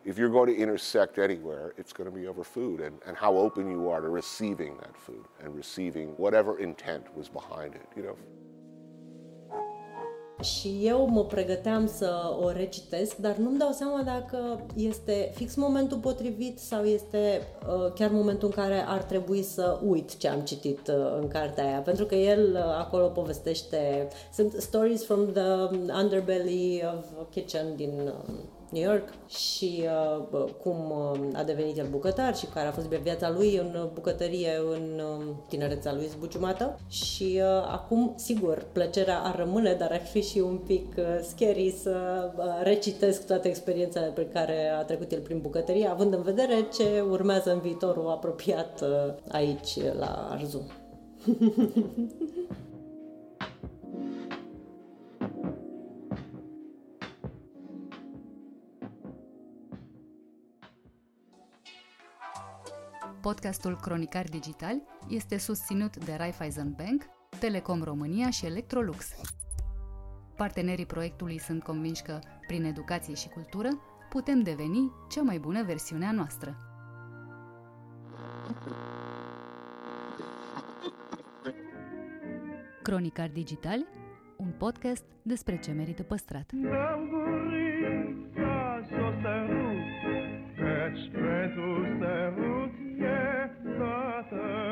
if 0.05 0.17
you're 0.17 0.31
going 0.31 0.49
to 0.49 0.57
intersect 0.57 1.19
anywhere, 1.19 1.75
it's 1.77 1.93
going 1.93 2.11
to 2.11 2.17
be 2.17 2.27
over 2.27 2.43
food 2.43 2.81
and, 2.81 2.99
and 3.07 3.17
how 3.17 3.37
open 3.37 3.71
you 3.71 3.91
are 3.91 4.01
to 4.01 4.09
receiving 4.09 4.79
that 4.79 4.97
food 4.97 5.27
and 5.45 5.55
receiving 5.55 6.09
whatever 6.17 6.59
intent 6.59 7.15
was 7.15 7.29
behind 7.29 7.75
it, 7.75 7.87
you 7.95 8.03
know. 8.03 8.17
Și 10.43 10.81
eu 10.83 11.07
mă 11.07 11.25
pregăteam 11.25 11.87
să 11.87 12.37
o 12.41 12.51
recitesc, 12.51 13.17
dar 13.17 13.37
nu-mi 13.37 13.59
dau 13.59 13.71
seama 13.73 14.03
dacă 14.03 14.67
este 14.77 15.33
fix 15.35 15.55
momentul 15.55 15.99
potrivit 15.99 16.59
sau 16.59 16.85
este 16.85 17.43
uh, 17.69 17.93
chiar 17.93 18.11
momentul 18.11 18.49
în 18.49 18.63
care 18.63 18.85
ar 18.87 19.03
trebui 19.03 19.43
să 19.43 19.79
uit 19.87 20.17
ce 20.17 20.29
am 20.29 20.41
citit 20.41 20.89
uh, 20.89 21.19
în 21.21 21.29
cartea 21.29 21.65
aia. 21.65 21.79
Pentru 21.79 22.05
că 22.05 22.15
el 22.15 22.53
uh, 22.53 22.61
acolo 22.79 23.07
povestește, 23.07 24.09
sunt 24.33 24.53
stories 24.53 25.05
from 25.05 25.33
the 25.33 25.77
underbelly 26.03 26.83
of 26.95 27.29
kitchen 27.31 27.77
din 27.77 27.93
uh, 28.05 28.35
New 28.71 28.83
York 28.83 29.09
și 29.29 29.83
uh, 30.33 30.45
cum 30.63 30.91
uh, 30.91 31.39
a 31.39 31.43
devenit 31.43 31.79
el 31.79 31.87
bucătar 31.91 32.37
și 32.37 32.47
care 32.47 32.69
a 32.69 32.73
fost 32.73 32.87
viața 32.87 33.31
lui 33.31 33.57
în 33.57 33.89
bucătărie 33.95 34.51
în 34.73 35.01
uh, 35.19 35.35
tinerețea 35.49 35.93
lui 35.93 36.07
zbuciumată 36.07 36.79
și 36.89 37.41
uh, 37.43 37.69
acum, 37.71 38.13
sigur, 38.17 38.67
plăcerea 38.73 39.19
ar 39.19 39.37
rămâne, 39.37 39.75
dar 39.79 39.91
ar 39.93 40.05
fi 40.05 40.23
și 40.23 40.39
un 40.39 40.57
pic 40.57 40.95
uh, 40.99 41.05
scary 41.23 41.75
să 41.83 42.31
uh, 42.37 42.45
recitesc 42.63 43.27
toate 43.27 43.49
experiențele 43.49 44.07
pe 44.07 44.27
care 44.27 44.69
a 44.69 44.85
trecut 44.85 45.13
el 45.13 45.21
prin 45.21 45.41
bucătărie, 45.41 45.87
având 45.87 46.13
în 46.13 46.23
vedere 46.23 46.67
ce 46.73 47.01
urmează 47.11 47.53
în 47.53 47.61
viitorul 47.61 48.09
apropiat 48.09 48.81
uh, 48.81 49.15
aici 49.29 49.77
la 49.99 50.29
Arzu. 50.31 50.67
Podcastul 63.21 63.77
Cronicar 63.77 64.25
Digital 64.25 64.83
este 65.09 65.39
susținut 65.39 66.05
de 66.05 66.15
Raiffeisen 66.17 66.75
Bank, 66.77 67.03
Telecom 67.39 67.83
România 67.83 68.31
și 68.31 68.47
Electrolux. 68.47 69.15
Partenerii 70.37 70.87
proiectului 70.87 71.39
sunt 71.39 71.63
convinși 71.63 72.03
că, 72.03 72.19
prin 72.47 72.65
educație 72.65 73.15
și 73.15 73.29
cultură, 73.29 73.69
putem 74.09 74.43
deveni 74.43 74.93
cea 75.09 75.23
mai 75.23 75.39
bună 75.39 75.63
versiune 75.63 76.07
a 76.07 76.13
noastră. 76.13 76.57
Cronicar 82.83 83.29
Digital, 83.29 83.87
un 84.37 84.53
podcast 84.59 85.05
despre 85.23 85.59
ce 85.59 85.73
merită 85.73 86.03
păstrat. 86.03 86.53
Dăm 86.53 87.09
gurița 87.11 88.81
să 88.89 88.95
o 88.97 89.11
father 93.81 94.70